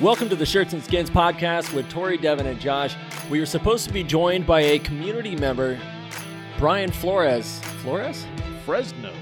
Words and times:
Welcome 0.00 0.28
to 0.30 0.34
the 0.34 0.44
Shirts 0.44 0.72
and 0.72 0.82
Skins 0.82 1.08
podcast 1.08 1.72
with 1.72 1.88
Tori, 1.88 2.18
Devin, 2.18 2.46
and 2.46 2.58
Josh. 2.58 2.96
We 3.30 3.38
are 3.38 3.46
supposed 3.46 3.86
to 3.86 3.92
be 3.92 4.02
joined 4.02 4.44
by 4.44 4.60
a 4.60 4.80
community 4.80 5.36
member, 5.36 5.78
Brian 6.58 6.90
Flores. 6.90 7.60
Flores? 7.80 8.26
Fresno. 8.64 9.12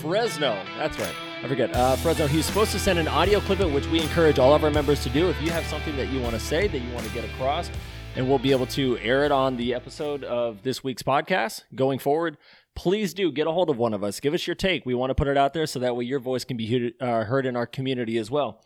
Fresno. 0.00 0.62
That's 0.78 0.96
right. 1.00 1.14
I 1.42 1.48
forget. 1.48 1.74
Uh, 1.74 1.96
Fresno. 1.96 2.28
He's 2.28 2.46
supposed 2.46 2.70
to 2.70 2.78
send 2.78 3.00
an 3.00 3.08
audio 3.08 3.40
clip, 3.40 3.58
in 3.58 3.74
which 3.74 3.88
we 3.88 4.00
encourage 4.00 4.38
all 4.38 4.54
of 4.54 4.62
our 4.62 4.70
members 4.70 5.02
to 5.02 5.10
do. 5.10 5.28
If 5.28 5.42
you 5.42 5.50
have 5.50 5.66
something 5.66 5.96
that 5.96 6.10
you 6.10 6.20
want 6.20 6.34
to 6.34 6.40
say, 6.40 6.68
that 6.68 6.78
you 6.78 6.94
want 6.94 7.04
to 7.08 7.12
get 7.12 7.24
across, 7.24 7.68
and 8.14 8.28
we'll 8.28 8.38
be 8.38 8.52
able 8.52 8.66
to 8.66 8.98
air 8.98 9.24
it 9.24 9.32
on 9.32 9.56
the 9.56 9.74
episode 9.74 10.22
of 10.22 10.62
this 10.62 10.84
week's 10.84 11.02
podcast 11.02 11.64
going 11.74 11.98
forward. 11.98 12.38
Please 12.76 13.14
do 13.14 13.32
get 13.32 13.48
a 13.48 13.52
hold 13.52 13.68
of 13.68 13.78
one 13.78 13.92
of 13.92 14.04
us. 14.04 14.20
Give 14.20 14.32
us 14.32 14.46
your 14.46 14.54
take. 14.54 14.86
We 14.86 14.94
want 14.94 15.10
to 15.10 15.14
put 15.16 15.26
it 15.26 15.36
out 15.36 15.54
there 15.54 15.66
so 15.66 15.80
that 15.80 15.96
way 15.96 16.04
your 16.04 16.20
voice 16.20 16.44
can 16.44 16.56
be 16.56 16.94
uh, 17.00 17.24
heard 17.24 17.46
in 17.46 17.56
our 17.56 17.66
community 17.66 18.16
as 18.16 18.30
well. 18.30 18.62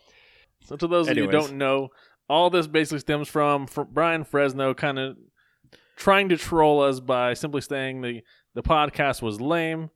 So, 0.65 0.75
to 0.75 0.87
those 0.87 1.07
of 1.07 1.15
you 1.15 1.25
who 1.25 1.31
don't 1.31 1.57
know, 1.57 1.89
all 2.27 2.49
this 2.49 2.67
basically 2.67 2.99
stems 2.99 3.27
from 3.27 3.67
Fr- 3.67 3.83
Brian 3.83 4.23
Fresno 4.23 4.73
kind 4.73 4.99
of 4.99 5.17
trying 5.95 6.29
to 6.29 6.37
troll 6.37 6.81
us 6.81 6.99
by 6.99 7.33
simply 7.33 7.61
saying 7.61 8.01
the, 8.01 8.21
the 8.53 8.63
podcast 8.63 9.21
was 9.21 9.39
lame. 9.39 9.89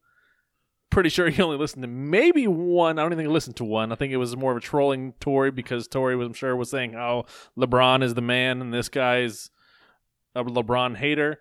Pretty 0.90 1.10
sure 1.10 1.30
he 1.30 1.42
only 1.42 1.58
listened 1.58 1.84
to 1.84 1.88
maybe 1.88 2.48
one. 2.48 2.98
I 2.98 3.04
don't 3.04 3.12
even 3.12 3.20
think 3.20 3.30
he 3.30 3.34
listened 3.34 3.58
to 3.58 3.64
one. 3.66 3.92
I 3.92 3.96
think 3.96 4.12
it 4.12 4.18
was 4.18 4.36
more 4.36 4.52
of 4.52 4.58
a 4.58 4.62
trolling 4.62 5.14
Tory 5.20 5.52
because 5.52 5.88
Tory 5.88 6.16
was, 6.16 6.28
I'm 6.28 6.34
sure, 6.34 6.56
was 6.56 6.70
saying 6.72 6.94
how 6.94 7.26
LeBron 7.58 8.04
is 8.04 8.16
the 8.16 8.22
man 8.22 8.62
and 8.62 8.74
this 8.74 8.90
guy's 8.90 9.52
a 10.34 10.44
LeBron 10.44 10.98
hater. 10.98 11.40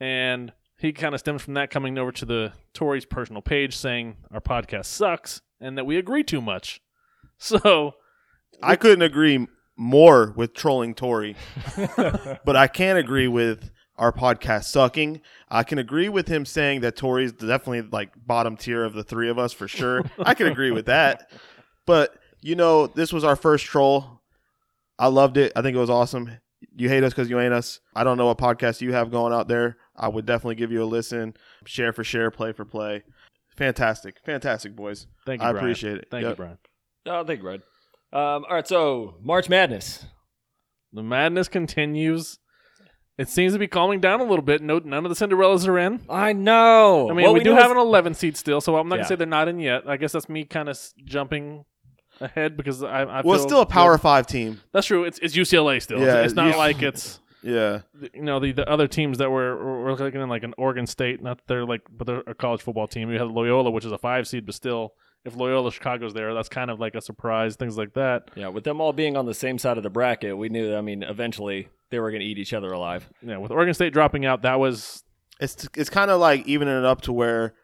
And 0.00 0.52
he 0.78 0.92
kind 0.92 1.14
of 1.14 1.20
stems 1.20 1.42
from 1.42 1.54
that 1.54 1.70
coming 1.70 1.96
over 1.98 2.12
to 2.12 2.24
the 2.26 2.52
Tory's 2.74 3.04
personal 3.06 3.42
page 3.42 3.76
saying 3.76 4.16
our 4.30 4.40
podcast 4.40 4.86
sucks 4.86 5.40
and 5.60 5.78
that 5.78 5.86
we 5.86 5.96
agree 5.96 6.22
too 6.24 6.40
much. 6.40 6.80
So 7.42 7.94
I 8.62 8.76
couldn't 8.76 9.02
agree 9.02 9.46
more 9.76 10.32
with 10.36 10.54
trolling 10.54 10.94
Tory, 10.94 11.36
but 12.44 12.56
I 12.56 12.66
can 12.66 12.96
agree 12.96 13.28
with 13.28 13.70
our 13.96 14.12
podcast 14.12 14.64
sucking. 14.64 15.20
I 15.48 15.62
can 15.62 15.78
agree 15.78 16.08
with 16.08 16.28
him 16.28 16.44
saying 16.44 16.80
that 16.82 16.96
Tory's 16.96 17.32
definitely 17.32 17.82
like 17.82 18.12
bottom 18.16 18.56
tier 18.56 18.84
of 18.84 18.94
the 18.94 19.02
three 19.04 19.28
of 19.28 19.38
us 19.38 19.52
for 19.52 19.68
sure. 19.68 20.02
I 20.18 20.34
can 20.34 20.46
agree 20.48 20.70
with 20.70 20.86
that. 20.86 21.30
But 21.86 22.14
you 22.40 22.54
know, 22.56 22.86
this 22.86 23.12
was 23.12 23.24
our 23.24 23.36
first 23.36 23.64
troll. 23.66 24.20
I 24.98 25.08
loved 25.08 25.36
it. 25.36 25.52
I 25.56 25.62
think 25.62 25.76
it 25.76 25.80
was 25.80 25.90
awesome. 25.90 26.30
You 26.76 26.88
hate 26.88 27.02
us 27.04 27.12
because 27.12 27.30
you 27.30 27.40
ain't 27.40 27.54
us. 27.54 27.80
I 27.94 28.04
don't 28.04 28.18
know 28.18 28.26
what 28.26 28.38
podcast 28.38 28.80
you 28.82 28.92
have 28.92 29.10
going 29.10 29.32
out 29.32 29.48
there. 29.48 29.76
I 29.96 30.08
would 30.08 30.26
definitely 30.26 30.54
give 30.56 30.72
you 30.72 30.82
a 30.82 30.84
listen. 30.84 31.34
Share 31.64 31.92
for 31.92 32.04
share, 32.04 32.30
play 32.30 32.52
for 32.52 32.64
play. 32.64 33.02
Fantastic, 33.56 34.16
fantastic, 34.24 34.74
boys. 34.76 35.06
thank 35.26 35.42
you. 35.42 35.48
I 35.48 35.52
Brian. 35.52 35.64
appreciate 35.64 35.96
it. 35.98 36.08
Thank 36.10 36.26
you, 36.26 36.34
Brian. 36.34 36.58
Oh, 37.06 37.24
thank 37.24 37.38
you, 37.38 37.44
Brad. 37.44 37.62
Um, 38.12 38.44
all 38.48 38.54
right, 38.54 38.66
so 38.66 39.16
March 39.22 39.48
Madness. 39.48 40.04
The 40.92 41.02
madness 41.02 41.48
continues. 41.48 42.38
It 43.16 43.28
seems 43.28 43.52
to 43.52 43.58
be 43.58 43.68
calming 43.68 44.00
down 44.00 44.20
a 44.20 44.24
little 44.24 44.42
bit. 44.44 44.62
No, 44.62 44.78
none 44.78 45.04
of 45.06 45.16
the 45.16 45.26
Cinderellas 45.26 45.68
are 45.68 45.78
in. 45.78 46.00
I 46.08 46.32
know. 46.32 47.10
I 47.10 47.14
mean, 47.14 47.26
What 47.26 47.34
we, 47.34 47.44
do 47.44 47.52
have 47.54 47.66
is- 47.66 47.72
an 47.72 47.76
11 47.78 48.14
seed 48.14 48.36
still, 48.36 48.60
so 48.60 48.76
I'm 48.76 48.88
not 48.88 48.96
Yeah. 48.96 48.98
gonna 49.02 49.08
say 49.08 49.14
they're 49.16 49.26
not 49.26 49.46
in 49.48 49.60
yet. 49.60 49.88
I 49.88 49.96
guess 49.98 50.12
that's 50.12 50.28
me 50.28 50.44
kind 50.44 50.68
of 50.68 50.78
jumping 51.04 51.64
ahead 52.20 52.56
because 52.56 52.82
I, 52.82 53.02
I 53.02 53.20
Well, 53.20 53.34
it's 53.34 53.44
still 53.44 53.60
a 53.60 53.66
Power 53.66 53.96
good. 53.96 54.02
Five 54.02 54.26
team. 54.26 54.60
That's 54.72 54.86
true. 54.86 55.04
It's 55.04 55.18
it's 55.20 55.36
UCLA 55.36 55.80
still. 55.80 56.00
Yeah, 56.00 56.22
it's 56.22 56.34
not 56.34 56.52
you- 56.52 56.56
like 56.58 56.82
it's 56.82 57.20
Yeah. 57.42 57.82
you 58.14 58.22
know 58.22 58.40
the, 58.40 58.52
the 58.52 58.68
other 58.68 58.88
teams 58.88 59.18
that 59.18 59.30
were 59.30 59.82
we're 59.84 59.92
looking 59.94 60.20
in 60.20 60.28
like 60.28 60.42
an 60.42 60.54
Oregon 60.58 60.86
State. 60.86 61.22
Not 61.22 61.36
that 61.38 61.46
they're 61.46 61.64
like, 61.66 61.82
but 61.90 62.06
they're 62.06 62.22
a 62.26 62.34
college 62.34 62.62
football 62.62 62.88
team. 62.88 63.08
We 63.08 63.16
had 63.16 63.28
Loyola, 63.28 63.70
which 63.70 63.84
is 63.84 63.92
a 63.92 63.98
five 63.98 64.26
seed, 64.26 64.46
but 64.46 64.54
still, 64.54 64.94
if 65.24 65.36
Loyola 65.36 65.70
Chicago's 65.70 66.14
there, 66.14 66.32
that's 66.34 66.48
kind 66.48 66.70
of 66.70 66.80
like 66.80 66.94
a 66.94 67.00
surprise. 67.00 67.56
Things 67.56 67.76
like 67.76 67.92
that. 67.94 68.30
Yeah, 68.34 68.48
with 68.48 68.64
them 68.64 68.80
all 68.80 68.92
being 68.92 69.16
on 69.16 69.26
the 69.26 69.34
same 69.34 69.58
side 69.58 69.76
of 69.76 69.82
the 69.82 69.90
bracket, 69.90 70.36
we 70.36 70.48
knew. 70.48 70.68
That, 70.70 70.78
I 70.78 70.80
mean, 70.80 71.02
eventually 71.02 71.68
they 71.90 71.98
were 71.98 72.10
going 72.10 72.20
to 72.20 72.26
eat 72.26 72.38
each 72.38 72.52
other 72.54 72.72
alive. 72.72 73.08
Yeah, 73.22 73.38
with 73.38 73.50
Oregon 73.50 73.74
State 73.74 73.92
dropping 73.92 74.24
out, 74.24 74.42
that 74.42 74.58
was 74.58 75.04
It's 75.40 75.68
it's 75.76 75.90
kind 75.90 76.10
of 76.10 76.20
like 76.20 76.46
evening 76.46 76.76
it 76.76 76.84
up 76.84 77.00
to 77.02 77.12
where 77.12 77.54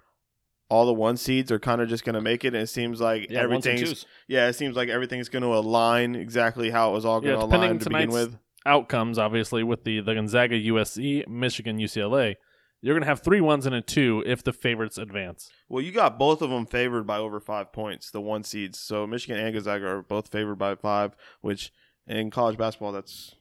all 0.69 0.85
the 0.85 0.93
one 0.93 1.17
seeds 1.17 1.53
are 1.53 1.61
kind 1.61 1.81
of 1.81 1.89
just 1.89 2.05
going 2.05 2.15
to 2.15 2.21
make 2.21 2.45
it, 2.45 2.49
and 2.49 2.57
it 2.57 2.67
seems 2.67 3.01
like 3.01 3.31
Yeah, 3.31 3.41
everything's 3.41 4.05
yeah, 4.27 4.49
it 4.49 4.55
seems 4.55 4.75
like 4.77 4.89
everything's 4.89 5.29
going 5.29 5.45
to 5.45 5.55
align 5.55 6.17
exactly 6.17 6.71
how 6.71 6.91
it 6.91 6.93
was 6.93 7.05
all 7.05 7.21
going 7.21 7.35
Yeah, 7.35 7.39
to 7.41 7.45
align 7.47 7.79
to 7.79 7.89
begin 7.89 8.11
with. 8.11 8.37
outcomes, 8.67 9.17
obviously, 9.17 9.63
with 9.63 9.85
the, 9.85 10.01
the 10.01 10.15
Gonzaga, 10.15 10.57
USC, 10.61 11.29
Michigan, 11.29 11.79
UCLA, 11.79 12.35
you're 12.83 12.95
going 12.95 13.03
to 13.03 13.09
have 13.09 13.21
three 13.21 13.41
ones 13.41 13.67
and 13.67 13.75
a 13.75 13.81
two 13.81 14.23
if 14.27 14.45
the 14.45 14.53
favorites 14.53 14.99
advance. 14.99 15.51
Well, 15.69 15.83
you 15.83 15.93
got 15.93 16.19
both 16.19 16.43
of 16.43 16.51
them 16.51 16.67
favored 16.67 17.07
by 17.07 17.19
over 17.19 17.41
five 17.41 17.73
points, 17.73 18.11
the 18.11 18.21
one 18.21 18.43
seeds. 18.45 18.79
So 18.79 19.07
Michigan 19.07 19.39
and 19.39 19.53
Gonzaga 19.55 19.87
are 19.87 20.03
both 20.03 20.29
favored 20.29 20.57
by 20.57 20.75
five, 20.77 21.17
which 21.41 21.73
in 22.07 22.31
college 22.31 22.57
basketball 22.57 22.93
that's 22.93 23.35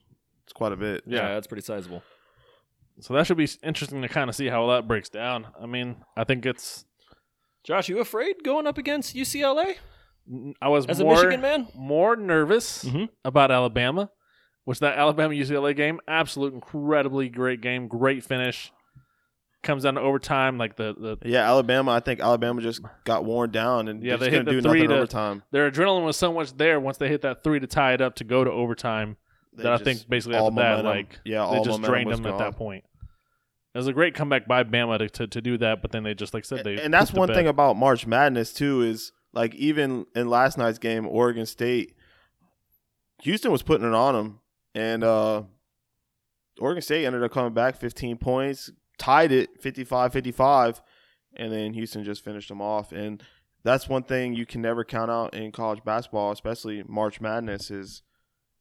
it's 0.44 0.52
quite 0.52 0.72
a 0.72 0.76
bit. 0.76 1.02
Yeah, 1.06 1.28
that's 1.34 1.46
pretty 1.46 1.62
sizable. 1.62 2.02
So 3.00 3.12
that 3.14 3.26
should 3.26 3.36
be 3.36 3.48
interesting 3.62 4.00
to 4.02 4.08
kind 4.08 4.30
of 4.30 4.36
see 4.36 4.46
how 4.46 4.66
that 4.68 4.88
breaks 4.88 5.08
down. 5.10 5.48
I 5.60 5.66
mean, 5.66 5.96
I 6.16 6.24
think 6.24 6.46
it's. 6.46 6.84
Josh, 7.62 7.88
you 7.88 7.98
afraid 7.98 8.36
going 8.44 8.66
up 8.66 8.78
against 8.78 9.14
UCLA 9.16 9.74
I 10.62 10.68
was 10.68 10.86
as 10.86 11.00
a 11.00 11.04
more, 11.04 11.14
Michigan 11.14 11.40
man? 11.40 11.68
more 11.74 12.16
nervous 12.16 12.84
Mhm. 12.84 13.08
about 13.24 13.50
Alabama, 13.50 14.10
which 14.64 14.78
that 14.80 14.96
Alabama 14.98 15.34
UCLA 15.34 15.74
game, 15.74 16.00
absolute 16.08 16.54
incredibly 16.54 17.28
great 17.28 17.60
game, 17.60 17.86
great 17.88 18.24
finish. 18.24 18.72
Comes 19.66 19.82
down 19.82 19.94
to 19.94 20.00
overtime, 20.00 20.58
like 20.58 20.76
the, 20.76 20.94
the 20.96 21.28
Yeah, 21.28 21.40
Alabama. 21.46 21.90
I 21.90 22.00
think 22.00 22.20
Alabama 22.20 22.62
just 22.62 22.80
got 23.04 23.24
worn 23.24 23.50
down 23.50 23.88
and 23.88 24.02
Yeah, 24.02 24.16
they 24.16 24.30
hit 24.30 24.44
the 24.44 24.52
do 24.52 24.62
three 24.62 24.86
to- 24.86 24.94
overtime. 24.94 25.42
their 25.50 25.68
adrenaline 25.70 26.04
was 26.04 26.16
so 26.16 26.32
much 26.32 26.56
there 26.56 26.78
once 26.78 26.98
they 26.98 27.08
hit 27.08 27.22
that 27.22 27.42
three 27.42 27.58
to 27.58 27.66
tie 27.66 27.92
it 27.92 28.00
up 28.00 28.14
to 28.16 28.24
go 28.24 28.44
to 28.44 28.50
overtime. 28.50 29.16
They 29.52 29.64
that 29.64 29.72
I 29.72 29.78
think 29.78 30.08
basically 30.08 30.38
all 30.38 30.48
after 30.48 30.82
that, 30.82 30.84
like 30.88 31.18
yeah, 31.24 31.50
they 31.52 31.62
just 31.62 31.82
drained 31.82 32.12
them 32.12 32.24
at 32.26 32.38
that 32.38 32.56
point. 32.56 32.84
It 33.74 33.78
was 33.78 33.88
a 33.88 33.92
great 33.92 34.14
comeback 34.14 34.46
by 34.46 34.62
Bama 34.64 34.98
to, 34.98 35.08
to, 35.10 35.26
to 35.26 35.40
do 35.42 35.58
that, 35.58 35.82
but 35.82 35.90
then 35.90 36.02
they 36.04 36.14
just 36.14 36.32
like 36.32 36.44
said 36.44 36.62
they 36.64 36.80
and 36.80 36.94
that's 36.94 37.12
one 37.12 37.28
thing 37.28 37.46
about 37.48 37.76
March 37.76 38.06
Madness 38.06 38.52
too 38.52 38.82
is 38.82 39.12
like 39.32 39.54
even 39.56 40.06
in 40.14 40.30
last 40.30 40.56
night's 40.56 40.78
game, 40.78 41.06
Oregon 41.06 41.44
State, 41.44 41.94
Houston 43.22 43.50
was 43.50 43.62
putting 43.62 43.86
it 43.86 43.94
on 43.94 44.14
them, 44.14 44.40
and 44.74 45.02
uh, 45.02 45.42
Oregon 46.60 46.82
State 46.82 47.04
ended 47.04 47.22
up 47.22 47.32
coming 47.32 47.52
back 47.52 47.76
15 47.76 48.16
points, 48.18 48.70
tied 48.98 49.32
it 49.32 49.62
55-55, 49.62 50.80
and 51.36 51.52
then 51.52 51.74
Houston 51.74 52.04
just 52.04 52.24
finished 52.24 52.48
them 52.48 52.60
off. 52.62 52.92
And 52.92 53.22
that's 53.62 53.88
one 53.88 54.02
thing 54.04 54.34
you 54.34 54.46
can 54.46 54.62
never 54.62 54.84
count 54.84 55.10
out 55.10 55.34
in 55.34 55.52
college 55.52 55.82
basketball, 55.84 56.32
especially 56.32 56.82
March 56.86 57.20
Madness, 57.20 57.70
is 57.70 58.02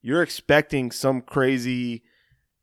you're 0.01 0.23
expecting 0.23 0.91
some 0.91 1.21
crazy 1.21 2.03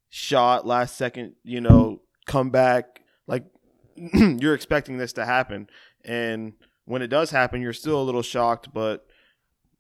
shot 0.08 0.66
last 0.66 0.96
second, 0.96 1.34
you 1.42 1.60
know, 1.60 2.02
comeback. 2.26 3.00
Like 3.26 3.44
you're 3.96 4.54
expecting 4.54 4.98
this 4.98 5.12
to 5.14 5.24
happen. 5.24 5.68
And 6.04 6.54
when 6.84 7.00
it 7.00 7.06
does 7.08 7.30
happen 7.30 7.62
you're 7.62 7.72
still 7.72 8.00
a 8.00 8.02
little 8.02 8.22
shocked 8.22 8.68
but 8.74 9.06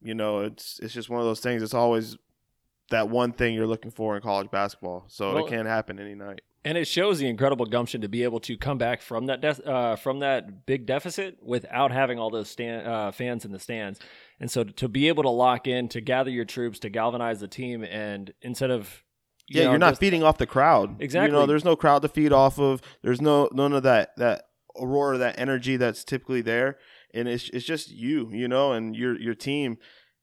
you 0.00 0.14
know 0.14 0.38
it's 0.38 0.78
it's 0.80 0.94
just 0.94 1.10
one 1.10 1.20
of 1.20 1.26
those 1.26 1.40
things. 1.40 1.62
It's 1.62 1.74
always 1.74 2.16
that 2.90 3.08
one 3.08 3.32
thing 3.32 3.54
you're 3.54 3.66
looking 3.66 3.90
for 3.90 4.14
in 4.16 4.22
college 4.22 4.50
basketball. 4.50 5.04
So 5.08 5.34
Well- 5.34 5.46
it 5.46 5.50
can 5.50 5.66
happen 5.66 5.98
any 5.98 6.14
night 6.14 6.42
And 6.64 6.78
it 6.78 6.86
shows 6.86 7.18
the 7.18 7.28
incredible 7.28 7.66
gumption 7.66 8.02
to 8.02 8.08
be 8.08 8.22
able 8.22 8.38
to 8.40 8.56
come 8.56 8.78
back 8.78 9.02
from 9.02 9.26
that 9.26 9.44
uh, 9.66 9.96
from 9.96 10.20
that 10.20 10.64
big 10.64 10.86
deficit 10.86 11.38
without 11.42 11.90
having 11.90 12.20
all 12.20 12.30
those 12.30 12.48
stand, 12.48 12.86
uh, 12.86 13.10
fans 13.10 13.44
in 13.44 13.50
the 13.50 13.58
stands. 13.58 13.98
And 14.38 14.48
so 14.50 14.62
to 14.62 14.88
be 14.88 15.08
able 15.08 15.24
to 15.24 15.28
lock 15.28 15.66
in, 15.66 15.88
to 15.88 16.00
gather 16.00 16.30
your 16.30 16.44
troops, 16.44 16.78
to 16.80 16.88
galvanize 16.88 17.40
the 17.40 17.48
team, 17.48 17.82
and 17.82 18.32
instead 18.42 18.70
of 18.70 19.02
you 19.48 19.58
yeah 19.58 19.64
know, 19.64 19.70
you're 19.70 19.78
not 19.80 19.90
just- 19.90 20.00
feeding 20.00 20.22
off 20.22 20.38
the 20.38 20.46
crowd 20.46 21.00
Exactly. 21.02 21.32
you 21.34 21.40
know 21.40 21.46
there's 21.46 21.64
no 21.64 21.74
crowd 21.74 22.02
to 22.02 22.08
feed 22.08 22.32
off 22.32 22.60
of 22.60 22.80
there's 23.02 23.20
no 23.20 23.48
none 23.52 23.72
of 23.72 23.82
that 23.82 24.16
that 24.16 24.44
aurora 24.80 25.18
that 25.18 25.36
energy 25.36 25.76
that's 25.76 26.04
typically 26.04 26.40
there 26.40 26.78
and 27.12 27.26
it's 27.26 27.50
it's 27.50 27.66
just 27.66 27.90
you 27.90 28.30
you 28.30 28.46
know 28.46 28.72
and 28.72 28.94
your 28.94 29.18
your 29.20 29.34
team 29.34 29.78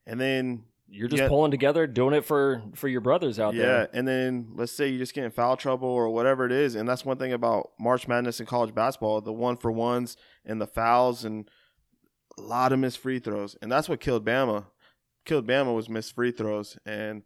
and 0.07 0.21
then 0.21 0.63
You're 0.91 1.07
just 1.07 1.22
Yeah. 1.22 1.27
pulling 1.27 1.51
together, 1.51 1.85
doing 1.85 2.13
it 2.16 2.25
for 2.25 2.63
for 2.75 2.88
your 2.88 3.01
brothers 3.01 3.39
out 3.39 3.53
yeah, 3.53 3.62
there. 3.62 3.80
Yeah, 3.81 3.88
and 4.00 4.07
then 4.07 4.51
let's 4.56 4.71
say 4.71 4.88
you 4.88 4.97
just 4.97 5.13
get 5.13 5.24
in 5.24 5.31
foul 5.31 5.56
trouble 5.56 5.88
or 5.88 6.09
whatever 6.09 6.45
it 6.45 6.51
is, 6.51 6.74
and 6.75 6.89
that's 6.89 7.06
one 7.06 7.18
thing 7.18 7.31
about 7.31 7.71
March 7.80 8.07
Madness 8.07 8.39
in 8.39 8.45
college 8.47 8.74
basketball: 8.74 9.21
the 9.21 9.31
one 9.33 9.56
for 9.56 9.71
ones 9.71 10.18
and 10.45 10.59
the 10.59 10.65
fouls, 10.68 11.24
and 11.24 11.47
a 12.38 12.41
lot 12.41 12.71
of 12.74 12.80
missed 12.80 12.97
free 12.97 13.19
throws, 13.19 13.56
and 13.62 13.71
that's 13.71 13.88
what 13.88 14.00
killed 14.00 14.25
Bama. 14.25 14.65
Killed 15.25 15.45
Bama 15.47 15.75
was 15.75 15.89
missed 15.89 16.15
free 16.15 16.31
throws, 16.31 16.77
and 16.86 17.21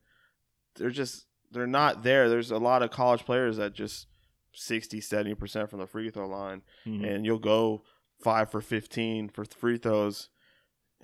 they're 0.76 0.90
just 0.90 1.26
they're 1.52 1.68
not 1.68 2.04
there. 2.04 2.28
There's 2.30 2.52
a 2.52 2.58
lot 2.58 2.82
of 2.84 2.90
college 2.92 3.24
players 3.26 3.58
that 3.58 3.74
just 3.74 4.08
60, 4.54 5.00
70 5.02 5.36
percent 5.36 5.70
from 5.70 5.80
the 5.80 5.88
free 5.88 6.10
throw 6.10 6.28
line, 6.28 6.64
Mhm. 6.86 7.08
and 7.08 7.26
you'll 7.26 7.40
go 7.40 7.84
five 8.22 8.50
for 8.52 8.60
fifteen 8.60 9.30
for 9.30 9.46
free 9.46 9.78
throws, 9.78 10.30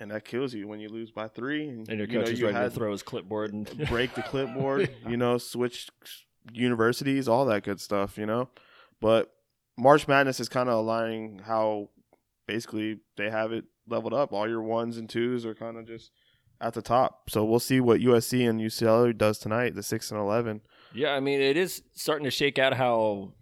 and 0.00 0.10
that 0.10 0.24
kills 0.24 0.54
you 0.54 0.66
when 0.66 0.80
you 0.80 0.88
lose 0.88 1.10
by 1.10 1.28
three. 1.28 1.68
And 1.68 1.86
your 1.86 1.98
you 1.98 2.06
coach 2.06 2.26
know, 2.26 2.32
is 2.32 2.40
you 2.40 2.46
ready 2.46 2.58
to 2.58 2.70
throw 2.70 2.90
his 2.90 3.02
clipboard 3.02 3.52
and 3.52 3.66
break 3.88 4.14
the 4.14 4.22
clipboard, 4.22 4.90
you 5.08 5.16
know, 5.16 5.38
switch 5.38 5.90
universities, 6.52 7.28
all 7.28 7.44
that 7.44 7.62
good 7.62 7.80
stuff, 7.80 8.16
you 8.16 8.26
know. 8.26 8.48
But 9.00 9.30
March 9.78 10.08
Madness 10.08 10.40
is 10.40 10.48
kind 10.48 10.68
of 10.68 10.76
aligning 10.76 11.40
how 11.44 11.90
basically 12.46 12.98
they 13.16 13.30
have 13.30 13.52
it 13.52 13.66
leveled 13.86 14.14
up. 14.14 14.32
All 14.32 14.48
your 14.48 14.62
ones 14.62 14.96
and 14.96 15.08
twos 15.08 15.44
are 15.44 15.54
kind 15.54 15.76
of 15.76 15.86
just 15.86 16.10
at 16.60 16.72
the 16.74 16.82
top. 16.82 17.28
So 17.28 17.44
we'll 17.44 17.60
see 17.60 17.80
what 17.80 18.00
USC 18.00 18.48
and 18.48 18.60
UCLA 18.60 19.16
does 19.16 19.38
tonight, 19.38 19.74
the 19.74 19.82
six 19.82 20.10
and 20.10 20.18
eleven. 20.18 20.62
Yeah, 20.94 21.10
I 21.10 21.20
mean, 21.20 21.40
it 21.40 21.56
is 21.56 21.82
starting 21.92 22.24
to 22.24 22.30
shake 22.30 22.58
out 22.58 22.74
how 22.74 23.34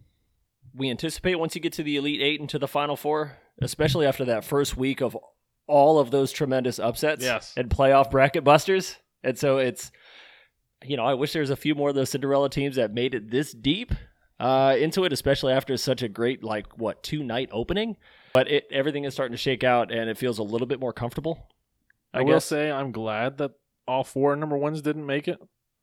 we 0.74 0.90
anticipate 0.90 1.36
once 1.36 1.54
you 1.54 1.60
get 1.60 1.72
to 1.74 1.82
the 1.82 1.96
Elite 1.96 2.20
Eight 2.20 2.40
and 2.40 2.48
to 2.50 2.58
the 2.58 2.68
Final 2.68 2.96
Four, 2.96 3.38
especially 3.60 4.06
after 4.06 4.24
that 4.24 4.44
first 4.44 4.76
week 4.76 5.00
of 5.00 5.16
all 5.68 5.98
of 6.00 6.10
those 6.10 6.32
tremendous 6.32 6.78
upsets 6.78 7.22
Yes. 7.22 7.52
and 7.56 7.70
playoff 7.70 8.10
bracket 8.10 8.42
busters. 8.42 8.96
And 9.22 9.38
so 9.38 9.58
it's, 9.58 9.92
you 10.84 10.96
know, 10.96 11.04
I 11.04 11.14
wish 11.14 11.32
there 11.32 11.40
was 11.42 11.50
a 11.50 11.56
few 11.56 11.74
more 11.74 11.90
of 11.90 11.94
those 11.94 12.10
Cinderella 12.10 12.50
teams 12.50 12.76
that 12.76 12.92
made 12.92 13.14
it 13.14 13.30
this 13.30 13.52
deep 13.52 13.92
uh, 14.40 14.76
into 14.78 15.04
it, 15.04 15.12
especially 15.12 15.52
after 15.52 15.76
such 15.76 16.02
a 16.02 16.08
great, 16.08 16.42
like, 16.42 16.78
what, 16.78 17.02
two 17.02 17.22
night 17.22 17.48
opening. 17.52 17.96
But 18.32 18.48
it, 18.50 18.64
everything 18.70 19.04
is 19.04 19.12
starting 19.14 19.32
to 19.32 19.38
shake 19.38 19.64
out 19.64 19.90
and 19.92 20.08
it 20.08 20.16
feels 20.18 20.38
a 20.38 20.42
little 20.42 20.66
bit 20.66 20.80
more 20.80 20.92
comfortable. 20.92 21.48
I, 22.14 22.20
I 22.20 22.22
will 22.22 22.40
say 22.40 22.70
I'm 22.70 22.92
glad 22.92 23.38
that 23.38 23.52
all 23.86 24.04
four 24.04 24.34
number 24.36 24.56
ones 24.56 24.80
didn't 24.82 25.06
make 25.06 25.28
it, 25.28 25.38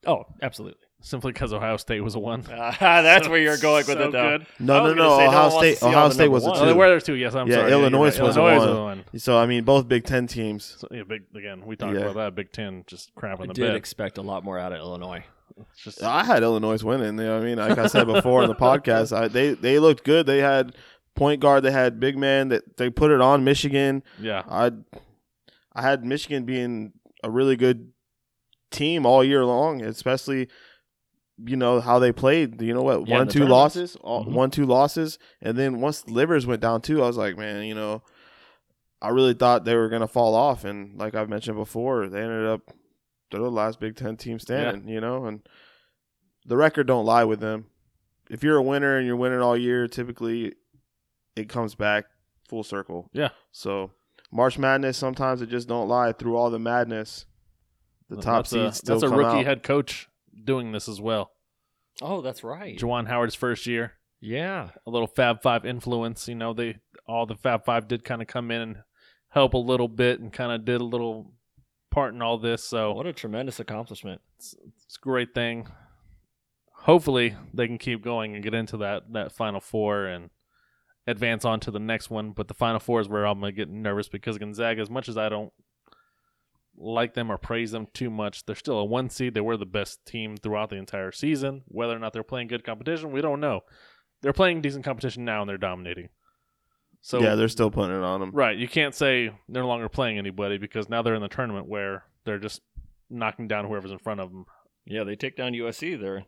Oh, 0.08 0.26
absolutely. 0.42 0.85
Simply 1.02 1.32
because 1.32 1.54
Ohio 1.54 1.78
State 1.78 2.02
was 2.02 2.16
a 2.16 2.20
one. 2.20 2.46
Uh, 2.46 2.74
that's 2.80 3.28
where 3.28 3.40
you're 3.40 3.58
going 3.58 3.86
with 3.86 3.98
So 3.98 4.08
it, 4.08 4.12
though. 4.12 4.38
good. 4.40 4.48
No, 4.60 4.88
no, 4.88 4.94
no. 4.94 5.18
say, 5.18 5.28
Ohio 5.28 5.28
one 5.28 5.52
wants 5.54 5.56
to 5.56 5.76
State. 5.76 5.86
Ohio 5.88 6.10
State 6.10 6.20
number 6.26 6.34
was 6.34 6.44
a 6.44 6.48
two. 6.48 6.52
Oh, 6.56 6.60
two. 6.60 6.66
there 6.66 6.76
were 6.76 6.88
there's 6.90 7.04
two. 7.04 7.14
Yes, 7.16 7.36
I'm 7.36 7.48
Yeah, 7.48 7.56
sorry. 7.56 7.70
you're 7.72 7.80
Illinois 7.80 8.10
right. 8.18 8.22
was 8.22 8.38
a 8.38 8.40
Illinois 8.40 8.58
one. 8.58 8.68
was 8.70 8.78
a 8.78 8.82
one. 8.82 9.04
So 9.18 9.38
I 9.38 9.46
mean, 9.46 9.64
both 9.64 9.88
Big 9.88 10.04
Ten 10.06 10.28
teams. 10.28 10.78
So, 10.80 10.88
yeah, 10.92 11.04
big 11.04 11.24
again. 11.36 11.66
We 11.66 11.76
talked 11.76 11.94
Yeah. 11.96 12.02
about 12.02 12.16
that. 12.16 12.36
Big 12.36 12.52
Ten 12.52 12.84
just 12.88 13.14
crap 13.16 13.40
I 13.40 13.44
in 13.44 13.48
the 13.50 13.54
did 13.54 13.62
bed. 13.68 13.76
expect 13.76 14.18
a 14.18 14.22
lot 14.22 14.44
more 14.44 14.58
out 14.60 14.72
of 14.72 14.80
Illinois. 14.80 15.24
It's 15.72 15.84
just 15.84 16.04
I 16.04 16.24
had 16.24 16.44
Illinois 16.44 16.84
winning. 16.84 17.18
You 17.18 17.26
know 17.26 17.38
I 17.38 17.42
mean, 17.42 17.58
like 17.58 17.78
I 17.78 17.88
said 17.88 18.08
before 18.08 18.42
in 18.44 18.50
the 18.50 18.56
podcast, 18.56 19.16
I, 19.16 19.28
they 19.28 19.54
they 19.54 19.80
looked 19.80 20.04
good. 20.04 20.26
They 20.26 20.40
had 20.40 20.76
point 21.16 21.40
guard. 21.40 21.64
They 21.64 21.72
had 21.72 22.00
big 22.00 22.18
man. 22.18 22.50
That 22.50 22.76
they 22.78 22.90
put 22.90 23.12
it 23.12 23.22
on 23.22 23.44
Michigan. 23.44 24.04
yeah. 24.20 24.44
I 24.50 24.72
I 25.74 25.82
had 25.82 26.04
Michigan 26.04 26.44
being 26.46 26.94
a 27.24 27.30
really 27.30 27.56
good 27.56 27.92
team 28.72 29.06
all 29.06 29.24
year 29.24 29.46
long, 29.46 29.82
especially 29.82 30.50
you 31.44 31.56
know 31.58 31.80
how 31.82 32.00
they 32.00 32.12
played. 32.12 32.62
You 32.62 32.74
know 32.74 32.82
what? 32.84 33.08
Yeah, 33.08 33.18
one 33.18 33.28
two 33.28 33.46
losses, 33.46 33.96
all, 33.98 34.26
Mhm. 34.26 34.32
one 34.34 34.52
two 34.52 34.66
losses, 34.66 35.20
and 35.42 35.58
then 35.58 35.82
once 35.82 36.08
Livers 36.08 36.46
went 36.48 36.62
down 36.62 36.82
too, 36.82 37.04
I 37.04 37.08
was 37.08 37.18
like, 37.18 37.38
man, 37.38 37.64
you 37.66 37.76
know, 37.76 38.04
I 39.02 39.10
really 39.10 39.34
thought 39.34 39.66
they 39.66 39.76
were 39.76 39.90
gonna 39.90 40.08
fall 40.08 40.34
off, 40.36 40.64
and 40.64 40.98
like 40.98 41.14
I've 41.16 41.30
mentioned 41.30 41.58
before, 41.58 42.08
they 42.08 42.22
ended 42.22 42.46
up 42.48 42.62
they're 43.32 43.42
the 43.42 43.50
last 43.52 43.80
Big 43.80 43.96
Ten 43.96 44.16
team 44.18 44.40
standing. 44.40 44.88
You 44.88 45.02
know, 45.02 45.26
and 45.26 45.42
the 46.46 46.56
record 46.58 46.88
don't 46.88 47.06
lie 47.06 47.24
with 47.24 47.40
them. 47.40 47.66
If 48.30 48.44
you're 48.44 48.58
a 48.58 48.62
winner 48.64 48.98
and 48.98 49.06
you're 49.06 49.16
winning 49.16 49.42
all 49.42 49.58
year, 49.58 49.88
typically 49.88 50.54
it 51.36 51.50
comes 51.50 51.76
back 51.76 52.06
full 52.48 52.64
circle. 52.64 53.10
Yeah. 53.14 53.30
So 53.52 53.92
March 54.32 54.58
Madness 54.58 54.98
sometimes 54.98 55.42
it 55.42 55.50
just 55.50 55.68
don't 55.68 55.88
lie 55.90 56.12
through 56.14 56.38
all 56.38 56.50
the 56.50 56.60
madness. 56.60 57.26
The 58.10 58.18
top 58.18 58.46
that's 58.46 58.50
seeds 58.52 58.76
a, 58.78 58.80
still 58.80 59.00
That's 59.00 59.04
a 59.04 59.10
come 59.10 59.18
rookie 59.20 59.40
out. 59.40 59.46
head 59.46 59.64
coach 59.64 60.08
doing 60.44 60.72
this 60.72 60.88
as 60.90 61.00
well. 61.00 61.32
Oh, 62.02 62.22
that's 62.22 62.44
right. 62.44 62.78
Juwan 62.78 63.08
Howard's 63.08 63.36
first 63.36 63.66
year. 63.66 63.94
Yeah. 64.20 64.70
a 64.86 64.90
little 64.90 65.08
Fab 65.08 65.42
Five 65.42 65.66
influence. 65.66 66.28
You 66.28 66.36
know, 66.36 66.54
they 66.54 66.78
all 67.08 67.26
the 67.26 67.36
Fab 67.36 67.64
Five 67.66 67.88
did 67.88 68.04
kind 68.04 68.22
of 68.22 68.28
come 68.28 68.52
in 68.52 68.62
and 68.62 68.78
help 69.30 69.54
a 69.54 69.58
little 69.58 69.88
bit 69.88 70.20
and 70.20 70.32
kind 70.34 70.52
of 70.52 70.66
did 70.66 70.82
a 70.82 70.86
little 70.86 71.34
part 71.92 72.14
in 72.14 72.22
all 72.22 72.38
this. 72.38 72.64
So 72.64 72.94
What 72.94 73.06
a 73.06 73.14
tremendous 73.14 73.60
accomplishment. 73.60 74.22
it's, 74.38 74.56
it's 74.86 74.98
a 74.98 75.02
great 75.04 75.34
thing. 75.34 75.68
Hopefully, 76.84 77.36
they 77.54 77.68
can 77.68 77.78
keep 77.78 78.04
going 78.04 78.36
and 78.36 78.44
get 78.44 78.54
into 78.54 78.78
that 78.78 79.12
that 79.14 79.32
Final 79.32 79.60
Four 79.60 80.06
and 80.06 80.30
advance 81.08 81.46
on 81.46 81.60
to 81.62 81.72
the 81.72 81.80
next 81.80 82.10
one. 82.10 82.32
But 82.32 82.48
the 82.48 82.54
Final 82.54 82.80
Four 82.80 83.00
is 83.02 83.08
where 83.10 83.26
I'm 83.26 83.40
gonna 83.40 83.52
get 83.52 83.70
nervous 83.70 84.08
because 84.10 84.38
Gonzaga, 84.38 84.82
as 84.82 84.90
much 84.90 85.08
as 85.10 85.18
I 85.18 85.30
don't 85.30 85.52
like 86.78 87.14
them 87.14 87.32
or 87.32 87.38
praise 87.38 87.72
them 87.72 87.88
too 87.94 88.10
much, 88.10 88.46
they're 88.46 88.56
still 88.56 88.78
a 88.80 88.86
one 88.86 89.10
seed. 89.10 89.34
They 89.34 89.42
were 89.42 89.58
the 89.58 89.66
best 89.66 90.06
team 90.06 90.36
throughout 90.38 90.70
the 90.70 90.76
entire 90.76 91.12
season. 91.12 91.64
Whether 91.68 91.96
or 91.96 92.00
not 92.00 92.14
they're 92.14 92.24
playing 92.24 92.48
good 92.48 92.64
competition, 92.64 93.12
we 93.12 93.22
don't 93.22 93.40
know. 93.40 93.62
They're 94.22 94.34
playing 94.34 94.62
decent 94.62 94.84
competition 94.86 95.24
now 95.26 95.42
and 95.42 95.50
they're 95.50 95.58
dominating. 95.58 96.10
So 97.02 97.22
yeah, 97.22 97.36
they're 97.36 97.48
still 97.50 97.70
putting 97.70 97.96
it 97.96 98.04
on 98.04 98.20
them. 98.20 98.32
Right. 98.32 98.58
You 98.58 98.68
can't 98.68 98.96
say 98.96 99.28
they're 99.48 99.62
no 99.62 99.68
longer 99.68 99.90
playing 99.90 100.18
anybody 100.18 100.58
because 100.58 100.90
now 100.90 101.02
they're 101.02 101.14
in 101.16 101.22
the 101.22 101.28
tournament 101.28 101.68
where 101.68 102.04
they're 102.24 102.40
just 102.40 102.62
knocking 103.10 103.48
down 103.48 103.66
whoever's 103.66 103.92
in 103.92 104.00
front 104.00 104.20
of 104.20 104.32
them. 104.32 104.46
Yeah, 104.86 105.04
they 105.04 105.16
take 105.16 105.36
down 105.38 105.54
USC. 105.54 106.00
They're 106.00 106.26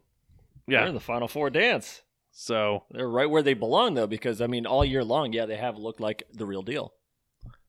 Yeah. 0.68 0.80
they're 0.82 0.88
in 0.90 0.94
the 0.94 1.00
Final 1.00 1.28
Four 1.28 1.50
dance. 1.50 2.04
So, 2.32 2.84
They're 2.92 3.10
right 3.10 3.28
where 3.28 3.42
they 3.42 3.56
belong, 3.56 3.96
though, 3.96 4.06
because 4.06 4.42
I 4.42 4.46
mean, 4.48 4.68
all 4.68 4.86
year 4.86 5.04
long, 5.04 5.34
yeah, 5.34 5.48
they 5.48 5.56
have 5.58 5.78
looked 5.78 6.00
like 6.00 6.22
the 6.32 6.46
real 6.46 6.62
deal. 6.62 6.94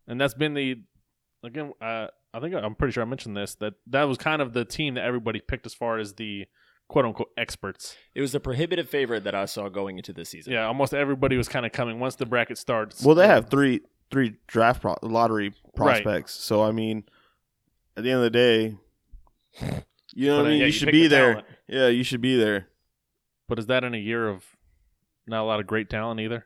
and 0.06 0.20
that's 0.20 0.34
been 0.34 0.52
the 0.52 0.82
again. 1.42 1.72
Uh, 1.80 2.08
I 2.34 2.40
think 2.40 2.54
I'm 2.54 2.74
pretty 2.74 2.92
sure 2.92 3.02
I 3.02 3.06
mentioned 3.06 3.36
this 3.36 3.54
that 3.56 3.74
that 3.86 4.04
was 4.04 4.18
kind 4.18 4.42
of 4.42 4.52
the 4.52 4.64
team 4.64 4.94
that 4.94 5.04
everybody 5.04 5.40
picked 5.40 5.66
as 5.66 5.74
far 5.74 5.98
as 5.98 6.14
the 6.14 6.46
quote 6.88 7.04
unquote 7.04 7.30
experts. 7.36 7.96
It 8.14 8.20
was 8.20 8.32
the 8.32 8.40
prohibitive 8.40 8.88
favorite 8.88 9.24
that 9.24 9.34
I 9.34 9.46
saw 9.46 9.68
going 9.68 9.96
into 9.98 10.12
this 10.12 10.28
season. 10.30 10.52
Yeah, 10.52 10.66
almost 10.66 10.92
everybody 10.94 11.36
was 11.36 11.48
kind 11.48 11.64
of 11.66 11.72
coming 11.72 12.00
once 12.00 12.16
the 12.16 12.26
bracket 12.26 12.58
starts. 12.58 13.02
Well, 13.04 13.14
they 13.14 13.26
have 13.26 13.48
three 13.50 13.80
three 14.10 14.36
draft 14.46 14.82
pro- 14.82 14.96
lottery 15.02 15.48
Right. 15.76 16.02
prospects. 16.02 16.34
So 16.34 16.62
I 16.62 16.72
mean, 16.72 17.04
at 17.96 18.04
the 18.04 18.10
end 18.10 18.18
of 18.18 18.24
the 18.24 18.30
day, 18.30 18.76
you 20.14 20.26
know 20.28 20.36
what 20.38 20.46
I 20.46 20.48
uh, 20.48 20.50
mean. 20.50 20.58
yeah, 20.58 20.58
you 20.60 20.66
you 20.66 20.72
should 20.72 20.92
be 20.92 21.02
the 21.04 21.08
there. 21.08 21.30
talent. 21.32 21.46
Yeah, 21.66 21.88
you 21.88 22.04
should 22.04 22.20
be 22.20 22.36
there. 22.36 22.68
But 23.48 23.58
is 23.58 23.66
that 23.66 23.84
in 23.84 23.94
a 23.94 23.98
year 23.98 24.28
of 24.28 24.44
not 25.26 25.42
a 25.42 25.46
lot 25.46 25.60
of 25.60 25.66
great 25.66 25.88
talent 25.88 26.20
either? 26.20 26.44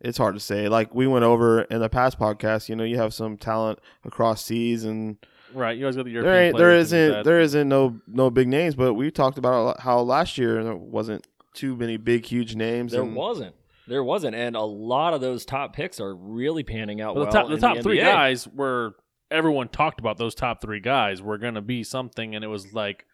It's 0.00 0.18
hard 0.18 0.34
to 0.34 0.40
say. 0.40 0.68
Like 0.68 0.94
we 0.94 1.06
went 1.06 1.24
over 1.24 1.62
in 1.62 1.80
the 1.80 1.88
past 1.88 2.18
podcast, 2.18 2.68
you 2.68 2.76
know, 2.76 2.84
you 2.84 2.96
have 2.98 3.12
some 3.12 3.36
talent 3.36 3.78
across 4.04 4.44
seas, 4.44 4.84
and 4.84 5.16
Right. 5.54 5.76
You 5.78 5.84
always 5.84 5.96
got 5.96 6.04
the 6.04 6.10
European. 6.10 6.32
there 6.34 6.42
ain't 6.44 6.56
there 6.58 6.66
players 6.70 6.92
and 6.92 7.00
isn't 7.02 7.12
that. 7.18 7.24
there 7.24 7.40
isn't 7.40 7.68
no 7.68 8.00
no 8.06 8.30
big 8.30 8.48
names. 8.48 8.74
But 8.74 8.94
we 8.94 9.10
talked 9.10 9.38
about 9.38 9.80
how 9.80 10.00
last 10.00 10.36
year 10.38 10.62
there 10.62 10.76
wasn't 10.76 11.26
too 11.54 11.74
many 11.74 11.96
big 11.96 12.26
huge 12.26 12.54
names. 12.54 12.92
There 12.92 13.02
and- 13.02 13.16
wasn't. 13.16 13.54
There 13.86 14.04
wasn't, 14.04 14.36
and 14.36 14.54
a 14.54 14.60
lot 14.60 15.14
of 15.14 15.22
those 15.22 15.46
top 15.46 15.74
picks 15.74 15.98
are 15.98 16.14
really 16.14 16.62
panning 16.62 17.00
out 17.00 17.14
Well, 17.16 17.24
well. 17.24 17.32
the 17.32 17.38
top, 17.38 17.48
the 17.48 17.54
in 17.54 17.60
top 17.60 17.78
three 17.78 17.98
NBA. 17.98 18.02
guys 18.12 18.46
were 18.46 18.94
everyone 19.30 19.68
talked 19.68 19.98
about 19.98 20.18
those 20.18 20.34
top 20.34 20.60
three 20.60 20.80
guys 20.80 21.22
were 21.22 21.38
going 21.38 21.54
to 21.54 21.62
be 21.62 21.82
something, 21.82 22.34
and 22.34 22.44
it 22.44 22.48
was 22.48 22.74
like, 22.74 23.06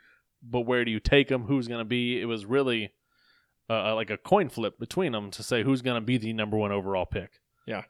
but 0.43 0.63
where 0.63 0.85
do 0.85 0.91
you 0.91 0.99
take 0.99 1.29
them? 1.29 1.45
Who's 1.45 1.69
going 1.69 1.79
to 1.79 1.85
be? 1.85 2.21
It 2.21 2.25
was 2.25 2.45
really 2.45 2.91
uh, 3.71 3.95
like 3.95 4.11
a 4.11 4.17
coin 4.17 4.49
flip 4.49 4.79
between 4.79 5.13
them 5.13 5.31
to 5.33 5.43
say 5.43 5.63
who's 5.63 5.83
going 5.83 5.97
to 5.97 6.05
be 6.05 6.19
the 6.19 6.33
number 6.33 6.57
one 6.57 6.73
overall 6.73 7.07
pick. 7.07 7.41
Yeah. 7.67 7.83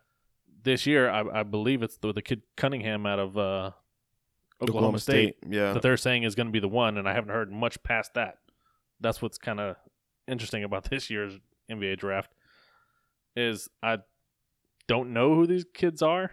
This 0.62 0.87
year, 0.87 1.11
I, 1.11 1.41
I 1.41 1.43
believe 1.43 1.82
it's 1.82 1.97
the, 1.99 2.12
the 2.12 2.23
kid 2.23 2.43
Cunningham 2.56 3.05
out 3.06 3.19
of 3.19 3.37
uh, 3.37 3.71
Oklahoma, 4.62 4.99
State, 4.99 5.37
Yeah, 5.47 5.73
that 5.73 5.82
they're 5.82 5.97
saying 5.97 6.23
is 6.23 6.35
going 6.35 6.47
to 6.47 6.53
be 6.53 6.61
the 6.61 6.69
one, 6.69 6.97
and 6.97 7.09
I 7.09 7.12
haven't 7.12 7.31
heard 7.31 7.53
much 7.53 7.82
past 7.82 8.15
that. 8.15 8.38
That's 9.00 9.21
what's 9.21 9.37
kind 9.37 9.61
of 9.61 9.76
interesting 10.26 10.64
about 10.64 10.85
this 10.90 11.11
year's 11.11 11.38
NBA 11.71 11.99
draft 11.99 12.33
is 13.37 13.69
I 13.83 13.99
don't 14.87 15.12
know 15.12 15.35
who 15.35 15.47
these 15.47 15.64
kids 15.75 16.02
are 16.02 16.31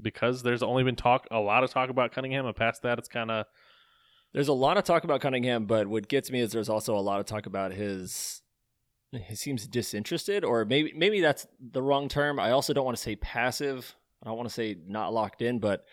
because 0.00 0.42
there's 0.42 0.62
only 0.62 0.84
been 0.84 0.96
talk 0.96 1.26
a 1.30 1.40
lot 1.40 1.64
of 1.64 1.70
talk 1.70 1.90
about 1.90 2.12
Cunningham, 2.12 2.46
and 2.46 2.56
past 2.56 2.82
that, 2.82 2.98
it's 2.98 3.08
kind 3.08 3.30
of 3.30 3.46
There's 4.32 4.48
a 4.48 4.52
lot 4.52 4.78
of 4.78 4.84
talk 4.84 5.04
about 5.04 5.20
Cunningham, 5.20 5.66
but 5.66 5.86
what 5.86 6.08
gets 6.08 6.30
me 6.30 6.40
is 6.40 6.52
there's 6.52 6.68
also 6.68 6.96
a 6.96 7.00
lot 7.00 7.20
of 7.20 7.26
talk 7.26 7.46
about 7.46 7.72
his. 7.72 8.42
He 9.12 9.34
seems 9.34 9.66
disinterested, 9.66 10.44
or 10.44 10.64
maybe 10.64 10.92
maybe 10.94 11.20
that's 11.20 11.46
the 11.60 11.82
wrong 11.82 12.08
term. 12.08 12.38
I 12.38 12.52
also 12.52 12.72
don't 12.72 12.84
want 12.84 12.96
to 12.96 13.02
say 13.02 13.16
passive. 13.16 13.96
I 14.22 14.28
don't 14.28 14.36
want 14.36 14.48
to 14.48 14.54
say 14.54 14.76
not 14.86 15.12
locked 15.12 15.42
in, 15.42 15.58
but 15.58 15.84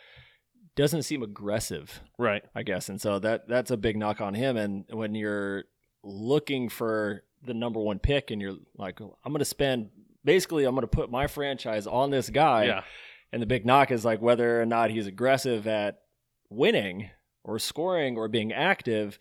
doesn't 0.75 1.03
seem 1.03 1.23
aggressive. 1.23 2.01
right. 2.19 2.43
I 2.53 2.61
guess, 2.63 2.89
and 2.89 3.01
so 3.01 3.17
that 3.19 3.47
that's 3.47 3.71
a 3.71 3.77
big 3.77 3.97
knock 3.97 4.21
on 4.21 4.35
him. 4.35 4.57
And 4.57 4.85
when 4.91 5.15
you're 5.15 5.63
looking 6.03 6.69
for 6.69 7.23
the 7.43 7.53
number 7.55 7.79
one 7.79 7.99
pick, 7.99 8.29
and 8.29 8.39
you're 8.41 8.57
like, 8.77 8.99
I'm 8.99 9.31
going 9.31 9.39
to 9.39 9.45
spend 9.45 9.89
basically, 10.23 10.65
I'm 10.65 10.75
going 10.75 10.81
to 10.81 10.87
put 10.87 11.09
my 11.09 11.25
franchise 11.25 11.87
on 11.87 12.11
this 12.11 12.29
guy. 12.29 12.65
yeah, 12.65 12.83
And 13.31 13.41
the 13.41 13.47
big 13.47 13.65
knock 13.65 13.91
is 13.91 14.05
like 14.05 14.21
whether 14.21 14.61
or 14.61 14.65
not 14.65 14.91
he's 14.91 15.07
aggressive 15.07 15.65
at 15.67 16.01
winning 16.49 17.09
or 17.43 17.57
scoring 17.57 18.17
or 18.17 18.27
being 18.27 18.51
active. 18.53 19.17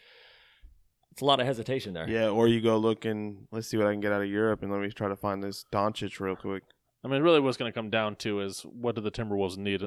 It's 1.16 1.22
a 1.22 1.24
lot 1.24 1.40
of 1.40 1.46
hesitation 1.46 1.94
there. 1.94 2.06
yeah. 2.06 2.28
Or 2.28 2.46
you 2.46 2.60
go 2.60 2.76
look 2.76 3.06
and 3.06 3.46
let's 3.50 3.66
see 3.68 3.78
what 3.78 3.86
I 3.86 3.92
can 3.92 4.00
get 4.02 4.12
out 4.12 4.20
of 4.20 4.28
Europe, 4.28 4.62
and 4.62 4.70
let 4.70 4.82
me 4.82 4.90
try 4.90 5.08
to 5.08 5.16
find 5.16 5.42
this 5.42 5.64
Doncic 5.72 6.20
real 6.20 6.36
quick. 6.36 6.62
I 7.02 7.08
mean, 7.08 7.22
really, 7.22 7.40
what's 7.40 7.56
going 7.56 7.72
to 7.72 7.74
come 7.74 7.88
down 7.88 8.16
to 8.16 8.40
is 8.42 8.60
what 8.62 8.96
do 8.96 9.00
the 9.00 9.10
Timberwolves 9.10 9.56
need 9.56 9.82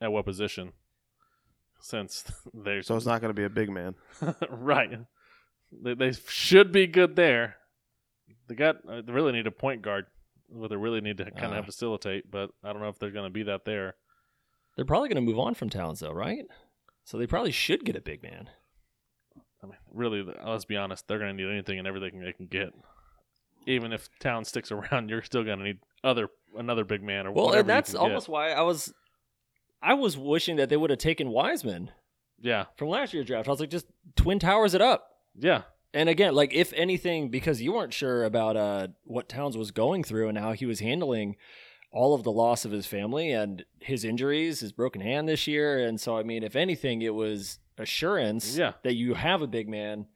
at 0.00 0.10
what 0.12 0.24
position? 0.24 0.72
Since 1.80 2.24
they're 2.54 2.82
So 2.82 2.96
it's 2.96 3.06
not 3.06 3.20
going 3.20 3.30
to 3.30 3.40
be 3.40 3.44
a 3.44 3.48
big 3.50 3.70
man. 3.70 3.94
right, 4.50 4.98
they, 5.70 5.94
they 5.94 6.12
should 6.26 6.72
be 6.72 6.88
good 6.88 7.14
there. 7.14 7.54
They 8.48 8.56
got 8.56 8.78
uh, 8.88 9.02
they 9.02 9.12
really 9.12 9.30
need 9.32 9.46
a 9.46 9.52
point 9.52 9.82
guard. 9.82 10.06
What 10.48 10.70
they 10.70 10.76
really 10.76 11.00
need 11.02 11.18
to 11.18 11.30
kind 11.30 11.52
of 11.54 11.62
Ah. 11.64 11.66
facilitate, 11.66 12.30
but 12.30 12.50
I 12.64 12.72
don't 12.72 12.82
know 12.82 12.88
if 12.88 12.98
they're 12.98 13.10
going 13.12 13.26
to 13.26 13.30
be 13.32 13.44
that 13.44 13.64
there. 13.64 13.94
They're 14.74 14.84
probably 14.86 15.08
going 15.08 15.24
to 15.24 15.30
move 15.30 15.38
on 15.38 15.54
from 15.54 15.68
Towns, 15.70 16.00
though, 16.00 16.10
right? 16.12 16.46
So 17.04 17.16
they 17.18 17.26
probably 17.28 17.52
should 17.52 17.84
get 17.84 17.94
a 17.96 18.00
big 18.00 18.22
man. 18.22 18.48
I 19.62 19.66
mean, 19.66 19.76
really, 19.92 20.22
let's 20.44 20.64
be 20.64 20.76
honest, 20.76 21.08
they're 21.08 21.18
going 21.18 21.36
to 21.36 21.42
need 21.42 21.50
anything 21.50 21.78
and 21.78 21.86
everything 21.88 22.20
they 22.20 22.32
can 22.32 22.46
get. 22.46 22.72
Even 23.66 23.92
if 23.92 24.08
Town 24.20 24.44
sticks 24.44 24.70
around, 24.72 25.10
you're 25.10 25.22
still 25.22 25.44
going 25.44 25.58
to 25.58 25.64
need 25.64 25.78
other 26.04 26.28
another 26.56 26.84
big 26.84 27.02
man 27.02 27.26
or 27.26 27.32
Well, 27.32 27.52
and 27.52 27.68
that's 27.68 27.90
can 27.90 28.00
get. 28.00 28.06
almost 28.08 28.28
why 28.28 28.52
I 28.52 28.62
was 28.62 28.92
I 29.82 29.94
was 29.94 30.16
wishing 30.16 30.56
that 30.56 30.68
they 30.68 30.76
would 30.76 30.90
have 30.90 30.98
taken 30.98 31.30
Wiseman 31.30 31.90
Yeah, 32.40 32.66
from 32.76 32.88
last 32.88 33.12
year's 33.14 33.26
draft. 33.26 33.48
I 33.48 33.50
was 33.50 33.60
like, 33.60 33.70
just 33.70 33.86
twin 34.16 34.38
towers 34.38 34.74
it 34.74 34.80
up. 34.80 35.10
yeah, 35.38 35.62
And 35.94 36.08
again, 36.08 36.34
like 36.34 36.52
if 36.54 36.72
anything, 36.72 37.28
because 37.30 37.60
you 37.62 37.72
weren't 37.72 37.92
sure 37.94 38.24
about 38.24 38.56
uh, 38.56 38.88
what 39.04 39.28
Towns 39.28 39.56
was 39.56 39.70
going 39.70 40.02
through 40.04 40.28
and 40.28 40.38
how 40.38 40.52
he 40.52 40.66
was 40.66 40.80
handling 40.80 41.36
all 41.92 42.14
of 42.14 42.22
the 42.22 42.32
loss 42.32 42.64
of 42.64 42.70
his 42.72 42.86
family 42.86 43.30
and 43.32 43.64
his 43.80 44.04
injuries, 44.04 44.60
his 44.60 44.72
broken 44.72 45.00
hand 45.00 45.28
this 45.28 45.46
year, 45.46 45.78
and 45.78 46.00
so 46.00 46.16
I 46.18 46.22
mean, 46.22 46.42
if 46.42 46.54
anything, 46.56 47.02
it 47.02 47.14
was 47.14 47.58
assurance 47.78 48.56
Yeah. 48.56 48.72
that 48.84 48.94
you 48.94 49.14
have 49.14 49.42
a 49.42 49.46
big 49.46 49.68
man 49.68 50.06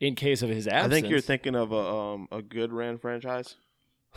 in 0.00 0.14
case 0.14 0.42
of 0.42 0.48
his 0.50 0.66
absence. 0.66 0.92
I 0.92 0.94
think 0.94 1.08
you're 1.10 1.20
thinking 1.20 1.54
of 1.54 1.72
a 1.72 1.76
um 1.76 2.28
a 2.32 2.42
good 2.42 2.72
Rand 2.72 3.00
franchise. 3.00 3.56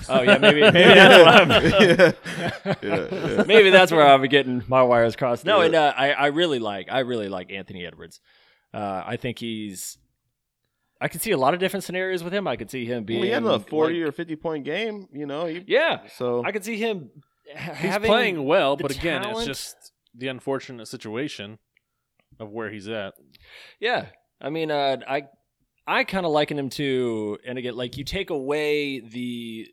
Oh 0.09 0.21
yeah, 0.21 0.37
maybe 0.37 0.61
maybe 0.71 0.71
that's 0.73 1.25
what 1.25 1.35
I'm. 1.41 1.49
yeah. 2.81 2.81
Yeah, 2.83 3.07
yeah. 3.37 3.43
maybe 3.47 3.69
that's 3.71 3.91
where 3.91 4.05
I'm 4.07 4.21
getting 4.27 4.63
my 4.67 4.83
wires 4.83 5.15
crossed. 5.15 5.43
No, 5.45 5.59
Yeah. 5.59 5.65
and 5.65 5.75
uh, 5.75 5.93
I 5.97 6.11
I 6.11 6.25
really 6.27 6.59
like 6.59 6.87
I 6.91 6.99
really 6.99 7.29
like 7.29 7.51
Anthony 7.51 7.85
Edwards. 7.85 8.19
Uh, 8.73 9.03
I 9.05 9.15
think 9.17 9.39
he's. 9.39 9.97
I 10.99 11.07
could 11.07 11.21
see 11.21 11.31
a 11.31 11.37
lot 11.37 11.53
of 11.53 11.59
different 11.59 11.83
scenarios 11.83 12.23
with 12.23 12.33
him. 12.33 12.47
I 12.47 12.55
could 12.57 12.69
see 12.71 12.85
him 12.85 13.03
being. 13.05 13.19
Well, 13.19 13.25
he 13.27 13.31
had 13.31 13.43
a 13.43 13.59
forty 13.59 13.99
like- 14.01 14.09
or 14.09 14.11
fifty 14.11 14.35
point 14.35 14.65
game. 14.65 15.07
You 15.13 15.25
know, 15.25 15.45
he, 15.45 15.63
yeah, 15.67 16.01
so 16.15 16.43
I 16.43 16.51
could 16.51 16.63
see 16.65 16.77
him. 16.77 17.09
ha- 17.55 17.73
he's 17.73 17.91
having 17.91 18.07
playing 18.09 18.45
well, 18.45 18.75
the 18.75 18.83
but 18.83 18.95
again, 18.95 19.23
it's 19.25 19.45
just 19.45 19.75
the 20.13 20.27
unfortunate 20.27 20.87
situation 20.87 21.57
of 22.39 22.51
where 22.51 22.69
he's 22.71 22.87
at. 22.87 23.13
Yeah, 23.79 24.07
I 24.39 24.49
mean, 24.49 24.71
uh, 24.71 24.97
I 25.07 25.23
I 25.85 26.03
kind 26.03 26.25
of 26.25 26.31
liken 26.31 26.59
him 26.59 26.69
to, 26.71 27.37
and 27.45 27.57
again, 27.57 27.75
like 27.75 27.97
you 27.97 28.03
take 28.03 28.29
away 28.29 28.99
the 28.99 29.67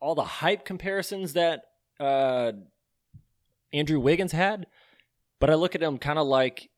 all 0.00 0.14
the 0.14 0.24
hype 0.24 0.64
comparisons 0.64 1.32
that 1.32 1.62
uh, 1.98 2.52
Andrew 3.72 3.98
Wiggins 3.98 4.32
had, 4.32 4.66
but 5.40 5.50
I 5.50 5.54
look 5.54 5.74
at 5.74 5.82
him 5.82 5.98
kind 5.98 6.18
of 6.18 6.26
like 6.26 6.70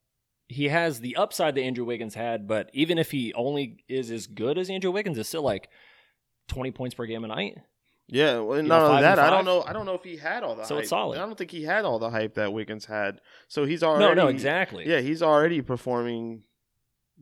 he 0.48 0.68
has 0.68 1.00
the 1.00 1.16
upside 1.16 1.54
that 1.54 1.62
Andrew 1.62 1.84
Wiggins 1.84 2.14
had, 2.14 2.48
but 2.48 2.70
even 2.72 2.98
if 2.98 3.10
he 3.10 3.32
only 3.34 3.84
is 3.88 4.10
as 4.10 4.26
good 4.26 4.58
as 4.58 4.70
Andrew 4.70 4.90
Wiggins, 4.90 5.18
it's 5.18 5.28
still 5.28 5.42
like 5.42 5.68
twenty 6.48 6.70
points 6.70 6.94
per 6.94 7.06
game 7.06 7.24
a 7.24 7.28
night. 7.28 7.58
Yeah. 8.10 8.38
Well, 8.38 8.62
not 8.62 8.82
only 8.82 9.02
that, 9.02 9.18
I 9.18 9.30
don't 9.30 9.44
know. 9.44 9.62
I 9.66 9.72
don't 9.72 9.86
know 9.86 9.94
if 9.94 10.04
he 10.04 10.16
had 10.16 10.42
all 10.42 10.54
the. 10.54 10.64
So 10.64 10.74
hype. 10.74 10.82
it's 10.82 10.90
solid. 10.90 11.18
I 11.18 11.26
don't 11.26 11.36
think 11.38 11.50
he 11.50 11.64
had 11.64 11.84
all 11.84 11.98
the 11.98 12.10
hype 12.10 12.34
that 12.34 12.52
Wiggins 12.52 12.84
had. 12.84 13.20
So 13.48 13.64
he's 13.64 13.82
already 13.82 14.04
No, 14.04 14.14
no, 14.14 14.28
exactly. 14.28 14.88
Yeah, 14.88 15.00
he's 15.00 15.22
already 15.22 15.62
performing 15.62 16.42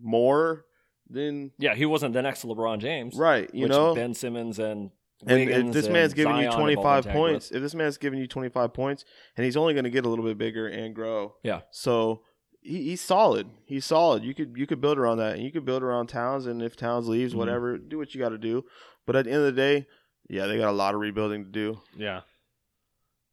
more 0.00 0.64
than 1.10 1.52
yeah, 1.58 1.74
he 1.74 1.86
wasn't 1.86 2.12
the 2.14 2.22
next 2.22 2.44
LeBron 2.44 2.80
James, 2.80 3.16
right. 3.16 3.50
You 3.54 3.68
know, 3.68 3.94
Ben 3.94 4.14
Simmons 4.14 4.58
and 4.58 4.90
And 5.26 5.40
if 5.50 5.72
this 5.72 5.88
man's 5.88 6.14
giving 6.14 6.36
you 6.36 6.42
Zion 6.42 6.52
all 6.52 6.58
25 6.60 7.06
points, 7.08 7.50
if 7.50 7.62
this 7.62 7.74
man's 7.74 7.96
giving 7.98 8.18
you 8.18 8.26
25 8.26 8.72
points, 8.72 9.04
and 9.36 9.44
he's 9.44 9.56
only 9.56 9.74
going 9.74 9.84
to 9.84 9.90
get 9.90 10.04
a 10.04 10.08
little 10.08 10.24
bit 10.24 10.38
bigger 10.38 10.68
and 10.68 10.94
grow. 10.94 11.34
Yeah. 11.42 11.62
So 11.70 12.22
he, 12.60 12.84
he's 12.84 13.00
solid. 13.00 13.48
He's 13.64 13.84
solid. 13.86 14.22
You 14.22 14.34
could 14.34 14.54
you 14.56 14.66
could 14.66 14.80
build 14.80 14.98
around 14.98 15.18
that, 15.18 15.34
and 15.36 15.42
you 15.42 15.50
could 15.50 15.64
build 15.64 15.82
around 15.82 16.08
Towns. 16.08 16.46
And 16.46 16.62
if 16.62 16.76
Towns 16.76 17.08
leaves, 17.08 17.32
Mhm. 17.34 17.38
whatever, 17.38 17.78
do 17.78 17.98
what 17.98 18.14
you 18.14 18.20
got 18.20 18.30
to 18.30 18.38
do. 18.38 18.64
But 19.06 19.16
at 19.16 19.24
the 19.24 19.30
end 19.30 19.40
of 19.40 19.46
the 19.46 19.52
day, 19.60 19.86
yeah, 20.28 20.46
they 20.46 20.56
got 20.58 20.68
a 20.70 20.72
lot 20.72 20.94
of 20.94 21.00
rebuilding 21.00 21.44
to 21.44 21.50
do. 21.50 21.80
Yeah, 21.96 22.20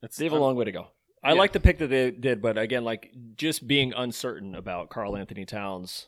it's 0.01 0.17
They 0.17 0.25
have 0.25 0.33
a 0.33 0.37
long 0.37 0.55
way 0.55 0.65
to 0.65 0.71
go. 0.71 0.87
I 1.23 1.29
Yeah. 1.33 1.39
like 1.39 1.53
the 1.53 1.59
pick 1.59 1.79
that 1.79 1.87
they 1.87 2.11
did, 2.11 2.41
but 2.41 2.57
again, 2.57 2.83
like 2.83 3.11
just 3.35 3.67
being 3.67 3.93
uncertain 3.95 4.53
about 4.55 4.89
Karl 4.89 5.17
Anthony 5.17 5.45
Towns, 5.45 6.07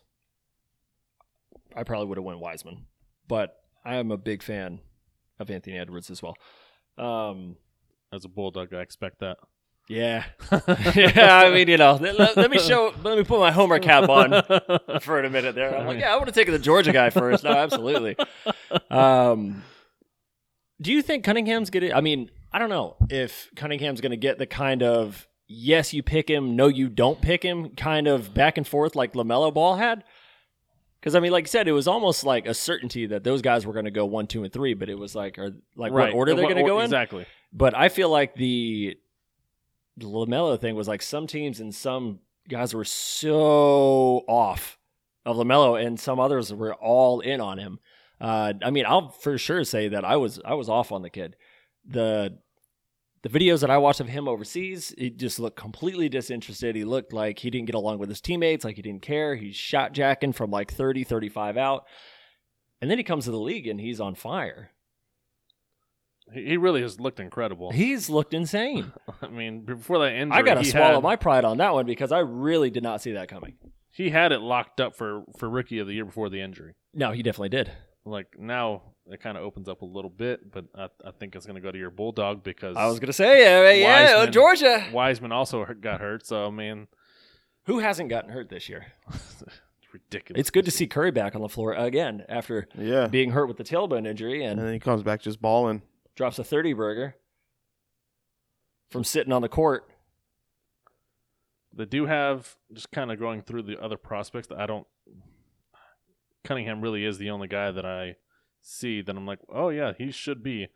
I 1.76 1.84
probably 1.84 2.08
would 2.08 2.18
have 2.18 2.26
went 2.26 2.40
Wiseman. 2.40 2.86
But 3.28 3.56
I 3.84 3.96
am 3.96 4.12
a 4.12 4.18
big 4.18 4.44
fan 4.44 4.80
of 5.40 5.50
Anthony 5.50 5.78
Edwards 5.78 6.10
as 6.10 6.22
well. 6.22 6.36
Um, 6.98 7.58
as 8.14 8.26
a 8.26 8.30
bulldog. 8.30 8.74
I 8.74 8.82
expect 8.82 9.20
that. 9.20 9.38
yeah, 9.90 10.26
yeah. 10.96 11.42
I 11.46 11.52
mean, 11.52 11.68
you 11.68 11.78
know, 11.78 11.96
let, 12.00 12.36
let 12.38 12.52
me 12.52 12.60
show. 12.60 12.94
Let 13.04 13.18
me 13.18 13.24
put 13.24 13.40
my 13.40 13.52
Homer 13.52 13.80
cap 13.80 14.10
on 14.10 14.32
for 15.02 15.22
a 15.24 15.30
minute 15.30 15.56
there. 15.56 15.76
I'm 15.78 15.88
like, 15.88 16.00
yeah, 16.00 16.14
I 16.14 16.16
want 16.18 16.28
to 16.28 16.32
take 16.34 16.48
the 16.48 16.60
Georgia 16.60 16.92
guy 16.94 17.10
first. 17.10 17.44
No, 17.44 17.52
absolutely. 17.52 18.16
Um, 18.90 19.64
do 20.82 20.92
you 20.92 21.02
think 21.02 21.24
Cunningham's 21.24 21.70
gonna? 21.70 21.92
I 21.94 22.02
mean, 22.02 22.30
I 22.52 22.60
don't 22.60 22.70
know 22.70 22.96
if 23.10 23.50
Cunningham's 23.56 24.02
gonna 24.02 24.18
get 24.18 24.38
the 24.38 24.46
kind 24.46 24.84
of 24.84 25.28
yes, 25.48 25.94
you 25.94 26.04
pick 26.04 26.30
him, 26.30 26.56
no, 26.56 26.68
you 26.68 26.90
don't 26.90 27.22
pick 27.22 27.44
him, 27.44 27.70
kind 27.72 28.08
of 28.08 28.34
back 28.34 28.58
and 28.58 28.68
forth 28.68 28.96
like 28.96 29.14
LaMelo 29.14 29.54
Ball 29.54 29.76
had. 29.76 30.04
Because 31.00 31.16
I 31.16 31.20
mean, 31.20 31.32
like 31.32 31.46
you 31.46 31.50
said, 31.50 31.68
it 31.68 31.74
was 31.74 31.88
almost 31.88 32.24
like 32.24 32.48
a 32.48 32.54
certainty 32.54 33.06
that 33.08 33.24
those 33.24 33.42
guys 33.42 33.66
were 33.66 33.74
going 33.74 33.86
to 33.86 33.92
go 33.92 34.06
one, 34.06 34.28
two, 34.28 34.44
and 34.44 34.52
three. 34.52 34.74
But 34.74 34.90
it 34.90 34.98
was 34.98 35.16
like, 35.16 35.38
or 35.38 35.52
like 35.76 35.92
right. 35.92 36.08
what 36.08 36.14
order 36.14 36.36
they're 36.36 36.46
going 36.46 36.58
to 36.58 36.64
go 36.64 36.80
in. 36.80 36.86
Exactly. 36.86 37.26
But 37.54 37.76
I 37.76 37.90
feel 37.90 38.10
like 38.10 38.36
the 38.36 38.98
LaMelo 40.00 40.60
thing 40.60 40.76
was 40.76 40.88
like 40.88 41.02
some 41.02 41.28
teams 41.28 41.60
and 41.60 41.74
some 41.74 42.20
guys 42.50 42.74
were 42.74 42.84
so 42.86 44.24
off 44.28 44.78
of 45.26 45.38
LaMelo, 45.38 45.82
and 45.82 46.00
some 46.00 46.20
others 46.20 46.54
were 46.54 46.74
all 46.74 47.20
in 47.20 47.42
on 47.42 47.58
him. 47.58 47.80
Uh, 48.20 48.54
I 48.64 48.72
mean, 48.72 48.86
I'll 48.88 49.10
for 49.10 49.38
sure 49.38 49.64
say 49.64 49.90
that 49.90 50.04
I 50.04 50.18
was 50.18 50.40
I 50.44 50.56
was 50.56 50.70
off 50.70 50.92
on 50.92 51.02
the 51.02 51.10
kid. 51.10 51.36
The 51.86 52.38
the 53.24 53.30
videos 53.30 53.62
that 53.62 53.70
I 53.70 53.78
watched 53.78 54.00
of 54.00 54.08
him 54.08 54.28
overseas, 54.28 54.94
he 54.98 55.10
just 55.10 55.40
looked 55.40 55.58
completely 55.58 56.10
disinterested. 56.10 56.76
He 56.76 56.86
looked 56.86 57.14
like 57.14 57.40
he 57.40 57.50
didn't 57.50 57.66
get 57.66 57.76
along 57.76 58.00
with 58.00 58.10
his 58.10 58.22
teammates, 58.22 58.64
like 58.64 58.76
he 58.76 58.82
didn't 58.82 59.02
care. 59.02 59.36
He's 59.36 59.56
shot 59.56 59.94
jacking 59.94 60.34
from 60.34 60.52
like 60.52 60.72
30, 60.72 61.04
35 61.04 61.58
out. 61.58 61.86
And 62.82 62.90
then 62.92 62.98
he 62.98 63.04
comes 63.04 63.26
to 63.26 63.32
the 63.32 63.40
league 63.40 63.68
and 63.68 63.82
he's 63.82 64.00
on 64.00 64.16
fire. 64.16 64.72
He, 66.34 66.58
really 66.58 66.82
has 66.82 67.00
looked 67.00 67.20
incredible. 67.20 67.72
He's 67.72 68.10
looked 68.10 68.34
insane. 68.34 68.92
I 69.22 69.28
mean, 69.28 69.62
before 69.62 70.00
that 70.00 70.14
injury, 70.14 70.38
I 70.38 70.42
gotta 70.42 70.66
swallow 70.66 70.96
had, 70.96 71.04
my 71.04 71.16
pride 71.16 71.46
on 71.46 71.58
that 71.58 71.74
one 71.74 71.86
because 71.86 72.12
I 72.12 72.20
really 72.20 72.70
did 72.70 72.84
not 72.84 73.02
see 73.02 73.14
that 73.14 73.30
coming. 73.30 73.56
He 73.90 74.10
had 74.10 74.32
it 74.32 74.42
locked 74.42 74.82
up 74.82 74.96
for 74.96 75.24
for 75.38 75.50
rookie 75.50 75.80
of 75.80 75.88
the 75.88 75.94
year 75.94 76.06
before 76.06 76.30
the 76.30 76.42
injury. 76.42 76.76
No, 76.94 77.14
he 77.14 77.24
definitely 77.24 77.50
did. 77.50 77.72
Like 78.08 78.40
now, 78.40 78.82
it 79.08 79.20
kind 79.22 79.38
of 79.38 79.44
opens 79.44 79.68
up 79.70 79.82
a 79.82 79.86
little 79.86 80.10
bit, 80.10 80.52
but 80.52 80.66
I, 80.76 80.88
I 81.06 81.12
think 81.12 81.36
it's 81.36 81.46
going 81.46 81.56
to 81.56 81.62
go 81.62 81.72
to 81.72 81.78
your 81.78 81.90
bulldog 81.92 82.44
because 82.44 82.76
I 82.78 82.88
was 82.88 83.00
gonna 83.00 83.14
say, 83.14 83.42
yeah, 83.44 83.72
yeah, 83.72 84.12
oh, 84.12 84.18
Wiseman. 84.20 84.34
Georgia. 84.34 84.86
Wiseman 84.94 85.32
also 85.32 85.66
got 85.80 86.00
hurt. 86.02 86.26
So 86.26 86.46
I 86.48 86.50
mean, 86.50 86.88
Who 87.66 87.80
hasn't 87.80 88.10
gotten 88.10 88.30
hurt 88.32 88.50
this 88.50 88.70
year? 88.70 88.88
it's 89.14 89.44
ridiculous. 89.94 90.40
It's 90.40 90.50
good 90.52 90.66
to 90.66 90.72
see 90.72 90.88
Curry 90.88 91.12
back 91.12 91.36
on 91.36 91.42
the 91.42 91.50
floor 91.50 91.74
again 91.74 92.24
after 92.30 92.68
Yeah. 92.78 93.08
being 93.08 93.32
hurt 93.32 93.48
with 93.48 93.58
the 93.58 93.64
tailbone 93.64 94.08
injury 94.08 94.44
And 94.44 94.60
and 94.60 94.68
then 94.68 94.74
he 94.74 94.80
comes 94.80 95.04
back 95.04 95.22
just 95.22 95.42
balling. 95.42 95.82
drops 96.16 96.40
a 96.40 96.44
thirty 96.44 96.74
burger 96.74 97.16
from 98.90 99.04
sitting 99.04 99.34
on 99.34 99.42
the 99.42 99.50
court. 99.50 99.90
They 101.74 101.86
do 101.86 102.06
have 102.06 102.56
just 102.74 102.90
kind 102.92 103.12
of 103.12 103.20
going 103.20 103.42
through 103.42 103.64
the 103.64 103.80
other 103.82 103.98
prospects 103.98 104.48
that 104.48 104.60
I 104.60 104.66
don't. 104.66 104.88
Cunningham 106.48 106.82
really 106.82 107.06
is 107.06 107.18
the 107.18 107.30
only 107.30 107.48
guy 107.48 107.72
that 107.72 107.86
I 107.86 108.16
see 108.62 109.02
that 109.02 109.16
I'm 109.16 109.26
like, 109.26 109.40
oh 109.50 109.70
yeah, 109.70 109.94
he 109.98 110.12
should 110.12 110.42
be 110.44 110.68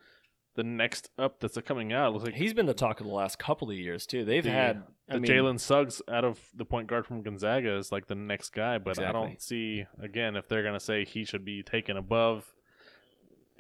the 0.56 0.64
next 0.64 1.10
up 1.18 1.40
that's 1.40 1.58
coming 1.66 1.94
out. 1.94 2.12
Looks 2.14 2.26
like 2.26 2.34
He's 2.36 2.54
been 2.54 2.66
the 2.66 2.74
talk 2.74 3.00
of 3.00 3.08
the 3.08 3.14
last 3.14 3.40
couple 3.40 3.70
of 3.72 3.76
years 3.78 4.06
too. 4.06 4.26
They've 4.26 4.44
The- 4.44 4.52
had 4.52 4.84
I 5.10 5.14
the 5.16 5.20
mean, 5.22 5.32
Jalen 5.32 5.60
Suggs 5.60 6.02
out 6.10 6.24
of 6.26 6.40
the 6.56 6.66
point 6.66 6.88
guard 6.88 7.06
from 7.06 7.22
Gonzaga 7.22 7.76
is 7.78 7.92
like 7.92 8.08
the 8.08 8.16
next 8.16 8.50
guy, 8.52 8.78
but 8.78 9.00
I 9.00 9.12
don't 9.12 9.42
see 9.42 9.86
again 10.02 10.36
if 10.36 10.48
they're 10.48 10.64
gonna 10.64 10.80
say 10.80 11.06
he 11.06 11.24
should 11.26 11.46
be 11.46 11.64
taken 11.64 11.98
above. 11.98 12.46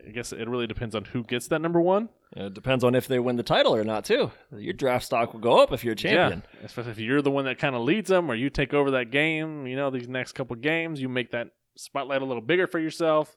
I 0.05 0.09
guess 0.09 0.33
it 0.33 0.49
really 0.49 0.65
depends 0.65 0.95
on 0.95 1.05
who 1.05 1.23
gets 1.23 1.47
that 1.49 1.61
number 1.61 1.79
one. 1.79 2.09
It 2.35 2.53
depends 2.55 2.83
on 2.83 2.95
if 2.95 3.07
they 3.07 3.19
win 3.19 3.35
the 3.35 3.43
title 3.43 3.75
or 3.75 3.83
not 3.83 4.03
too. 4.03 4.31
Your 4.57 4.73
draft 4.73 5.05
stock 5.05 5.33
will 5.33 5.39
go 5.41 5.61
up 5.61 5.71
if 5.71 5.83
you're 5.83 5.93
a 5.93 5.95
champion. 5.97 6.41
Yeah, 6.55 6.65
especially 6.65 6.91
if 6.91 6.99
you're 6.99 7.21
the 7.21 7.29
one 7.31 7.45
that 7.45 7.59
kind 7.59 7.75
of 7.75 7.83
leads 7.83 8.09
them, 8.09 8.29
or 8.31 8.33
you 8.35 8.49
take 8.49 8.73
over 8.73 8.91
that 8.91 9.11
game. 9.11 9.67
You 9.67 9.75
know, 9.75 9.91
these 9.91 10.07
next 10.07 10.31
couple 10.31 10.55
games, 10.55 11.01
you 11.01 11.07
make 11.09 11.31
that 11.31 11.49
spotlight 11.75 12.21
a 12.21 12.25
little 12.25 12.41
bigger 12.41 12.67
for 12.67 12.79
yourself. 12.79 13.35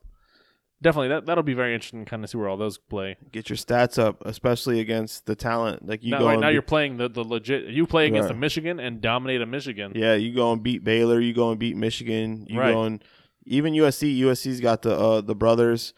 Definitely, 0.82 1.08
that 1.08 1.26
that'll 1.26 1.44
be 1.44 1.54
very 1.54 1.72
interesting. 1.72 2.04
Kind 2.04 2.24
of 2.24 2.30
see 2.30 2.36
where 2.36 2.48
all 2.48 2.56
those 2.58 2.76
play. 2.76 3.16
Get 3.32 3.48
your 3.48 3.56
stats 3.56 3.98
up, 3.98 4.22
especially 4.26 4.80
against 4.80 5.24
the 5.24 5.34
talent. 5.34 5.86
Like 5.88 6.02
you 6.02 6.10
now, 6.10 6.18
go 6.18 6.26
right 6.26 6.38
now, 6.38 6.48
beat- 6.48 6.52
you're 6.54 6.62
playing 6.62 6.96
the, 6.98 7.08
the 7.08 7.22
legit. 7.24 7.66
You 7.68 7.86
play 7.86 8.06
against 8.06 8.28
Right. 8.28 8.36
a 8.36 8.38
Michigan 8.38 8.80
and 8.80 9.00
dominate 9.00 9.40
a 9.40 9.46
Michigan. 9.46 9.92
Yeah, 9.94 10.14
you 10.14 10.34
go 10.34 10.52
and 10.52 10.62
beat 10.62 10.84
Baylor. 10.84 11.20
You 11.20 11.32
go 11.32 11.50
and 11.50 11.58
beat 11.58 11.76
Michigan. 11.76 12.44
You 12.50 12.58
Right. 12.60 12.72
go 12.72 12.82
and 12.84 13.02
even 13.46 13.72
USC. 13.72 14.18
USC's 14.20 14.60
got 14.60 14.82
the 14.82 14.94
uh, 14.98 15.20
the 15.22 15.34
brothers. 15.34 15.94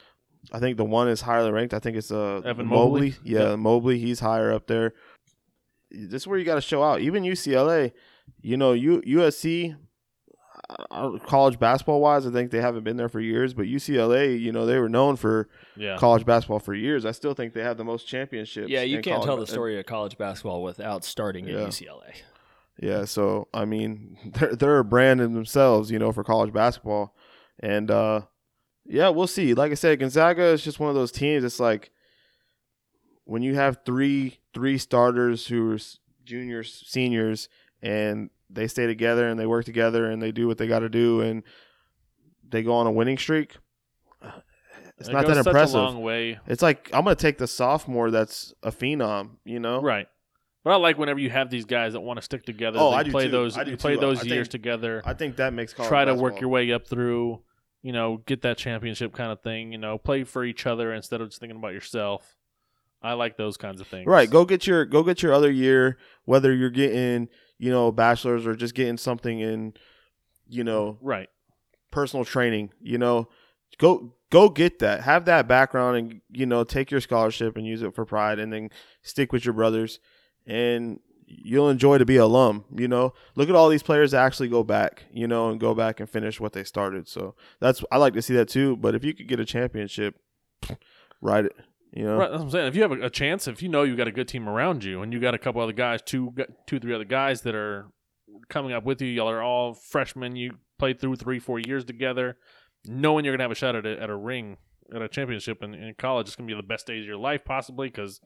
I 0.53 0.61
think 0.61 0.77
the 0.77 0.85
one 0.85 1.09
is 1.09 1.23
higher 1.23 1.51
ranked. 1.53 1.75
I 1.75 1.81
think 1.81 1.97
it's 1.97 2.13
uh, 2.13 2.43
Evan 2.45 2.67
Mobley. 2.69 3.15
Yeah, 3.25 3.57
Mobley. 3.57 3.99
He's 3.99 4.21
higher 4.21 4.53
up 4.53 4.69
there. 4.69 4.93
This 5.91 6.23
is 6.23 6.27
where 6.29 6.39
you 6.39 6.45
got 6.45 6.57
to 6.57 6.61
show 6.61 6.83
out. 6.85 7.01
Even 7.01 7.25
UCLA, 7.25 7.93
you 8.43 8.57
know, 8.57 8.73
U- 8.73 9.03
USC, 9.03 9.75
college 11.27 11.59
basketball 11.59 12.01
wise, 12.01 12.27
I 12.27 12.31
think 12.31 12.51
they 12.51 12.61
haven't 12.61 12.85
been 12.85 12.97
there 12.97 13.09
for 13.09 13.21
years. 13.21 13.55
But 13.55 13.67
UCLA, 13.67 14.39
you 14.41 14.53
know, 14.53 14.67
they 14.67 14.79
were 14.79 14.89
known 14.89 15.17
for 15.17 15.49
Yeah, 15.77 15.97
college 15.97 16.25
basketball 16.27 16.59
for 16.59 16.75
years. 16.75 17.05
I 17.07 17.13
still 17.13 17.35
think 17.35 17.53
they 17.55 17.63
have 17.63 17.77
the 17.77 17.85
most 17.85 18.07
championships. 18.09 18.69
Yeah, 18.69 18.83
you 18.83 18.97
in 18.99 19.03
can't 19.03 19.23
tell 19.23 19.37
ba- 19.37 19.43
the 19.43 19.47
story 19.47 19.79
of 19.79 19.87
college 19.87 20.19
basketball 20.19 20.63
without 20.63 21.05
starting 21.05 21.47
Yeah. 21.47 21.63
at 21.63 21.69
UCLA. 21.69 22.15
Yeah, 22.81 23.05
so 23.05 23.49
I 23.55 23.65
mean, 23.65 24.19
they're 24.35 24.55
they're 24.57 24.79
a 24.79 24.85
brand 24.85 25.21
in 25.21 25.35
themselves, 25.35 25.91
you 25.91 25.99
know, 25.99 26.13
for 26.13 26.23
college 26.25 26.53
basketball, 26.53 27.15
and 27.61 27.91
uh, 27.91 28.23
yeah, 28.85 29.09
we'll 29.09 29.27
see. 29.27 29.55
Like 29.55 29.73
I 29.73 29.77
said, 29.77 29.99
Gonzaga 30.01 30.45
is 30.45 30.63
just 30.63 30.79
one 30.81 30.89
of 30.91 30.95
those 30.95 31.11
teams. 31.13 31.43
It's 31.45 31.59
like 31.61 31.91
when 33.25 33.43
you 33.43 33.55
have 33.55 33.79
three 33.87 34.41
three 34.53 34.79
starters 34.79 35.47
who 35.47 35.73
are 35.73 35.79
juniors, 36.25 36.83
seniors, 36.87 37.49
and 37.83 38.31
they 38.51 38.67
stay 38.69 38.87
together 38.87 39.29
and 39.29 39.39
they 39.39 39.47
work 39.47 39.65
together 39.65 40.11
and 40.11 40.23
they 40.23 40.33
do 40.33 40.47
what 40.47 40.59
they 40.59 40.67
got 40.67 40.81
to 40.81 40.89
do 40.89 41.21
and 41.21 41.43
they 42.49 42.63
go 42.63 42.75
on 42.75 42.87
a 42.87 42.93
winning 42.93 43.19
streak. 43.19 43.57
It's 44.99 45.11
It 45.11 45.13
not 45.13 45.27
that 45.27 45.37
impressive. 45.37 45.75
Long 45.75 46.01
way, 46.01 46.39
It's 46.47 46.63
like 46.63 46.89
I'm 46.95 47.05
gonna 47.05 47.17
take 47.17 47.37
the 47.37 47.47
sophomore 47.47 48.11
that's 48.11 48.55
a 48.63 48.73
phenom, 48.73 49.33
you 49.45 49.61
know? 49.61 49.83
right? 49.83 50.07
But 50.65 50.71
I 50.73 50.77
like 50.77 50.97
whenever 50.97 51.21
you 51.21 51.29
have 51.29 51.51
these 51.51 51.67
guys 51.67 51.93
that 51.93 52.01
want 52.01 52.17
to 52.19 52.23
stick 52.23 52.45
together. 52.47 52.79
Oh, 52.81 52.93
they 52.93 52.97
I 52.97 53.03
do 53.03 53.11
play 53.11 53.25
too. 53.27 53.31
those. 53.31 53.59
I 53.59 53.65
do 53.65 53.77
play 53.77 53.95
too. 53.95 54.01
those 54.01 54.21
I 54.21 54.23
years 54.23 54.47
think- 54.47 54.53
together. 54.53 55.03
I 55.05 55.13
think 55.13 55.37
that 55.37 55.53
makes 55.53 55.75
try 55.75 56.07
to 56.07 56.15
work 56.15 56.41
your 56.41 56.49
way 56.49 56.73
up 56.73 56.87
through. 56.89 57.43
You 57.83 57.93
know, 57.93 58.17
get 58.27 58.41
that 58.43 58.57
championship 58.57 59.13
kind 59.13 59.31
of 59.31 59.43
thing. 59.43 59.71
You 59.71 59.77
know, 59.79 59.99
play 59.99 60.25
for 60.25 60.45
each 60.45 60.65
other 60.67 60.93
instead 60.95 61.21
of 61.21 61.29
just 61.29 61.41
thinking 61.41 61.59
about 61.59 61.75
yourself. 61.75 62.35
I 63.03 63.13
like 63.13 63.37
those 63.37 63.59
kinds 63.59 63.83
of 63.83 63.87
things. 63.87 64.07
Right. 64.07 64.31
Go 64.31 64.45
get 64.47 64.67
your 64.67 64.87
go 64.87 65.03
get 65.03 65.23
your 65.23 65.35
other 65.35 65.51
year, 65.51 65.99
whether 66.25 66.55
you're 66.55 66.71
getting, 66.71 67.29
you 67.59 67.71
know, 67.71 67.91
bachelor's 67.93 68.47
or 68.47 68.55
just 68.55 68.75
getting 68.75 68.97
something 68.97 69.41
in, 69.41 69.75
you 70.49 70.65
know, 70.65 70.99
Right. 71.01 71.29
personal 71.91 72.25
training, 72.25 72.71
you 72.81 72.99
know. 72.99 73.29
Go 73.79 74.15
go 74.31 74.49
get 74.49 74.79
that. 74.81 75.03
Have 75.03 75.25
that 75.27 75.47
background 75.49 75.97
and 75.97 76.21
you 76.31 76.47
know, 76.47 76.65
take 76.65 76.91
your 76.91 77.01
scholarship 77.01 77.57
and 77.57 77.67
use 77.67 77.83
it 77.83 77.95
for 77.95 78.05
pride 78.05 78.39
and 78.39 78.53
then 78.53 78.71
stick 79.03 79.33
with 79.33 79.45
your 79.45 79.55
brothers 79.55 80.01
and 80.47 81.01
you'll 81.29 81.69
enjoy 81.69 81.99
to 81.99 82.05
be 82.05 82.17
alum, 82.17 82.65
you 82.75 82.87
know. 82.89 83.13
Look 83.35 83.49
at 83.49 83.55
all 83.57 83.69
these 83.69 83.83
players 83.83 84.13
that 84.13 84.25
actually 84.25 84.49
go 84.49 84.63
back, 84.63 85.05
you 85.13 85.27
know, 85.27 85.51
and 85.51 85.59
go 85.61 85.75
back 85.75 85.99
and 85.99 86.09
finish 86.09 86.41
what 86.41 86.53
they 86.53 86.63
started. 86.65 87.09
So 87.09 87.35
that's 87.61 87.83
I 87.91 87.97
like 87.99 88.15
to 88.15 88.23
see 88.23 88.35
that 88.35 88.49
too, 88.49 88.77
but 88.77 88.95
if 88.95 89.05
you 89.05 89.13
could 89.13 89.29
get 89.29 89.41
a 89.41 89.45
championship, 89.45 90.15
write 91.21 91.47
it, 91.47 91.57
you 91.93 92.05
know. 92.05 92.17
Right, 92.17 92.31
that's 92.31 92.39
what 92.39 92.47
I'm 92.47 92.51
saying. 92.51 92.67
If 92.67 92.77
you 92.77 92.83
have 92.83 92.93
a, 92.93 93.03
a 93.03 93.11
chance, 93.11 93.49
if 93.49 93.63
you 93.63 93.69
know 93.69 93.83
you 93.83 93.97
got 93.97 94.09
a 94.09 94.13
good 94.13 94.29
team 94.29 94.49
around 94.49 94.85
you, 94.85 95.03
and 95.03 95.13
you 95.13 95.21
got 95.21 95.35
a 95.35 95.39
couple 95.39 95.61
other 95.61 95.73
guys, 95.73 96.03
two, 96.03 96.35
two, 96.67 96.79
three 96.79 96.95
other 96.95 97.05
guys 97.05 97.43
that 97.43 97.55
are 97.55 97.87
coming 98.49 98.73
up 98.73 98.85
with 98.85 99.01
you, 99.01 99.09
y'all 99.09 99.31
are 99.31 99.43
all 99.43 99.75
freshmen. 99.75 100.37
You 100.37 100.53
played 100.79 101.01
through 101.01 101.17
three, 101.17 101.39
four 101.39 101.59
years 101.59 101.85
together, 101.85 102.37
knowing 102.87 103.25
you're 103.25 103.35
gonna 103.35 103.45
have 103.45 103.51
a 103.51 103.57
shot 103.57 103.77
at 103.77 103.87
a, 103.87 104.01
at 104.01 104.11
a 104.11 104.17
ring, 104.17 104.57
at 104.95 105.03
a 105.03 105.09
championship 105.09 105.63
in, 105.63 105.75
in 105.75 105.95
college. 105.99 106.29
It's 106.29 106.37
gonna 106.37 106.47
be 106.47 106.55
the 106.55 106.63
best 106.63 106.87
days 106.87 107.03
of 107.03 107.07
your 107.07 107.17
life, 107.17 107.45
possibly, 107.45 107.89
because 107.89 108.21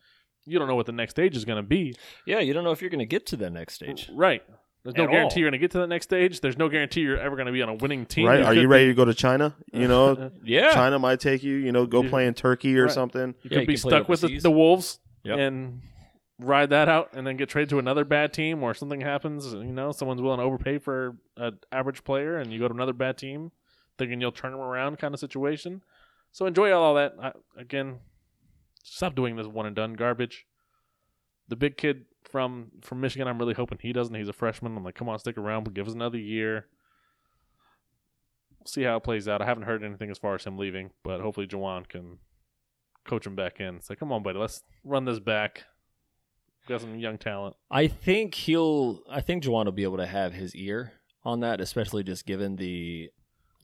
you 0.47 0.59
don't 0.59 0.69
know 0.69 0.77
what 0.77 0.87
the 0.87 0.93
next 0.93 1.13
stage 1.13 1.37
is 1.37 1.45
gonna 1.45 1.63
be. 1.63 1.95
Yeah, 2.27 2.41
you 2.41 2.53
don't 2.53 2.65
know 2.65 2.73
if 2.73 2.81
you're 2.81 2.91
going 2.91 3.01
to 3.01 3.07
get 3.07 3.27
to 3.27 3.37
the 3.37 3.51
next 3.51 3.75
stage. 3.75 4.11
Right. 4.13 4.43
There's 4.83 4.97
no 4.97 5.07
guarantee 5.07 5.35
all. 5.35 5.39
you're 5.41 5.51
gonna 5.51 5.59
get 5.59 5.71
to 5.73 5.79
the 5.79 5.87
next 5.87 6.05
stage. 6.07 6.41
There's 6.41 6.57
no 6.57 6.69
guarantee 6.69 7.01
you're 7.03 7.19
ever 7.19 7.37
gonna 7.37 7.53
be 7.53 7.61
on 7.63 7.69
a 7.69 7.75
winning 7.75 8.07
team. 8.07 8.27
right? 8.27 8.41
It 8.41 8.47
Are 8.47 8.55
you 8.55 8.67
ready 8.69 8.87
to 8.87 8.95
go 8.95 9.05
to 9.05 9.13
China? 9.15 9.55
You 9.73 9.89
know, 9.89 10.31
Yeah. 10.43 10.73
China 10.73 10.99
might 10.99 11.21
take 11.21 11.43
you, 11.43 11.57
you 11.57 11.71
know, 11.73 11.85
go 11.87 12.03
play 12.03 12.27
in 12.27 12.35
Turkey 12.35 12.79
or 12.79 12.85
Right. 12.85 12.93
something. 12.93 13.35
You 13.43 13.51
Yeah, 13.51 13.51
could 13.51 13.61
you 13.63 13.67
be 13.67 13.77
stuck 13.77 14.09
with 14.09 14.23
the, 14.23 14.39
the 14.39 14.51
Wolves 14.51 14.99
Yep. 15.25 15.39
and 15.39 15.83
ride 16.39 16.71
that 16.71 16.89
out 16.89 17.11
and 17.13 17.27
then 17.27 17.37
get 17.37 17.51
traded 17.51 17.69
to 17.69 17.79
another 17.79 18.05
bad 18.07 18.33
team 18.33 18.63
or 18.63 18.73
something 18.73 19.03
happens. 19.03 19.53
You 19.53 19.65
know, 19.65 19.93
someone's 19.93 20.23
willing 20.23 20.39
to 20.39 20.45
overpay 20.45 20.79
for 20.79 21.17
an 21.37 21.59
average 21.71 22.03
player 22.03 22.39
and 22.39 22.51
you 22.51 22.59
go 22.59 22.67
to 22.69 22.73
another 22.75 22.95
bad 22.95 23.19
team 23.19 23.53
thinking 23.99 24.19
you'll 24.23 24.33
turn 24.33 24.53
them 24.53 24.61
around 24.63 24.97
kind 24.97 25.13
of 25.13 25.21
situation. 25.21 25.83
So 26.33 26.47
enjoy 26.47 26.73
all 26.73 26.95
that. 26.95 27.13
I, 27.21 27.33
again, 27.59 27.99
stop 28.83 29.15
doing 29.15 29.37
this 29.37 29.47
one 29.47 29.67
and 29.67 29.77
done 29.77 29.93
garbage. 29.93 30.47
The 31.49 31.57
big 31.57 31.77
kid 31.77 32.07
from 32.31 32.71
from 32.83 33.01
Michigan, 33.01 33.29
I'm 33.29 33.39
really 33.39 33.55
hoping 33.55 33.79
he 33.81 33.93
doesn't. 33.93 34.15
He's 34.15 34.29
a 34.29 34.33
freshman. 34.33 34.77
I'm 34.77 34.85
like, 34.85 34.95
come 34.95 35.09
on, 35.09 35.19
stick 35.19 35.37
around, 35.39 35.65
but 35.65 35.75
give 35.75 35.87
us 35.89 35.95
another 35.95 36.19
year. 36.19 36.67
We'll 38.59 38.67
see 38.67 38.83
how 38.83 38.97
it 38.97 39.03
plays 39.05 39.27
out. 39.29 39.41
I 39.41 39.47
haven't 39.47 39.65
heard 39.65 39.83
anything 39.83 40.11
as 40.11 40.19
far 40.19 40.35
as 40.35 40.45
him 40.45 40.59
leaving, 40.59 40.91
but 41.03 41.21
hopefully 41.21 41.47
Juwan 41.47 41.89
can 41.89 42.19
coach 43.07 43.27
him 43.27 43.35
back 43.35 43.59
in. 43.61 43.81
Say, 43.81 43.97
come 43.97 44.13
on, 44.13 44.23
buddy, 44.23 44.39
let's 44.39 44.63
run 44.85 45.07
this 45.07 45.19
back. 45.19 45.65
we 46.69 46.73
Got 46.75 46.83
some 46.83 46.99
young 46.99 47.17
talent. 47.19 47.57
I 47.71 47.87
think 47.87 48.35
he'll. 48.35 49.01
I 49.11 49.21
think 49.23 49.45
Juwan 49.45 49.65
will 49.65 49.73
be 49.73 49.85
able 49.85 49.97
to 49.97 50.07
have 50.07 50.35
his 50.35 50.55
ear 50.55 50.93
on 51.25 51.41
that, 51.41 51.61
especially 51.61 52.03
just 52.05 52.27
given 52.27 52.57
the 52.57 53.11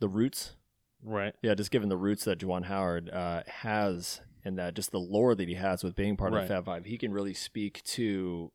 the 0.00 0.08
roots. 0.08 0.56
Right. 1.02 1.34
Yeah, 1.42 1.54
just 1.54 1.70
given 1.70 1.88
the 1.90 1.96
roots 1.96 2.24
that 2.24 2.38
Juwan 2.38 2.64
Howard 2.64 3.10
uh, 3.10 3.42
has 3.46 4.22
and 4.44 4.58
that 4.58 4.74
just 4.74 4.92
the 4.92 4.98
lore 4.98 5.34
that 5.34 5.46
he 5.48 5.54
has 5.54 5.84
with 5.84 5.94
being 5.94 6.16
part 6.16 6.32
Right. 6.32 6.42
of 6.42 6.48
the 6.48 6.54
Fab 6.54 6.64
Five, 6.64 6.84
he 6.86 6.96
can 6.96 7.12
really 7.12 7.34
speak 7.34 7.82
to. 7.84 8.50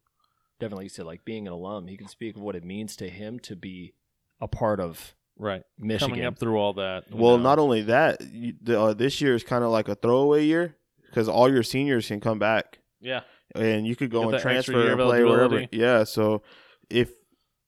Definitely, 0.62 0.84
like 0.84 0.86
you 0.86 0.90
said, 0.90 1.06
like 1.06 1.26
being 1.26 1.48
an 1.48 1.54
alum, 1.54 1.88
he 1.88 1.98
can 1.98 2.08
speak 2.08 2.36
of 2.38 2.42
what 2.42 2.56
it 2.56 2.64
means 2.64 2.96
to 2.98 3.10
him 3.10 3.40
to 3.42 3.56
be 3.56 3.94
a 4.40 4.48
part 4.48 4.80
of 4.80 5.16
Right. 5.38 5.64
Michigan. 5.80 6.10
Coming 6.12 6.26
up 6.26 6.38
through 6.38 6.58
all 6.58 6.74
that. 6.74 7.06
Well, 7.12 7.38
know. 7.38 7.44
not 7.44 7.58
only 7.60 7.82
that, 7.84 8.22
you, 8.32 8.54
the, 8.62 8.80
uh, 8.80 8.94
this 8.94 9.20
year 9.22 9.34
is 9.34 9.44
kind 9.44 9.64
of 9.64 9.72
like 9.72 9.88
a 9.88 9.96
throwaway 9.96 10.46
year 10.46 10.76
because 11.08 11.28
all 11.28 11.52
your 11.52 11.64
seniors 11.64 12.08
can 12.08 12.20
come 12.20 12.38
back 12.38 12.80
Yeah. 13.00 13.22
and 13.56 13.88
you 13.88 13.96
could 13.96 14.12
go 14.12 14.26
Get 14.26 14.34
and 14.36 14.42
transfer 14.42 14.74
year 14.74 14.92
and 14.92 14.98
play 15.00 15.24
wherever. 15.24 15.40
eligibility. 15.56 15.78
Yeah, 15.78 16.04
so 16.04 16.44
if 16.90 17.12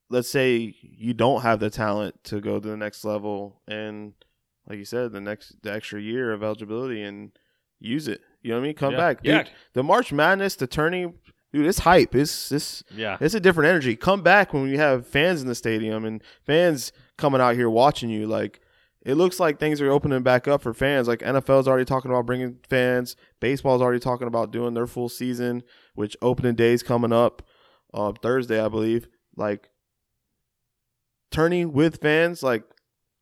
let's 0.09 0.29
say 0.29 0.75
you 0.81 1.13
don't 1.15 1.41
have 1.41 1.59
the 1.59 1.69
talent 1.71 2.23
to 2.25 2.39
go 2.41 2.59
to 2.59 2.67
the 2.67 2.77
next 2.77 3.03
level 3.03 3.59
and 3.67 4.13
like 4.69 4.77
you 4.77 4.85
said, 4.85 5.11
the 5.11 5.21
next 5.21 5.55
the 5.63 5.73
extra 5.73 5.99
year 5.99 6.31
of 6.31 6.43
eligibility 6.43 7.01
and 7.01 7.31
use 7.79 8.07
it. 8.07 8.21
You 8.43 8.51
know 8.51 8.57
what 8.57 8.61
I 8.63 8.67
mean? 8.67 8.75
Come 8.75 8.91
Yeah. 8.93 8.97
back. 8.97 9.23
Dude, 9.23 9.33
Yeah. 9.33 9.47
The 9.73 9.83
March 9.83 10.13
Madness, 10.13 10.55
the 10.55 10.67
turning 10.67 11.15
dude, 11.53 11.65
it's 11.67 11.79
hype. 11.79 12.13
It's 12.15 12.51
it's 12.51 12.83
Yeah. 12.93 13.17
it's 13.21 13.33
a 13.35 13.39
different 13.39 13.69
energy. 13.69 13.95
Come 13.95 14.21
back 14.21 14.53
when 14.53 14.67
you 14.67 14.77
have 14.79 15.07
fans 15.07 15.41
in 15.41 15.47
the 15.47 15.55
stadium 15.55 16.03
and 16.03 16.21
fans 16.45 16.91
coming 17.17 17.39
out 17.39 17.55
here 17.55 17.69
watching 17.69 18.09
you. 18.09 18.27
Like 18.27 18.59
it 19.05 19.15
looks 19.15 19.39
like 19.39 19.59
things 19.59 19.81
are 19.81 19.91
opening 19.91 20.23
back 20.23 20.47
up 20.47 20.61
for 20.61 20.73
fans. 20.73 21.07
Like 21.07 21.19
NFL's 21.19 21.67
already 21.67 21.85
talking 21.85 22.09
about 22.11 22.25
bringing 22.25 22.57
fans. 22.69 23.15
Baseball's 23.39 23.81
already 23.81 23.99
talking 23.99 24.27
about 24.27 24.51
doing 24.51 24.73
their 24.73 24.87
full 24.87 25.09
season, 25.09 25.63
which 25.93 26.17
opening 26.21 26.55
days 26.55 26.83
coming 26.83 27.11
up 27.13 27.41
uh, 27.93 28.11
Thursday, 28.21 28.59
I 28.63 28.67
believe. 28.69 29.07
Like 29.35 29.69
turning 31.31 31.73
with 31.73 32.01
fans, 32.01 32.43
like 32.43 32.63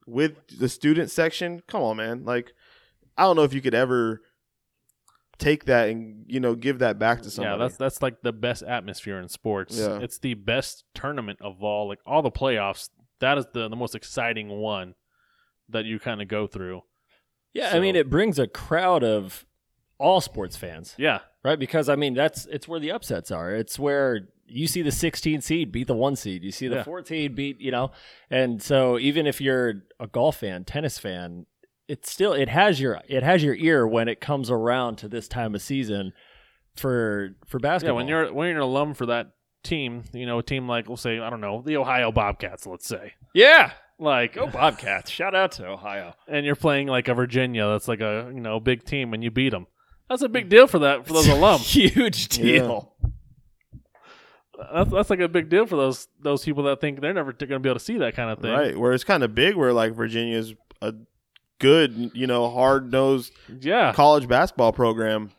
with 0.06 0.34
the 0.60 0.70
student 0.70 1.10
section. 1.10 1.62
Come 1.68 1.82
on, 1.82 1.98
man. 1.98 2.24
Like 2.26 2.54
I 3.18 3.24
don't 3.24 3.36
know 3.36 3.44
if 3.44 3.54
you 3.54 3.62
could 3.62 3.74
ever 3.76 4.22
take 5.42 5.66
that 5.66 5.90
and 5.90 6.24
you 6.28 6.40
know 6.40 6.56
give 6.56 6.80
that 6.80 6.98
back 7.00 7.22
to 7.24 7.30
somebody. 7.30 7.54
Yeah, 7.60 7.66
that's 7.68 7.78
that's 7.78 8.02
like 8.02 8.22
the 8.22 8.32
best 8.32 8.64
atmosphere 8.64 9.20
in 9.20 9.28
sports. 9.28 9.78
Yeah. 9.78 10.00
It's 10.02 10.20
the 10.20 10.36
best 10.36 10.86
tournament 10.94 11.40
of 11.42 11.62
all. 11.64 11.88
Like 11.90 12.00
all 12.06 12.22
the 12.22 12.32
playoffs, 12.32 12.90
that 13.20 13.38
is 13.38 13.46
the 13.54 13.68
the 13.68 13.76
most 13.76 13.96
exciting 13.96 14.48
one 14.50 14.96
that 15.68 15.84
you 15.86 16.00
kind 16.00 16.22
of 16.22 16.28
go 16.28 16.48
through. 16.48 16.82
yeah, 17.54 17.72
I 17.74 17.80
mean, 17.80 17.96
it 17.96 18.10
brings 18.10 18.40
a 18.40 18.48
crowd 18.48 19.04
of 19.04 19.46
all 19.98 20.20
sports 20.22 20.56
fans, 20.58 20.96
Yeah. 20.98 21.20
right? 21.44 21.60
Because 21.60 21.90
I 21.90 21.96
mean, 21.96 22.14
that's 22.14 22.46
it's 22.48 22.68
where 22.68 22.80
the 22.80 22.92
upsets 22.92 23.30
are. 23.32 23.54
It's 23.54 23.78
where 23.78 24.30
you 24.48 24.68
see 24.68 24.82
the 24.82 24.92
16 24.92 25.40
seed 25.42 25.72
beat 25.72 25.88
the 25.88 25.94
one 25.96 26.16
seed. 26.16 26.44
You 26.44 26.52
see 26.52 26.68
the 26.68 26.78
Yeah. 26.78 26.84
14 26.84 27.34
beat, 27.36 27.62
you 27.62 27.72
know, 27.72 27.92
and 28.30 28.62
so 28.62 28.98
even 29.00 29.26
if 29.28 29.40
you're 29.40 29.84
a 30.00 30.08
golf 30.08 30.38
fan, 30.38 30.66
tennis 30.66 30.98
fan, 30.98 31.46
it's 31.92 32.10
still 32.12 32.34
it 32.34 32.48
has 32.50 32.80
your 32.80 33.02
it 33.08 33.22
has 33.24 33.44
your 33.44 33.56
ear 33.56 33.86
when 33.88 34.08
it 34.08 34.22
comes 34.22 34.50
around 34.50 34.96
to 34.98 35.08
this 35.08 35.28
time 35.28 35.54
of 35.56 35.62
season 35.62 36.14
for 36.76 37.36
for 37.46 37.60
basketball. 37.60 37.60
Yeah, 37.60 37.70
basketball. 37.70 37.96
when 37.96 38.08
you're 38.08 38.34
when 38.34 38.48
you're 38.48 38.58
an 38.58 38.64
alum 38.64 38.94
for 38.94 39.06
that 39.08 39.32
team, 39.64 40.04
you 40.14 40.26
know, 40.26 40.40
a 40.40 40.44
team 40.44 40.68
like 40.68 40.88
we'll 40.88 40.98
say, 40.98 41.20
I 41.20 41.30
don't 41.30 41.42
know, 41.42 41.62
the 41.66 41.78
Ohio 41.78 42.12
Bobcats, 42.12 42.66
let's 42.66 42.88
say. 42.88 43.14
yeah, 43.34 43.72
Like 44.00 44.34
go 44.34 44.48
Bobcats! 44.48 45.12
Shout 45.12 45.36
out 45.36 45.52
to 45.54 45.68
Ohio. 45.68 46.14
and 46.28 46.46
you're 46.46 46.56
playing 46.56 46.88
like 46.88 47.08
a 47.08 47.14
Virginia 47.14 47.68
that's 47.68 47.88
like 47.88 48.02
a, 48.02 48.32
you 48.34 48.40
know, 48.42 48.60
big 48.60 48.84
team 48.86 49.14
and 49.14 49.24
you 49.24 49.30
beat 49.32 49.50
them. 49.52 49.68
That's 50.10 50.22
a 50.24 50.30
big 50.30 50.50
deal 50.50 50.68
for 50.68 50.80
that 50.80 51.06
for 51.06 51.14
those 51.14 51.28
alums. 51.36 51.60
Huge 51.62 52.30
deal. 52.30 52.94
That's, 54.74 54.92
that's 54.92 55.10
like 55.10 55.20
a 55.20 55.28
big 55.28 55.50
deal 55.50 55.66
for 55.66 55.76
those 55.76 56.08
those 56.22 56.44
people 56.46 56.64
that 56.64 56.80
think 56.82 57.02
they're 57.02 57.14
never 57.14 57.34
going 57.34 57.50
to 57.50 57.60
be 57.60 57.70
able 57.70 57.80
to 57.80 57.84
see 57.86 57.98
that 57.98 58.16
kind 58.16 58.30
of 58.30 58.40
thing. 58.40 58.52
Right, 58.52 58.78
where 58.78 58.94
it's 58.94 59.04
kind 59.04 59.24
of 59.24 59.34
big, 59.34 59.56
where 59.56 59.74
like 59.74 59.94
Virginia's 59.94 60.54
a 60.82 60.94
good, 61.62 62.12
you 62.14 62.28
know, 62.28 62.50
hard 62.50 62.92
nosed 62.92 63.32
Yeah. 63.62 63.94
college 63.94 64.28
basketball 64.28 64.74
program 64.74 65.32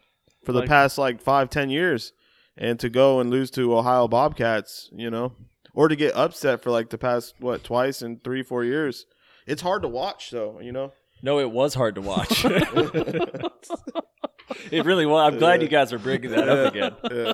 for 0.44 0.52
the 0.52 0.60
Like- 0.60 0.68
past 0.68 0.96
like 0.96 1.20
five, 1.20 1.50
ten 1.50 1.68
years, 1.68 2.12
and 2.56 2.80
to 2.80 2.88
go 2.88 3.20
and 3.20 3.30
lose 3.30 3.50
to 3.52 3.76
Ohio 3.76 4.08
Bobcats, 4.08 4.88
you 4.92 5.10
know, 5.10 5.32
or 5.74 5.88
to 5.88 5.96
get 5.96 6.14
upset 6.16 6.62
for 6.62 6.70
like 6.70 6.88
the 6.90 6.98
past 6.98 7.34
what 7.38 7.62
twice 7.64 8.00
in 8.02 8.20
three, 8.24 8.42
four 8.42 8.64
years, 8.64 9.04
it's 9.46 9.62
hard 9.62 9.82
to 9.82 9.88
watch, 9.88 10.30
though, 10.30 10.58
you 10.60 10.72
know. 10.72 10.92
No, 11.22 11.38
it 11.38 11.50
was 11.52 11.74
hard 11.74 11.94
to 11.96 12.00
watch. 12.00 12.44
it 14.70 14.84
really 14.84 15.06
was. 15.06 15.32
I'm 15.32 15.38
glad 15.38 15.62
you 15.62 15.68
guys 15.68 15.92
are 15.92 15.98
bringing 15.98 16.30
that 16.30 16.48
up 16.48 16.74
again. 16.74 16.92
Yeah. 17.12 17.32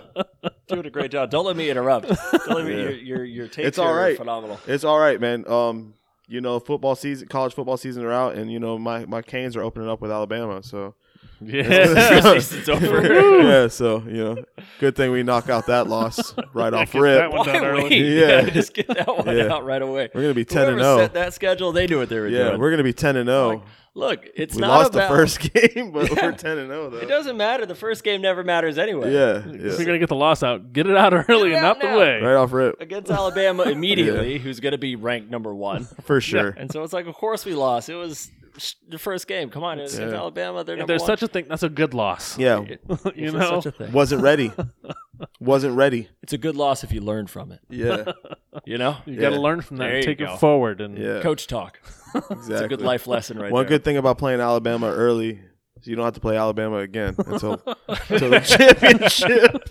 Doing 0.68 0.86
a 0.86 0.90
great 0.90 1.10
job. 1.10 1.30
Don't 1.30 1.46
let 1.46 1.56
me 1.56 1.70
interrupt. 1.70 2.08
Don't 2.08 2.48
let 2.50 2.66
me. 2.66 2.72
Yeah. 2.72 2.90
Your 2.90 2.92
your 2.92 3.24
your 3.24 3.48
takes 3.48 3.68
It's 3.68 3.78
all 3.78 3.86
are 3.88 3.96
right. 3.96 4.18
phenomenal. 4.18 4.60
It's 4.66 4.84
all 4.84 4.98
right, 4.98 5.18
man. 5.18 5.48
Um, 5.50 5.94
you 6.28 6.40
know, 6.40 6.60
football 6.60 6.94
season, 6.94 7.26
college 7.28 7.54
football 7.54 7.76
season 7.76 8.04
are 8.04 8.12
out, 8.12 8.34
and 8.34 8.52
you 8.52 8.60
know 8.60 8.78
my 8.78 9.06
my 9.06 9.22
Canes 9.22 9.56
are 9.56 9.62
opening 9.62 9.88
up 9.88 10.00
with 10.00 10.10
Alabama, 10.10 10.62
so 10.62 10.94
Yeah. 11.40 11.62
Preseason's 11.62 12.68
over. 12.68 13.42
yeah, 13.42 13.68
so 13.68 14.02
you 14.06 14.12
know, 14.24 14.44
good 14.80 14.96
thing 14.96 15.10
we 15.12 15.22
knock 15.22 15.48
out 15.48 15.66
that 15.66 15.86
loss 15.86 16.34
right 16.52 16.72
off 16.74 16.92
Get 16.92 17.00
rip. 17.00 17.18
that 17.18 17.30
one 17.32 17.46
Why 17.46 17.58
early. 17.64 17.82
wait? 17.84 17.92
Yeah. 18.02 18.26
Yeah. 18.42 18.50
just 18.50 18.74
get 18.74 18.88
that 18.88 19.06
one 19.06 19.36
Yeah. 19.36 19.52
out 19.54 19.64
right 19.64 19.82
away. 19.82 20.10
We're 20.14 20.22
gonna 20.22 20.34
be 20.34 20.44
ten 20.44 20.62
Whoever 20.66 20.72
and 20.72 20.80
oh. 20.82 20.96
set 20.98 21.12
zero. 21.12 21.24
that 21.24 21.34
schedule, 21.34 21.72
they 21.72 21.86
knew 21.86 21.98
what 21.98 22.08
they 22.08 22.18
were 22.18 22.28
Yeah, 22.28 22.48
doing. 22.48 22.60
we're 22.60 22.70
gonna 22.70 22.82
be 22.82 22.92
ten 22.92 23.16
and 23.16 23.28
oh. 23.28 23.50
zero. 23.50 23.62
Look, 23.94 24.26
it's 24.36 24.54
We 24.54 24.60
not 24.60 24.68
lost 24.68 24.90
about, 24.94 25.08
the 25.10 25.16
first 25.16 25.40
game, 25.52 25.90
but 25.92 26.08
Yeah. 26.12 26.26
we're 26.26 26.32
ten 26.32 26.58
and 26.58 26.68
zero 26.68 26.90
though. 26.90 26.98
It 26.98 27.06
doesn't 27.08 27.36
matter. 27.36 27.66
The 27.66 27.74
first 27.74 28.04
game 28.04 28.20
never 28.22 28.44
matters 28.44 28.78
anyway. 28.78 29.12
Yeah, 29.12 29.38
If 29.38 29.46
yeah. 29.46 29.60
you're 29.76 29.86
gonna 29.86 29.98
get 29.98 30.08
the 30.08 30.14
loss 30.16 30.42
out, 30.42 30.72
get 30.72 30.86
it 30.86 30.96
out 30.96 31.12
early 31.28 31.54
and 31.54 31.64
out 31.64 31.76
out 31.76 31.80
the 31.82 31.88
now. 31.88 31.98
way. 31.98 32.20
right 32.20 32.34
off 32.34 32.52
rip 32.52 32.80
Against 32.80 33.10
Alabama 33.10 33.64
immediately, 33.64 34.38
who's 34.38 34.60
going 34.60 34.72
to 34.72 34.78
be 34.78 34.94
ranked 34.96 35.30
number 35.30 35.54
one. 35.54 35.86
for 36.02 36.20
sure. 36.20 36.48
And 36.50 36.70
so 36.70 36.82
it's 36.84 36.92
like, 36.92 37.06
of 37.06 37.14
course 37.14 37.44
we 37.44 37.54
lost. 37.54 37.88
It 37.88 37.94
was 37.96 38.30
sh- 38.30 38.47
the 38.88 38.98
first 38.98 39.26
game. 39.26 39.50
Come 39.50 39.64
on, 39.64 39.78
it's 39.78 39.94
against 39.94 40.12
Yeah. 40.12 40.18
Alabama. 40.20 40.64
They're 40.64 40.78
If 40.78 40.86
there's 40.86 41.00
one. 41.02 41.06
such 41.06 41.22
a 41.22 41.28
thing, 41.28 41.46
that's 41.48 41.62
a 41.62 41.68
good 41.68 41.94
loss. 41.94 42.38
Yeah, 42.38 42.64
you 43.14 43.30
know, 43.32 43.60
such 43.60 43.66
a 43.66 43.70
thing. 43.72 43.92
wasn't 43.92 44.22
ready. 44.22 44.52
wasn't 45.40 45.74
ready. 45.76 46.08
It's 46.22 46.32
a 46.32 46.38
good 46.38 46.56
loss 46.56 46.84
if 46.84 46.92
you 46.92 47.00
learn 47.00 47.26
from 47.26 47.52
it. 47.52 47.60
Yeah, 47.68 48.12
You 48.64 48.78
know, 48.78 48.96
you 49.06 49.20
got 49.20 49.30
to 49.30 49.40
learn 49.40 49.60
from 49.62 49.78
that, 49.78 49.92
and 49.92 50.04
take 50.04 50.18
go. 50.18 50.34
it 50.34 50.38
forward, 50.40 50.80
and 50.80 50.96
yeah. 50.98 51.20
coach 51.20 51.46
talk. 51.46 51.78
exactly. 52.14 52.36
It's 52.54 52.60
a 52.62 52.68
good 52.68 52.80
life 52.82 53.06
lesson 53.06 53.38
right 53.38 53.52
One 53.52 53.64
there. 53.64 53.68
good 53.70 53.84
thing 53.84 53.96
about 53.96 54.18
playing 54.18 54.40
Alabama 54.40 54.86
early 54.90 55.40
is 55.80 55.86
you 55.86 55.96
don't 55.96 56.04
have 56.04 56.14
to 56.14 56.20
play 56.20 56.36
Alabama 56.36 56.76
again 56.78 57.14
until 57.26 57.62
until 57.88 58.30
the 58.30 58.40
championship. 58.40 59.62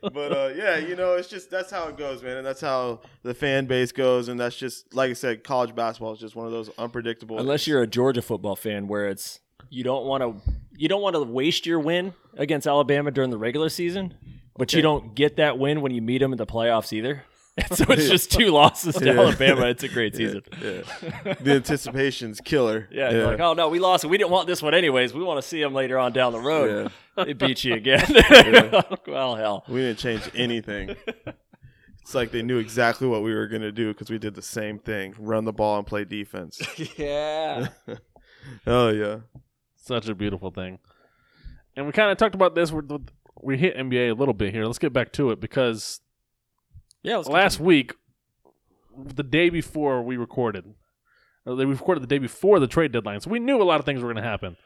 but 0.00 0.32
uh, 0.32 0.52
yeah, 0.56 0.76
you 0.76 0.96
know, 0.96 1.14
it's 1.14 1.28
just 1.28 1.50
that's 1.50 1.70
how 1.70 1.88
it 1.88 1.96
goes, 1.96 2.22
man, 2.22 2.38
and 2.38 2.46
that's 2.46 2.60
how 2.60 3.00
the 3.22 3.34
fan 3.34 3.66
base 3.66 3.92
goes, 3.92 4.28
and 4.28 4.38
that's 4.38 4.56
just 4.56 4.94
like 4.94 5.10
I 5.10 5.14
said, 5.14 5.44
college 5.44 5.74
basketball 5.74 6.12
is 6.12 6.20
just 6.20 6.36
one 6.36 6.46
of 6.46 6.52
those 6.52 6.70
unpredictable. 6.78 7.38
Unless 7.38 7.66
you're 7.66 7.82
a 7.82 7.86
Georgia 7.86 8.22
football 8.22 8.56
fan, 8.56 8.88
where 8.88 9.08
it's 9.08 9.40
you 9.70 9.84
don't 9.84 10.06
want 10.06 10.22
to 10.22 10.50
you 10.76 10.88
don't 10.88 11.02
want 11.02 11.14
to 11.16 11.22
waste 11.22 11.66
your 11.66 11.80
win 11.80 12.14
against 12.36 12.66
Alabama 12.66 13.10
during 13.10 13.30
the 13.30 13.38
regular 13.38 13.68
season, 13.68 14.14
but 14.56 14.72
you 14.72 14.82
don't 14.82 15.14
get 15.14 15.36
that 15.36 15.58
win 15.58 15.80
when 15.80 15.92
you 15.92 16.02
meet 16.02 16.18
them 16.18 16.32
in 16.32 16.38
the 16.38 16.46
playoffs 16.46 16.92
either. 16.92 17.24
And 17.56 17.66
so 17.76 17.84
it's 17.88 18.08
just 18.08 18.30
two 18.30 18.48
losses 18.50 18.96
to 18.96 19.04
Yeah. 19.06 19.12
Alabama. 19.12 19.66
It's 19.66 19.82
a 19.82 19.88
great 19.88 20.14
season. 20.16 20.42
yeah. 20.60 20.82
the 21.40 21.52
anticipation's 21.54 22.40
killer. 22.40 22.88
Yeah, 22.90 23.10
you're 23.10 23.26
like, 23.26 23.40
oh 23.40 23.54
no, 23.54 23.68
we 23.68 23.78
lost. 23.78 24.04
We 24.04 24.18
didn't 24.18 24.30
want 24.30 24.46
this 24.46 24.62
one 24.62 24.74
anyways. 24.74 25.14
We 25.14 25.22
want 25.22 25.40
to 25.40 25.46
see 25.48 25.60
them 25.62 25.72
later 25.74 25.98
on 25.98 26.12
down 26.12 26.32
the 26.32 26.40
road. 26.40 26.90
They 27.16 27.32
beat 27.32 27.64
you 27.64 27.74
again. 27.74 28.04
well, 29.06 29.36
hell. 29.36 29.64
we 29.68 29.80
didn't 29.80 29.98
change 29.98 30.30
anything. 30.34 30.96
It's 32.02 32.14
like 32.14 32.30
they 32.30 32.42
knew 32.42 32.58
exactly 32.58 33.08
what 33.08 33.22
we 33.22 33.34
were 33.34 33.48
gonna 33.48 33.72
do 33.72 33.92
because 33.92 34.10
we 34.10 34.18
did 34.18 34.34
the 34.34 34.42
same 34.42 34.78
thing: 34.78 35.14
run 35.18 35.44
the 35.44 35.52
ball 35.52 35.78
and 35.78 35.86
play 35.86 36.04
defense. 36.04 36.60
Yeah. 36.96 37.68
oh 38.66 38.90
yeah, 38.90 39.20
such 39.76 40.08
a 40.08 40.14
beautiful 40.14 40.50
thing. 40.50 40.78
And 41.74 41.86
we 41.86 41.92
kind 41.92 42.10
of 42.12 42.16
talked 42.18 42.34
about 42.36 42.54
this. 42.54 42.70
We're, 42.70 42.82
we 43.42 43.58
hit 43.58 43.76
NBA 43.76 44.10
a 44.10 44.14
little 44.14 44.34
bit 44.34 44.52
here. 44.54 44.64
Let's 44.66 44.78
get 44.78 44.92
back 44.92 45.12
to 45.14 45.30
it 45.30 45.40
because 45.40 46.00
Yeah. 47.06 47.16
Let's 47.18 47.28
last 47.28 47.60
week, 47.60 47.94
the 48.96 49.22
day 49.22 49.48
before 49.50 50.02
we 50.02 50.16
recorded, 50.16 50.64
uh, 51.46 51.54
we 51.54 51.64
recorded 51.64 52.02
the 52.02 52.06
day 52.08 52.18
before 52.18 52.58
the 52.60 52.66
trade 52.66 52.92
deadline, 52.92 53.20
so 53.20 53.30
we 53.30 53.38
knew 53.38 53.60
a 53.60 53.64
lot 53.64 53.78
of 53.80 53.86
things 53.86 54.02
were 54.02 54.12
going 54.12 54.22
to 54.22 54.28
happen. 54.28 54.56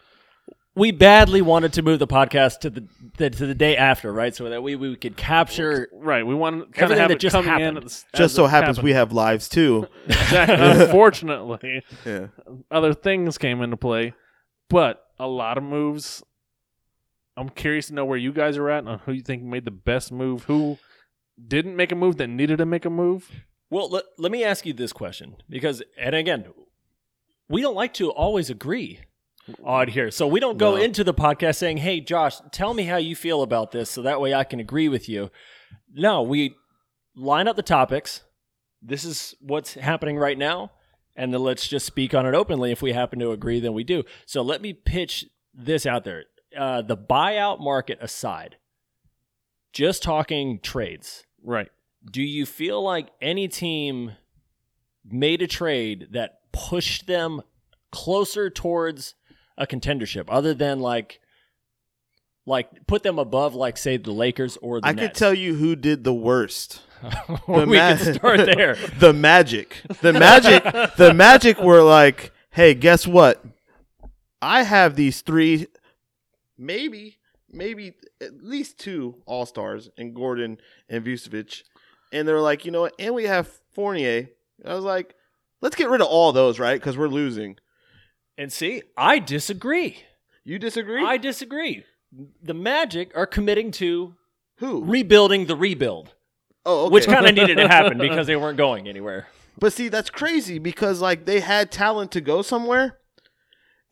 we 0.74 0.90
badly 0.92 1.42
wanted 1.42 1.72
to 1.74 1.82
move 1.82 1.98
the 1.98 2.06
podcast 2.06 2.60
to 2.60 2.70
the, 2.70 2.86
the 3.18 3.28
to 3.30 3.46
the 3.46 3.54
day 3.54 3.76
after, 3.76 4.12
right? 4.12 4.34
So 4.34 4.48
that 4.48 4.62
we 4.62 4.76
we 4.76 4.96
could 4.96 5.16
capture. 5.16 5.88
Right? 5.92 6.24
We 6.26 6.34
wanted 6.34 6.72
kind 6.72 6.92
of 6.92 6.98
Everything 6.98 7.00
have 7.00 7.08
that 7.10 7.14
it 7.16 7.20
just 7.20 7.34
coming 7.34 7.50
happened. 7.50 7.68
in. 7.68 7.76
At 7.76 7.82
the, 7.82 7.90
s- 7.90 8.04
as 8.14 8.18
just 8.18 8.34
so 8.36 8.46
happens 8.46 8.76
happened. 8.76 8.84
we 8.84 8.92
have 8.92 9.12
lives 9.12 9.48
too. 9.48 9.86
Exactly. 10.06 10.56
Unfortunately, 10.84 11.82
Yeah, 12.06 12.28
other 12.70 12.94
things 12.94 13.36
came 13.36 13.60
into 13.62 13.76
play, 13.76 14.14
but 14.68 15.02
a 15.18 15.26
lot 15.26 15.58
of 15.58 15.64
moves. 15.64 16.22
I'm 17.36 17.48
curious 17.48 17.88
to 17.88 17.94
know 17.94 18.04
where 18.04 18.18
you 18.18 18.32
guys 18.32 18.56
are 18.56 18.68
at 18.70 18.84
and 18.84 19.00
who 19.00 19.12
you 19.12 19.22
think 19.22 19.42
made 19.42 19.64
the 19.64 19.70
best 19.70 20.12
move, 20.12 20.44
who 20.44 20.78
didn't 21.48 21.76
make 21.76 21.92
a 21.92 21.96
move 21.96 22.16
that 22.18 22.28
needed 22.28 22.58
to 22.58 22.66
make 22.66 22.84
a 22.84 22.90
move. 22.90 23.44
Well, 23.70 23.88
let, 23.88 24.04
let 24.18 24.32
me 24.32 24.42
ask 24.44 24.66
you 24.66 24.72
this 24.72 24.92
question 24.92 25.36
because, 25.48 25.82
and 25.98 26.14
again, 26.14 26.46
we 27.48 27.62
don't 27.62 27.74
like 27.74 27.94
to 27.94 28.10
always 28.10 28.50
agree 28.50 29.00
on 29.64 29.88
here, 29.88 30.10
so 30.10 30.26
we 30.26 30.38
don't 30.40 30.58
go 30.58 30.76
No. 30.76 30.82
into 30.82 31.02
the 31.04 31.14
podcast 31.14 31.56
saying, 31.56 31.78
"Hey, 31.78 32.00
Josh, 32.00 32.36
tell 32.52 32.74
me 32.74 32.84
how 32.84 32.96
you 32.96 33.16
feel 33.16 33.42
about 33.42 33.72
this," 33.72 33.90
so 33.90 34.02
that 34.02 34.20
way 34.20 34.34
I 34.34 34.44
can 34.44 34.60
agree 34.60 34.88
with 34.88 35.08
you. 35.08 35.30
No, 35.92 36.22
we 36.22 36.54
line 37.16 37.48
up 37.48 37.56
the 37.56 37.62
topics. 37.62 38.22
This 38.82 39.04
is 39.04 39.34
what's 39.40 39.74
happening 39.74 40.16
right 40.18 40.38
now, 40.38 40.72
and 41.16 41.32
then 41.34 41.42
let's 41.42 41.66
just 41.66 41.86
speak 41.86 42.14
on 42.14 42.26
it 42.26 42.34
openly. 42.34 42.70
If 42.70 42.82
we 42.82 42.92
happen 42.92 43.18
to 43.20 43.32
agree, 43.32 43.60
then 43.60 43.72
we 43.72 43.82
do. 43.84 44.04
So 44.26 44.42
let 44.42 44.62
me 44.62 44.72
pitch 44.72 45.26
this 45.52 45.84
out 45.86 46.04
there. 46.04 46.24
Uh, 46.56 46.82
the 46.82 46.96
buyout 46.96 47.60
market 47.60 47.98
aside, 48.00 48.56
just 49.72 50.02
talking 50.02 50.60
trades 50.60 51.24
Right. 51.44 51.68
do 52.10 52.22
you 52.22 52.46
feel 52.46 52.82
like 52.82 53.08
any 53.20 53.48
team 53.48 54.12
made 55.04 55.42
a 55.42 55.46
trade 55.46 56.08
that 56.12 56.40
pushed 56.52 57.06
them 57.06 57.40
closer 57.90 58.50
towards 58.50 59.14
a 59.58 59.66
contendership 59.66 60.24
other 60.28 60.54
than 60.54 60.80
like 60.80 61.20
like 62.46 62.86
put 62.86 63.02
them 63.02 63.18
above 63.18 63.54
like 63.54 63.76
say 63.76 63.96
the 63.96 64.12
Lakers 64.12 64.56
or 64.62 64.80
the 64.80 64.86
I 64.88 64.94
could 64.94 65.14
tell 65.14 65.34
you 65.34 65.54
who 65.54 65.76
did 65.76 66.04
the 66.04 66.14
worst. 66.14 66.82
Or 67.46 67.64
we 67.64 67.76
Ma- 67.78 67.96
can 67.96 68.14
start 68.14 68.40
there. 68.56 68.76
the 68.98 69.12
Magic. 69.14 69.76
The 70.02 70.12
Magic. 70.12 70.62
the 70.96 71.14
Magic 71.14 71.58
were 71.58 71.82
like, 71.82 72.30
hey, 72.50 72.74
guess 72.74 73.06
what? 73.06 73.42
I 74.42 74.62
have 74.64 74.96
these 74.96 75.22
three, 75.22 75.66
maybe, 76.58 77.16
maybe 77.52 77.94
at 78.20 78.42
least 78.42 78.78
two 78.78 79.16
All 79.26 79.46
Stars 79.46 79.90
in 79.96 80.14
Gordon 80.14 80.58
and 80.88 81.04
Vucevic, 81.04 81.62
and 82.12 82.26
they're 82.26 82.40
like, 82.40 82.64
you 82.64 82.70
know 82.70 82.82
what? 82.82 82.94
And 82.98 83.14
we 83.14 83.24
have 83.24 83.48
Fournier. 83.72 84.28
I 84.64 84.74
was 84.74 84.84
like, 84.84 85.14
let's 85.60 85.76
get 85.76 85.88
rid 85.88 86.00
of 86.00 86.08
all 86.08 86.32
those, 86.32 86.58
right? 86.58 86.78
Because 86.78 86.96
we're 86.96 87.08
losing. 87.08 87.56
And 88.36 88.52
see, 88.52 88.82
I 88.96 89.18
disagree. 89.18 90.04
You 90.44 90.58
disagree? 90.58 91.04
I 91.04 91.16
disagree. 91.16 91.84
The 92.42 92.54
Magic 92.54 93.12
are 93.16 93.26
committing 93.26 93.70
to 93.72 94.14
who? 94.56 94.84
rebuilding 94.84 95.46
the 95.46 95.56
rebuild, 95.56 96.14
oh, 96.66 96.86
okay. 96.86 96.92
which 96.92 97.06
kind 97.06 97.26
of 97.26 97.34
needed 97.34 97.56
to 97.56 97.68
happen 97.68 97.98
because 97.98 98.26
they 98.26 98.36
weren't 98.36 98.58
going 98.58 98.88
anywhere. 98.88 99.28
But 99.58 99.72
see, 99.72 99.88
that's 99.88 100.10
crazy 100.10 100.58
because 100.58 101.00
like 101.00 101.26
they 101.26 101.40
had 101.40 101.70
talent 101.70 102.12
to 102.12 102.20
go 102.20 102.42
somewhere, 102.42 102.98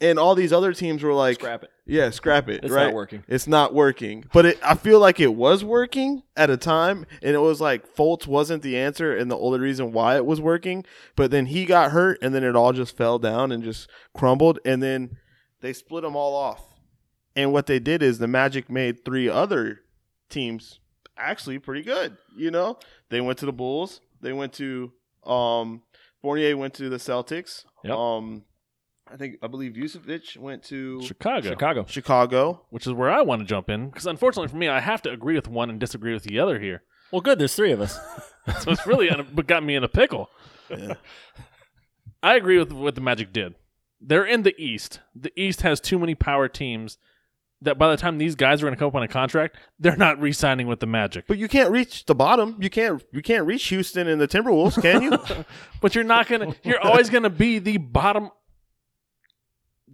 and 0.00 0.18
all 0.18 0.34
these 0.34 0.52
other 0.52 0.72
teams 0.72 1.02
were 1.02 1.12
like, 1.12 1.36
Scrap 1.36 1.64
it. 1.64 1.70
"Yeah, 1.86 2.10
scrap 2.10 2.48
it." 2.48 2.64
It's 2.64 2.72
right? 2.72 2.86
not 2.86 2.94
working. 2.94 3.24
It's 3.26 3.46
not 3.46 3.74
working. 3.74 4.24
But 4.32 4.46
it, 4.46 4.58
I 4.62 4.74
feel 4.74 5.00
like 5.00 5.20
it 5.20 5.34
was 5.34 5.64
working 5.64 6.22
at 6.36 6.50
a 6.50 6.56
time, 6.56 7.04
and 7.22 7.34
it 7.34 7.40
was 7.40 7.60
like 7.60 7.94
Fultz 7.94 8.26
wasn't 8.26 8.62
the 8.62 8.76
answer, 8.76 9.16
and 9.16 9.30
the 9.30 9.38
only 9.38 9.58
reason 9.58 9.92
why 9.92 10.16
it 10.16 10.26
was 10.26 10.40
working. 10.40 10.84
But 11.16 11.30
then 11.30 11.46
he 11.46 11.64
got 11.64 11.92
hurt, 11.92 12.18
and 12.22 12.34
then 12.34 12.44
it 12.44 12.54
all 12.56 12.72
just 12.72 12.96
fell 12.96 13.18
down 13.18 13.50
and 13.52 13.62
just 13.62 13.88
crumbled, 14.14 14.58
and 14.64 14.82
then 14.82 15.16
they 15.60 15.72
split 15.72 16.02
them 16.02 16.16
all 16.16 16.34
off. 16.34 16.62
And 17.34 17.52
what 17.52 17.66
they 17.66 17.78
did 17.78 18.02
is 18.02 18.18
the 18.18 18.28
Magic 18.28 18.70
made 18.70 19.04
three 19.04 19.28
other 19.28 19.80
teams 20.28 20.80
actually 21.16 21.58
pretty 21.58 21.82
good. 21.82 22.16
You 22.36 22.50
know, 22.50 22.78
they 23.10 23.20
went 23.20 23.38
to 23.38 23.46
the 23.46 23.52
Bulls. 23.52 24.00
They 24.20 24.32
went 24.32 24.52
to 24.54 24.92
um 25.24 25.82
Fournier 26.22 26.56
went 26.56 26.74
to 26.74 26.88
the 26.88 26.96
Celtics. 26.96 27.64
Yep. 27.84 27.94
Um 27.94 28.44
I 29.12 29.16
think 29.16 29.36
I 29.42 29.46
believe 29.46 29.72
Vucevic 29.72 30.36
went 30.36 30.62
to 30.64 31.00
Chicago, 31.02 31.48
Chicago. 31.48 31.84
Chicago. 31.88 32.66
which 32.70 32.86
is 32.86 32.92
where 32.92 33.10
I 33.10 33.22
want 33.22 33.40
to 33.42 33.46
jump 33.46 33.68
in 33.70 33.88
because 33.88 34.06
unfortunately 34.06 34.48
for 34.48 34.56
me, 34.56 34.68
I 34.68 34.80
have 34.80 35.02
to 35.02 35.10
agree 35.10 35.34
with 35.34 35.48
one 35.48 35.70
and 35.70 35.78
disagree 35.80 36.12
with 36.12 36.24
the 36.24 36.38
other 36.38 36.58
here. 36.58 36.82
Well, 37.10 37.20
good. 37.22 37.38
There's 37.38 37.54
three 37.54 37.72
of 37.72 37.80
us. 37.80 37.98
So 38.60 38.70
it's 38.70 38.86
really 38.86 39.08
in 39.08 39.20
a- 39.20 39.42
got 39.42 39.62
me 39.62 39.74
in 39.74 39.84
a 39.84 39.88
pickle. 39.88 40.30
Yeah. 40.70 40.94
I 42.22 42.34
agree 42.36 42.58
with 42.58 42.72
what 42.72 42.94
the 42.94 43.02
Magic 43.02 43.30
did. 43.30 43.54
They're 44.00 44.24
in 44.24 44.42
the 44.42 44.54
East. 44.58 45.00
The 45.14 45.30
East 45.38 45.60
has 45.62 45.80
too 45.80 45.98
many 45.98 46.14
power 46.14 46.48
teams 46.48 46.96
that 47.60 47.76
by 47.76 47.90
the 47.90 47.96
time 47.98 48.16
these 48.18 48.36
guys 48.36 48.62
are 48.62 48.66
going 48.66 48.74
to 48.74 48.78
come 48.78 48.88
up 48.88 48.94
on 48.94 49.02
a 49.02 49.08
contract, 49.08 49.56
they're 49.78 49.96
not 49.96 50.18
re-signing 50.20 50.66
with 50.66 50.80
the 50.80 50.86
Magic. 50.86 51.26
But 51.26 51.36
you 51.38 51.48
can't 51.48 51.70
reach 51.70 52.06
the 52.06 52.14
bottom. 52.14 52.56
You 52.60 52.70
can't 52.70 53.02
you 53.12 53.20
can't 53.20 53.44
reach 53.46 53.66
Houston 53.66 54.06
and 54.08 54.20
the 54.20 54.28
Timberwolves, 54.28 54.80
can 54.80 55.02
you? 55.02 55.44
But 55.80 55.94
you're 55.94 56.04
not 56.04 56.26
going 56.26 56.52
to. 56.52 56.58
You're 56.64 56.80
always 56.80 57.10
going 57.10 57.24
to 57.24 57.30
be 57.30 57.58
the 57.58 57.76
bottom, 57.76 58.30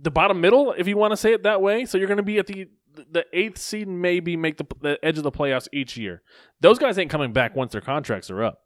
the 0.01 0.11
bottom 0.11 0.41
middle, 0.41 0.73
if 0.77 0.87
you 0.89 0.97
want 0.97 1.13
to 1.13 1.17
say 1.17 1.33
it 1.33 1.43
that 1.45 1.61
way. 1.63 1.85
So 1.85 1.99
you're 1.99 2.09
going 2.09 2.19
to 2.19 2.23
be 2.23 2.39
at 2.39 2.47
the 2.47 2.69
the 3.11 3.25
eighth 3.33 3.59
seed, 3.59 3.89
and 3.89 4.01
maybe 4.01 4.37
make 4.37 4.57
the, 4.57 4.65
the 4.81 4.99
edge 5.05 5.19
of 5.19 5.25
the 5.25 5.33
playoffs 5.33 5.67
each 5.73 5.97
year. 5.97 6.23
Those 6.61 6.79
guys 6.79 6.97
ain't 6.99 7.11
coming 7.11 7.33
back 7.33 7.57
once 7.57 7.73
their 7.73 7.81
contracts 7.81 8.31
are 8.31 8.43
up. 8.43 8.61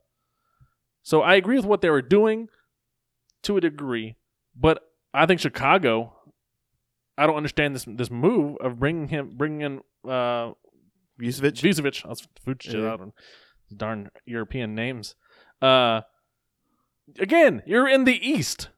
So 1.02 1.22
I 1.22 1.36
agree 1.36 1.56
with 1.56 1.64
what 1.64 1.80
they 1.80 1.88
were 1.88 2.02
doing 2.02 2.48
to 3.44 3.56
a 3.56 3.60
degree, 3.60 4.16
but 4.54 4.82
I 5.14 5.26
think 5.26 5.40
Chicago. 5.40 6.14
I 7.16 7.26
don't 7.26 7.36
understand 7.36 7.74
this 7.74 7.84
this 7.88 8.10
move 8.10 8.56
of 8.60 8.78
bringing 8.78 9.08
him 9.08 9.30
bringing 9.36 9.60
in 9.62 9.78
uh, 10.08 10.52
Vucevic. 11.20 11.60
Vucevic. 11.62 12.04
I 12.04 12.08
was 12.08 12.28
food 12.44 12.62
shit 12.62 12.74
Yeah. 12.76 12.90
out 12.92 13.00
on 13.00 13.12
darn 13.76 14.10
European 14.24 14.74
names. 14.74 15.14
Uh, 15.60 16.02
again, 17.18 17.62
you're 17.66 17.88
in 17.88 18.04
the 18.04 18.14
East. 18.28 18.68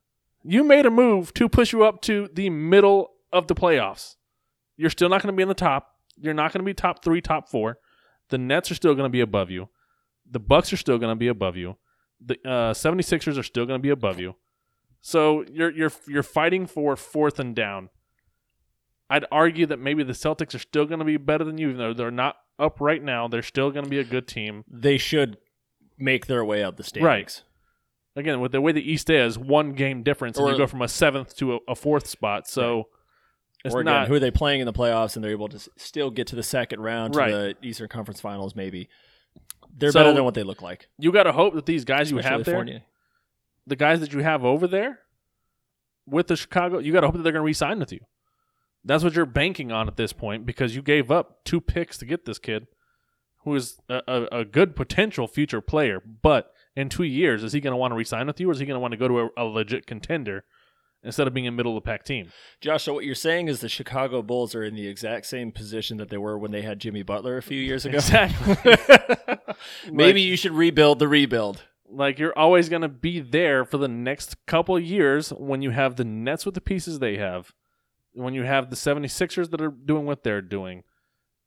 You 0.42 0.64
made 0.64 0.86
a 0.86 0.90
move 0.90 1.34
to 1.34 1.48
push 1.48 1.72
you 1.72 1.84
up 1.84 2.00
to 2.02 2.28
the 2.32 2.50
middle 2.50 3.12
of 3.32 3.46
the 3.46 3.54
playoffs. 3.54 4.16
You're 4.76 4.90
still 4.90 5.08
not 5.08 5.22
going 5.22 5.32
to 5.32 5.36
be 5.36 5.42
in 5.42 5.48
the 5.48 5.54
top. 5.54 5.94
You're 6.16 6.34
not 6.34 6.52
going 6.52 6.60
to 6.60 6.64
be 6.64 6.74
top 6.74 7.04
three, 7.04 7.20
top 7.20 7.48
four. 7.48 7.78
The 8.30 8.38
Nets 8.38 8.70
are 8.70 8.74
still 8.74 8.94
going 8.94 9.06
to 9.06 9.12
be 9.12 9.20
above 9.20 9.50
you. 9.50 9.68
The 10.30 10.40
Bucks 10.40 10.72
are 10.72 10.76
still 10.76 10.98
going 10.98 11.12
to 11.12 11.18
be 11.18 11.28
above 11.28 11.56
you. 11.56 11.76
The 12.24 12.34
uh, 12.44 12.72
76ers 12.72 13.38
are 13.38 13.42
still 13.42 13.66
going 13.66 13.78
to 13.78 13.82
be 13.82 13.90
above 13.90 14.20
you. 14.20 14.36
So 15.02 15.44
you're 15.50 15.70
you're 15.70 15.92
you're 16.06 16.22
fighting 16.22 16.66
for 16.66 16.94
fourth 16.94 17.38
and 17.38 17.56
down. 17.56 17.88
I'd 19.08 19.24
argue 19.32 19.66
that 19.66 19.78
maybe 19.78 20.02
the 20.02 20.12
Celtics 20.12 20.54
are 20.54 20.58
still 20.58 20.84
going 20.84 20.98
to 21.00 21.04
be 21.04 21.16
better 21.16 21.42
than 21.42 21.58
you, 21.58 21.68
even 21.68 21.78
though 21.78 21.94
they're 21.94 22.10
not 22.10 22.36
up 22.58 22.80
right 22.80 23.02
now. 23.02 23.26
They're 23.26 23.42
still 23.42 23.70
going 23.70 23.84
to 23.84 23.90
be 23.90 23.98
a 23.98 24.04
good 24.04 24.28
team. 24.28 24.64
They 24.68 24.98
should 24.98 25.38
make 25.98 26.26
their 26.26 26.44
way 26.44 26.62
up 26.62 26.76
the 26.76 26.84
standings. 26.84 27.42
Again, 28.16 28.40
with 28.40 28.52
the 28.52 28.60
way 28.60 28.72
the 28.72 28.90
East 28.92 29.08
is, 29.08 29.38
one 29.38 29.72
game 29.72 30.02
difference, 30.02 30.36
and 30.36 30.46
Or- 30.46 30.52
you 30.52 30.58
go 30.58 30.66
from 30.66 30.82
a 30.82 30.88
seventh 30.88 31.36
to 31.36 31.54
a, 31.54 31.58
a 31.68 31.74
fourth 31.76 32.06
spot. 32.08 32.48
So 32.48 32.88
it's 33.64 33.74
or 33.74 33.80
again, 33.82 33.92
not 33.94 34.08
who 34.08 34.14
are 34.14 34.18
they 34.18 34.30
playing 34.32 34.60
in 34.60 34.66
the 34.66 34.72
playoffs, 34.72 35.14
and 35.14 35.24
they're 35.24 35.30
able 35.30 35.48
to 35.48 35.56
s- 35.56 35.68
still 35.76 36.10
get 36.10 36.26
to 36.28 36.36
the 36.36 36.42
second 36.42 36.80
round 36.80 37.12
to 37.14 37.18
Right. 37.18 37.30
the 37.60 37.66
Eastern 37.66 37.88
Conference 37.88 38.20
Finals. 38.20 38.56
Maybe 38.56 38.88
they're 39.76 39.92
So- 39.92 40.00
better 40.00 40.12
than 40.12 40.24
what 40.24 40.34
they 40.34 40.42
look 40.42 40.60
like. 40.62 40.88
you 40.98 41.12
got 41.12 41.22
to 41.24 41.32
hope 41.32 41.54
that 41.54 41.66
these 41.66 41.84
guys 41.84 42.10
you 42.10 42.18
especially 42.18 42.52
have 42.52 42.66
there, 42.66 42.82
the 43.66 43.76
guys 43.76 44.00
that 44.00 44.12
you 44.12 44.20
have 44.20 44.44
over 44.44 44.66
there 44.66 45.00
with 46.06 46.26
the 46.26 46.36
Chicago, 46.36 46.78
you 46.78 46.92
got 46.92 47.00
to 47.02 47.06
hope 47.06 47.16
that 47.16 47.22
they're 47.22 47.32
going 47.32 47.42
to 47.42 47.46
re-sign 47.46 47.78
with 47.78 47.92
you. 47.92 48.00
That's 48.84 49.04
what 49.04 49.14
you're 49.14 49.26
banking 49.26 49.70
on 49.70 49.86
at 49.86 49.96
this 49.96 50.12
point 50.12 50.46
because 50.46 50.74
you 50.74 50.82
gave 50.82 51.10
up 51.10 51.44
two 51.44 51.60
picks 51.60 51.98
to 51.98 52.06
get 52.06 52.24
this 52.24 52.38
kid, 52.38 52.66
who 53.44 53.54
is 53.54 53.78
a, 53.88 54.00
a, 54.08 54.22
a 54.40 54.44
good 54.44 54.74
potential 54.74 55.28
future 55.28 55.60
player. 55.60 56.00
But 56.00 56.52
in 56.76 56.88
two 56.88 57.02
years, 57.04 57.42
is 57.42 57.52
he 57.52 57.60
going 57.60 57.72
to 57.72 57.76
want 57.76 57.92
to 57.92 57.96
re-sign 57.96 58.26
with 58.26 58.40
you, 58.40 58.48
or 58.48 58.52
is 58.52 58.58
he 58.58 58.66
going 58.66 58.76
to 58.76 58.80
want 58.80 58.92
to 58.92 58.98
go 58.98 59.08
to 59.08 59.20
a, 59.20 59.28
a 59.36 59.44
legit 59.44 59.86
contender 59.86 60.44
instead 61.02 61.26
of 61.26 61.32
being 61.34 61.46
a 61.46 61.50
middle 61.50 61.76
of 61.76 61.82
the 61.82 61.88
pack 61.88 62.04
team? 62.04 62.30
Josh, 62.60 62.84
so 62.84 62.92
what 62.94 63.04
you're 63.04 63.14
saying 63.14 63.48
is 63.48 63.60
the 63.60 63.68
Chicago 63.68 64.22
Bulls 64.22 64.54
are 64.54 64.62
in 64.62 64.74
the 64.74 64.86
exact 64.86 65.26
same 65.26 65.50
position 65.52 65.96
that 65.96 66.10
they 66.10 66.18
were 66.18 66.38
when 66.38 66.50
they 66.52 66.62
had 66.62 66.78
Jimmy 66.78 67.02
Butler 67.02 67.36
a 67.36 67.42
few 67.42 67.60
years 67.60 67.84
ago. 67.84 67.96
Exactly. 67.96 68.74
Maybe 69.92 70.20
you 70.22 70.36
should 70.36 70.52
rebuild 70.52 70.98
the 70.98 71.08
rebuild. 71.08 71.62
like 71.88 72.18
you're 72.18 72.38
always 72.38 72.68
going 72.68 72.82
to 72.82 72.88
be 72.88 73.20
there 73.20 73.64
for 73.64 73.76
the 73.78 73.88
next 73.88 74.36
couple 74.46 74.76
of 74.76 74.82
years 74.84 75.30
when 75.30 75.60
you 75.62 75.70
have 75.70 75.96
the 75.96 76.04
Nets 76.04 76.46
with 76.46 76.54
the 76.54 76.60
pieces 76.60 76.98
they 76.98 77.16
have, 77.16 77.52
when 78.12 78.32
you 78.34 78.44
have 78.44 78.70
the 78.70 78.76
76ers 78.76 79.50
that 79.50 79.60
are 79.60 79.70
doing 79.70 80.06
what 80.06 80.22
they're 80.22 80.40
doing. 80.42 80.84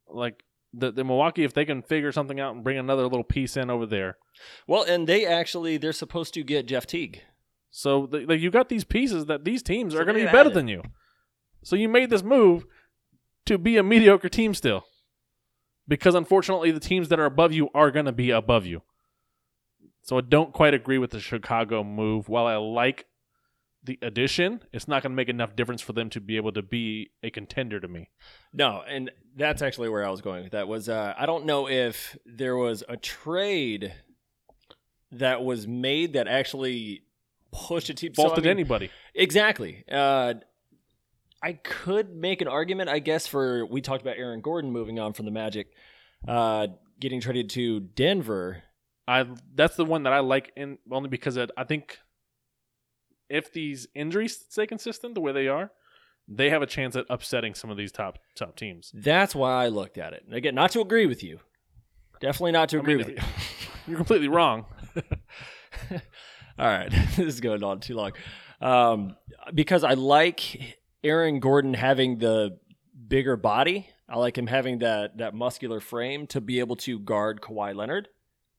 Like 0.06 0.43
the, 0.76 0.90
the 0.92 1.04
Milwaukee, 1.04 1.44
if 1.44 1.54
they 1.54 1.64
can 1.64 1.82
figure 1.82 2.12
something 2.12 2.40
out 2.40 2.54
and 2.54 2.64
bring 2.64 2.78
another 2.78 3.02
little 3.02 3.24
piece 3.24 3.56
in 3.56 3.70
over 3.70 3.86
there. 3.86 4.16
Well, 4.66 4.82
and 4.82 5.06
they 5.06 5.26
actually 5.26 5.76
they're 5.76 5.92
supposed 5.92 6.34
to 6.34 6.42
get 6.42 6.66
Jeff 6.66 6.86
Teague. 6.86 7.22
So 7.70 8.06
the, 8.06 8.26
like 8.26 8.40
you 8.40 8.50
got 8.50 8.68
these 8.68 8.84
pieces 8.84 9.26
that 9.26 9.44
these 9.44 9.62
teams 9.62 9.94
So 9.94 10.00
are 10.00 10.04
going 10.04 10.18
to 10.18 10.24
be 10.24 10.32
better 10.32 10.50
than 10.50 10.68
you. 10.68 10.82
So 11.62 11.76
you 11.76 11.88
made 11.88 12.10
this 12.10 12.22
move 12.22 12.66
to 13.46 13.58
be 13.58 13.76
a 13.76 13.82
mediocre 13.82 14.28
team 14.28 14.54
still. 14.54 14.84
Because 15.86 16.14
unfortunately 16.14 16.70
the 16.70 16.80
teams 16.80 17.08
that 17.08 17.18
are 17.18 17.24
above 17.24 17.52
you 17.52 17.68
are 17.74 17.90
going 17.90 18.06
to 18.06 18.12
be 18.12 18.30
above 18.30 18.64
you. 18.64 18.82
So 20.02 20.18
I 20.18 20.20
don't 20.20 20.52
quite 20.52 20.74
agree 20.74 20.98
with 20.98 21.10
the 21.10 21.20
Chicago 21.20 21.82
move. 21.82 22.28
While 22.28 22.46
I 22.46 22.56
like 22.56 23.06
the 23.84 23.98
addition, 24.00 24.62
it's 24.72 24.88
not 24.88 25.02
going 25.02 25.12
to 25.12 25.16
make 25.16 25.28
enough 25.28 25.54
difference 25.54 25.82
for 25.82 25.92
them 25.92 26.08
to 26.10 26.20
be 26.20 26.36
able 26.36 26.52
to 26.52 26.62
be 26.62 27.10
a 27.22 27.30
contender 27.30 27.78
to 27.80 27.88
me. 27.88 28.08
No, 28.52 28.82
and 28.88 29.10
that's 29.36 29.60
actually 29.60 29.90
where 29.90 30.04
I 30.04 30.10
was 30.10 30.22
going 30.22 30.44
with 30.44 30.52
that. 30.52 30.68
Was 30.68 30.88
uh, 30.88 31.14
I 31.16 31.26
don't 31.26 31.44
know 31.44 31.68
if 31.68 32.16
there 32.24 32.56
was 32.56 32.82
a 32.88 32.96
trade 32.96 33.94
that 35.12 35.44
was 35.44 35.66
made 35.66 36.14
that 36.14 36.26
actually 36.26 37.02
pushed 37.52 37.88
a 37.90 37.94
team. 37.94 38.14
so, 38.14 38.32
I 38.32 38.36
mean- 38.36 38.46
anybody. 38.46 38.90
Exactly. 39.14 39.84
Uh, 39.90 40.34
I 41.42 41.52
could 41.52 42.16
make 42.16 42.40
an 42.40 42.48
argument, 42.48 42.88
I 42.88 43.00
guess, 43.00 43.26
for 43.26 43.66
we 43.66 43.82
talked 43.82 44.00
about 44.00 44.16
Aaron 44.16 44.40
Gordon 44.40 44.72
moving 44.72 44.98
on 44.98 45.12
from 45.12 45.26
the 45.26 45.30
Magic, 45.30 45.66
uh, 46.26 46.68
getting 46.98 47.20
traded 47.20 47.50
to 47.50 47.80
Denver. 47.80 48.62
I 49.06 49.26
that's 49.54 49.76
the 49.76 49.84
one 49.84 50.04
that 50.04 50.14
I 50.14 50.20
like 50.20 50.52
in 50.56 50.78
only 50.90 51.10
because 51.10 51.36
it, 51.36 51.50
I 51.54 51.64
think 51.64 51.98
if 53.34 53.52
these 53.52 53.88
injuries 53.94 54.44
stay 54.48 54.66
consistent 54.66 55.14
the 55.14 55.20
way 55.20 55.32
they 55.32 55.48
are, 55.48 55.72
they 56.28 56.50
have 56.50 56.62
a 56.62 56.66
chance 56.66 56.94
at 56.94 57.04
upsetting 57.10 57.54
some 57.54 57.68
of 57.68 57.76
these 57.76 57.90
top 57.90 58.18
top 58.36 58.56
teams. 58.56 58.92
That's 58.94 59.34
why 59.34 59.64
I 59.64 59.68
looked 59.68 59.98
at 59.98 60.12
it. 60.12 60.24
Again, 60.30 60.54
not 60.54 60.70
to 60.70 60.80
agree 60.80 61.06
with 61.06 61.22
you. 61.22 61.40
Definitely 62.20 62.52
not 62.52 62.68
to 62.70 62.76
I 62.76 62.80
agree 62.80 62.96
mean, 62.96 63.06
with 63.06 63.16
you. 63.16 63.22
You're 63.88 63.96
completely 63.96 64.28
wrong. 64.28 64.66
All 65.90 66.00
right, 66.66 66.88
this 67.16 67.18
is 67.18 67.40
going 67.40 67.64
on 67.64 67.80
too 67.80 67.96
long. 67.96 68.12
Um, 68.60 69.16
because 69.52 69.82
I 69.82 69.94
like 69.94 70.78
Aaron 71.02 71.40
Gordon 71.40 71.74
having 71.74 72.18
the 72.18 72.58
bigger 73.08 73.36
body. 73.36 73.88
I 74.08 74.16
like 74.18 74.38
him 74.38 74.46
having 74.46 74.78
that 74.78 75.18
that 75.18 75.34
muscular 75.34 75.80
frame 75.80 76.28
to 76.28 76.40
be 76.40 76.60
able 76.60 76.76
to 76.76 77.00
guard 77.00 77.40
Kawhi 77.40 77.74
Leonard. 77.74 78.08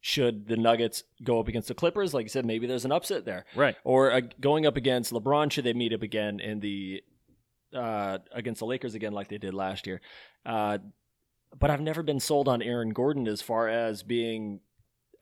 Should 0.08 0.48
the 0.48 0.56
Nuggets 0.56 1.02
go 1.24 1.40
up 1.40 1.48
against 1.48 1.68
the 1.68 1.74
Clippers, 1.74 2.14
like 2.14 2.26
you 2.26 2.30
said, 2.30 2.46
maybe 2.46 2.68
there's 2.68 2.86
an 2.86 2.92
upset 2.92 3.26
there. 3.26 3.44
Right. 3.56 3.76
Or 3.84 4.12
uh, 4.12 4.22
going 4.40 4.68
up 4.68 4.78
against 4.78 5.12
LeBron, 5.12 5.52
should 5.52 5.64
they 5.64 5.74
meet 5.74 5.94
up 5.94 6.04
again 6.04 6.40
in 6.40 6.60
the 6.60 7.02
uh, 7.74 8.20
against 8.32 8.60
the 8.60 8.68
Lakers 8.68 8.94
again, 8.94 9.14
like 9.14 9.30
they 9.30 9.40
did 9.40 9.56
last 9.56 9.88
year? 9.88 10.02
Uh, 10.46 10.78
but 11.60 11.72
I've 11.72 11.82
never 11.82 12.04
been 12.04 12.20
sold 12.20 12.48
on 12.48 12.62
Aaron 12.62 12.92
Gordon 12.92 13.28
as 13.28 13.42
far 13.42 13.68
as 13.68 14.04
being 14.04 14.60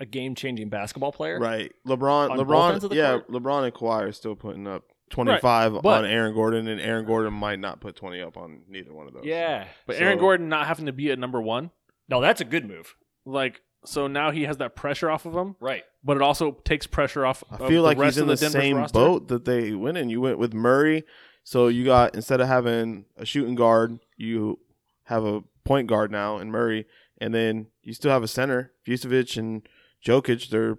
a 0.01 0.05
game-changing 0.05 0.67
basketball 0.67 1.13
player. 1.13 1.39
Right. 1.39 1.71
LeBron 1.87 2.31
On 2.31 2.45
both 2.45 2.73
ends 2.73 2.83
LeBron 2.83 2.93
yeah, 2.93 3.11
court? 3.11 3.31
LeBron 3.31 3.63
and 3.63 3.73
Kawhi 3.73 4.01
are 4.09 4.11
still 4.11 4.35
putting 4.35 4.67
up 4.67 4.83
25 5.11 5.81
but- 5.81 5.85
on 5.85 6.05
Aaron 6.05 6.33
Gordon 6.33 6.67
and 6.67 6.81
Aaron 6.81 7.05
Gordon 7.05 7.31
might 7.31 7.59
not 7.59 7.79
put 7.79 7.95
20 7.95 8.19
up 8.21 8.35
on 8.35 8.63
neither 8.67 8.93
one 8.93 9.07
of 9.07 9.13
those. 9.13 9.23
Yeah. 9.23 9.65
But 9.87 9.95
So- 9.95 10.01
Aaron 10.03 10.19
Gordon 10.19 10.49
not 10.49 10.67
having 10.67 10.87
to 10.87 10.91
be 10.91 11.09
at 11.09 11.19
number 11.19 11.41
one, 11.41 11.71
No, 12.09 12.19
that's 12.19 12.41
a 12.41 12.45
good 12.45 12.67
move. 12.67 12.95
like 13.25 13.61
so 13.85 14.07
now 14.07 14.31
he 14.31 14.43
has 14.43 14.57
that 14.57 14.75
pressure 14.75 15.09
off 15.09 15.25
of 15.25 15.33
him, 15.33 15.55
Right. 15.59 15.83
but 16.03 16.17
it 16.17 16.23
also 16.23 16.51
takes 16.63 16.87
pressure 16.87 17.25
off. 17.25 17.43
I 17.51 17.55
of 17.55 17.67
feel 17.67 17.81
the 17.81 17.87
like 17.89 17.97
rest 17.97 18.15
he's 18.15 18.23
in 18.23 18.29
of 18.29 18.39
the, 18.39 18.49
same 18.49 18.77
roster. 18.77 18.93
boat 18.99 19.27
that 19.29 19.45
they 19.45 19.73
went 19.73 19.97
in. 19.97 20.09
You 20.09 20.21
went 20.21 20.37
with 20.37 20.53
Murray, 20.53 21.03
so 21.43 21.67
you 21.67 21.83
got 21.85 22.15
instead 22.15 22.39
of 22.41 22.47
having 22.47 23.05
a 23.17 23.25
shooting 23.25 23.55
guard, 23.55 23.99
you 24.17 24.59
have 25.05 25.23
a 25.25 25.41
point 25.65 25.87
guard 25.87 26.11
now 26.11 26.37
in 26.39 26.49
Murray, 26.51 26.85
and 27.19 27.33
then 27.33 27.67
you 27.81 27.93
still 27.93 28.11
have 28.11 28.23
a 28.23 28.27
center, 28.27 28.71
Vucevic 28.87 29.37
and 29.37 29.67
Jokic. 30.05 30.49
They're, 30.49 30.77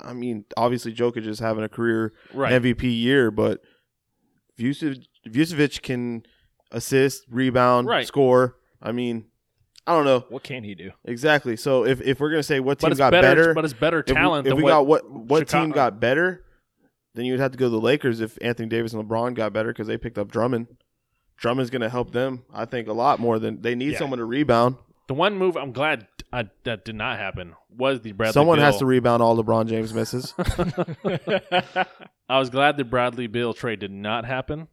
I 0.00 0.12
mean, 0.12 0.44
obviously 0.56 0.92
Jokic 0.94 1.26
is 1.26 1.38
having 1.40 1.64
a 1.64 1.68
career 1.68 2.12
Right. 2.34 2.52
MVP 2.52 2.84
year, 2.84 3.30
but 3.30 3.60
Vucevic, 4.58 5.06
Vucevic 5.28 5.82
can 5.82 6.24
assist, 6.70 7.24
rebound, 7.30 7.86
Right. 7.88 8.06
score. 8.06 8.56
I 8.80 8.92
mean, 8.92 9.26
I 9.86 9.94
don't 9.94 10.04
know 10.04 10.24
What 10.28 10.42
can 10.44 10.62
he 10.64 10.74
do? 10.74 10.92
exactly. 11.04 11.56
So 11.56 11.84
if, 11.84 12.00
if 12.00 12.20
we're 12.20 12.30
gonna 12.30 12.42
say 12.42 12.60
what 12.60 12.78
team 12.78 12.90
got 12.94 13.10
better, 13.10 13.28
better, 13.34 13.54
but 13.54 13.64
it's 13.64 13.74
better 13.74 13.98
if 14.00 14.06
we- 14.08 14.14
talent 14.14 14.46
if 14.46 14.54
we 14.54 14.62
got 14.62 14.86
what 14.86 15.10
what 15.10 15.40
Chicago- 15.48 15.64
team 15.64 15.72
got 15.72 15.98
better, 16.00 16.44
then 17.14 17.24
you 17.24 17.32
would 17.32 17.40
have 17.40 17.52
to 17.52 17.58
go 17.58 17.66
to 17.66 17.70
the 17.70 17.80
Lakers 17.80 18.20
if 18.20 18.38
Anthony 18.40 18.68
Davis 18.68 18.92
and 18.92 19.02
LeBron 19.04 19.34
got 19.34 19.52
better 19.52 19.70
because 19.72 19.86
they 19.88 19.98
picked 19.98 20.18
up 20.18 20.30
Drummond. 20.30 20.66
Drummond's 21.36 21.70
going 21.70 21.82
to 21.82 21.88
help 21.88 22.12
them, 22.12 22.44
I 22.54 22.64
think, 22.66 22.86
a 22.86 22.92
lot 22.92 23.18
more 23.18 23.38
than 23.40 23.60
they 23.62 23.74
need 23.74 23.92
Yeah. 23.92 23.98
someone 23.98 24.18
to 24.20 24.24
rebound. 24.24 24.76
The 25.08 25.14
one 25.14 25.36
move 25.36 25.56
I'm 25.56 25.72
glad 25.72 26.06
uh, 26.32 26.44
that 26.62 26.84
did 26.84 26.94
not 26.94 27.18
happen 27.18 27.54
was 27.68 28.00
the 28.02 28.12
Bradley. 28.12 28.32
someone 28.32 28.58
has 28.60 28.78
to 28.78 28.86
rebound 28.86 29.22
all 29.22 29.36
LeBron 29.36 29.66
James 29.66 29.92
misses. 29.92 30.32
I 32.28 32.38
was 32.38 32.50
glad 32.50 32.76
the 32.76 32.84
Bradley 32.84 33.26
Beal 33.26 33.52
trade 33.52 33.80
did 33.80 33.90
not 33.90 34.24
happen. 34.24 34.68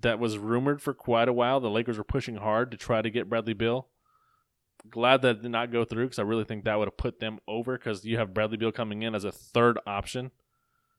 That 0.00 0.18
was 0.18 0.38
rumored 0.38 0.82
for 0.82 0.94
quite 0.94 1.28
a 1.28 1.32
while. 1.32 1.60
The 1.60 1.70
Lakers 1.70 1.98
were 1.98 2.04
pushing 2.04 2.36
hard 2.36 2.70
to 2.72 2.76
try 2.76 3.02
to 3.02 3.10
get 3.10 3.28
Bradley 3.28 3.54
Beal. 3.54 3.86
Glad 4.90 5.22
that 5.22 5.42
did 5.42 5.50
not 5.50 5.70
go 5.72 5.84
through 5.84 6.06
because 6.06 6.18
I 6.18 6.22
really 6.22 6.44
think 6.44 6.64
that 6.64 6.78
would 6.78 6.88
have 6.88 6.96
put 6.96 7.20
them 7.20 7.38
over 7.48 7.76
because 7.76 8.04
you 8.04 8.18
have 8.18 8.32
Bradley 8.34 8.56
Beal 8.56 8.72
coming 8.72 9.02
in 9.02 9.14
as 9.14 9.24
a 9.24 9.32
third 9.32 9.78
option. 9.86 10.30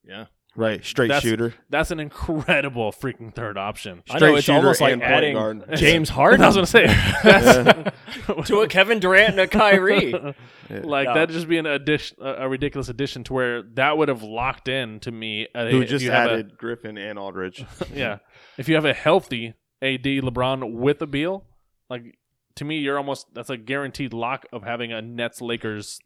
yeah. 0.04 0.26
right, 0.56 0.84
straight 0.84 1.08
That's- 1.10 1.24
shooter. 1.24 1.54
That's 1.70 1.92
an 1.92 2.00
incredible 2.00 2.92
freaking 2.92 3.34
third 3.34 3.58
option. 3.58 4.02
I 4.10 4.20
know 4.20 4.36
it's 4.36 4.46
shooter 4.46 4.58
almost 4.58 4.82
like 4.82 4.94
and 4.94 5.04
adding 5.04 5.36
guard. 5.36 5.66
James 5.76 6.10
Harden 6.18 6.42
I 6.42 6.48
was 6.48 6.56
gonna 6.56 6.66
say 6.68 6.88
that's, 7.24 8.48
to 8.48 8.62
a 8.62 8.68
Kevin 8.68 9.00
Durant 9.00 9.32
and 9.32 9.40
a 9.40 9.48
Kyrie. 9.48 10.12
like 10.70 11.08
No. 11.08 11.14
that'd 11.14 11.30
just 11.30 11.48
be 11.48 11.58
an 11.58 11.66
addition, 11.66 12.18
a, 12.22 12.46
a 12.46 12.50
ridiculous 12.50 12.90
addition 12.90 13.24
to 13.26 13.34
where 13.34 13.62
that 13.76 13.98
would 13.98 14.08
have 14.10 14.24
locked 14.24 14.68
in 14.68 15.00
to 15.02 15.12
me. 15.12 15.48
uh, 15.54 15.68
Who 15.68 15.86
just 15.86 16.04
you 16.04 16.12
have 16.12 16.30
a- 16.30 16.34
added 16.34 16.58
Griffin 16.58 16.98
and 16.98 17.20
Aldridge. 17.20 17.64
yeah. 17.94 18.18
If 18.58 18.68
you 18.68 18.76
have 18.76 18.86
a 18.86 18.94
healthy 18.94 19.54
AD 19.82 20.04
LeBron 20.04 20.74
with 20.74 21.02
a 21.04 21.08
Beal, 21.08 21.46
like 21.90 22.18
to 22.58 22.66
me, 22.66 22.78
you're 22.78 22.98
almost 22.98 23.34
that's 23.34 23.50
a 23.50 23.58
guaranteed 23.58 24.14
lock 24.14 24.46
of 24.52 24.64
having 24.64 24.92
a 24.92 25.02
Nets 25.02 25.42
Lakers 25.42 26.00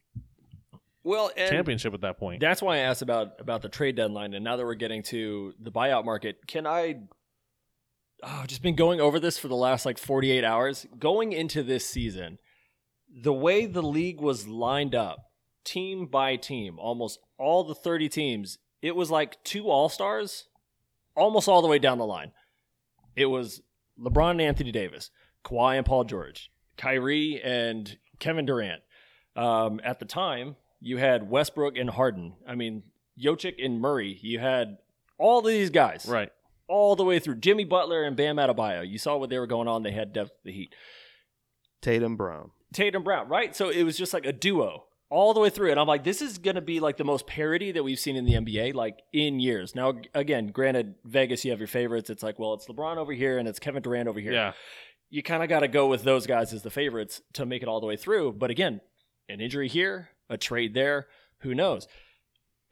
well, 1.04 1.32
championship 1.36 1.94
at 1.94 2.02
that 2.02 2.20
point. 2.20 2.40
that's 2.40 2.62
why 2.62 2.76
I 2.76 2.80
asked 2.80 3.02
about 3.02 3.40
about 3.40 3.62
the 3.62 3.70
trade 3.70 3.96
deadline. 3.96 4.34
And 4.34 4.44
now 4.44 4.56
that 4.56 4.66
we're 4.66 4.76
getting 4.76 5.02
to 5.04 5.54
the 5.60 5.72
buyout 5.72 6.06
market, 6.06 6.48
can 6.48 6.68
I? 6.68 7.02
Oh, 8.24 8.42
I've 8.42 8.48
just 8.48 8.62
been 8.62 8.76
going 8.76 9.02
over 9.02 9.20
this 9.20 9.40
for 9.40 9.48
the 9.48 9.56
last 9.56 9.86
like 9.86 9.98
48 9.98 10.44
hours. 10.44 10.86
Going 11.00 11.34
into 11.34 11.64
this 11.64 11.88
season, 11.88 12.38
the 13.10 13.34
way 13.34 13.66
the 13.66 13.82
league 13.82 14.22
was 14.22 14.48
lined 14.48 14.94
up, 14.94 15.32
team 15.64 16.06
by 16.06 16.36
team, 16.36 16.78
almost 16.78 17.20
all 17.40 17.64
the 17.64 17.74
30 17.74 18.10
teams, 18.10 18.60
it 18.82 18.96
was 18.96 19.10
like 19.10 19.44
two 19.44 19.70
All 19.72 19.90
Stars, 19.90 20.46
almost 21.16 21.48
all 21.48 21.64
the 21.64 21.68
way 21.68 21.80
down 21.80 21.98
the 21.98 22.06
line. 22.06 22.32
It 23.16 23.26
was 23.26 23.62
LeBron 24.00 24.32
and 24.32 24.42
Anthony 24.42 24.72
Davis, 24.72 25.10
Kawhi 25.44 25.78
and 25.78 25.86
Paul 25.86 26.04
George, 26.04 26.52
Kyrie 26.78 27.42
and 27.44 27.98
Kevin 28.20 28.46
Durant. 28.46 28.82
Um, 29.36 29.80
at 29.84 30.00
the 30.00 30.06
time, 30.06 30.56
you 30.80 30.98
had 30.98 31.30
Westbrook 31.30 31.78
and 31.78 31.90
Harden. 31.90 32.34
I 32.48 32.56
mean, 32.56 32.84
Jokic 33.22 33.64
and 33.64 33.80
Murray. 33.80 34.18
You 34.22 34.40
had 34.40 34.78
all 35.18 35.40
of 35.40 35.46
these 35.46 35.70
guys, 35.70 36.06
Right. 36.10 36.32
all 36.68 36.96
the 36.96 37.04
way 37.06 37.20
through 37.20 37.36
Jimmy 37.36 37.64
Butler 37.66 38.04
and 38.04 38.16
Bam 38.16 38.38
Adebayo. 38.38 38.88
You 38.88 38.98
saw 38.98 39.18
what 39.18 39.30
they 39.30 39.38
were 39.40 39.48
going 39.48 39.68
on. 39.68 39.84
They 39.84 39.92
had 39.92 40.12
depth 40.14 40.32
of 40.32 40.38
the 40.44 40.52
Heat. 40.52 40.74
Tatum 41.82 42.16
Brown. 42.16 42.52
Tatum 42.74 43.04
Brown, 43.04 43.28
right? 43.28 43.56
So 43.56 43.70
it 43.70 43.84
was 43.84 43.98
just 43.98 44.14
like 44.14 44.26
a 44.26 44.32
duo 44.34 44.86
all 45.10 45.34
the 45.34 45.40
way 45.40 45.50
through. 45.50 45.72
And 45.72 45.80
I'm 45.80 45.88
like, 45.88 46.04
this 46.04 46.22
is 46.22 46.38
going 46.38 46.56
to 46.56 46.62
be 46.62 46.80
like 46.80 46.98
the 46.98 47.04
most 47.04 47.28
parity 47.28 47.72
that 47.74 47.84
we've 47.84 48.00
seen 48.00 48.16
in 48.16 48.26
the 48.26 48.34
NBA 48.34 48.74
like 48.74 49.00
in 49.12 49.40
years. 49.40 49.76
Now, 49.76 49.94
again, 50.14 50.48
granted, 50.48 50.96
Vegas, 51.04 51.44
you 51.44 51.52
have 51.52 51.60
your 51.60 51.68
favorites. 51.68 52.10
It's 52.10 52.24
like, 52.24 52.40
well, 52.40 52.54
it's 52.54 52.68
LeBron 52.68 52.98
over 52.98 53.12
here 53.12 53.38
and 53.38 53.48
it's 53.48 53.60
Kevin 53.60 53.82
Durant 53.82 54.08
over 54.08 54.20
here. 54.20 54.32
Yeah. 54.32 54.54
You 55.12 55.22
kind 55.22 55.44
of 55.44 55.50
got 55.50 55.60
to 55.60 55.68
go 55.68 55.88
with 55.88 56.04
those 56.04 56.26
guys 56.26 56.54
as 56.54 56.64
the 56.64 56.72
favorites 56.72 57.22
to 57.34 57.46
make 57.46 57.62
it 57.62 57.68
all 57.68 57.82
the 57.82 57.86
way 57.86 57.98
through. 57.98 58.32
But 58.32 58.50
again, 58.50 58.80
an 59.28 59.42
injury 59.42 59.68
here, 59.68 60.10
a 60.30 60.38
trade 60.38 60.74
there, 60.74 61.08
who 61.40 61.54
knows? 61.54 61.88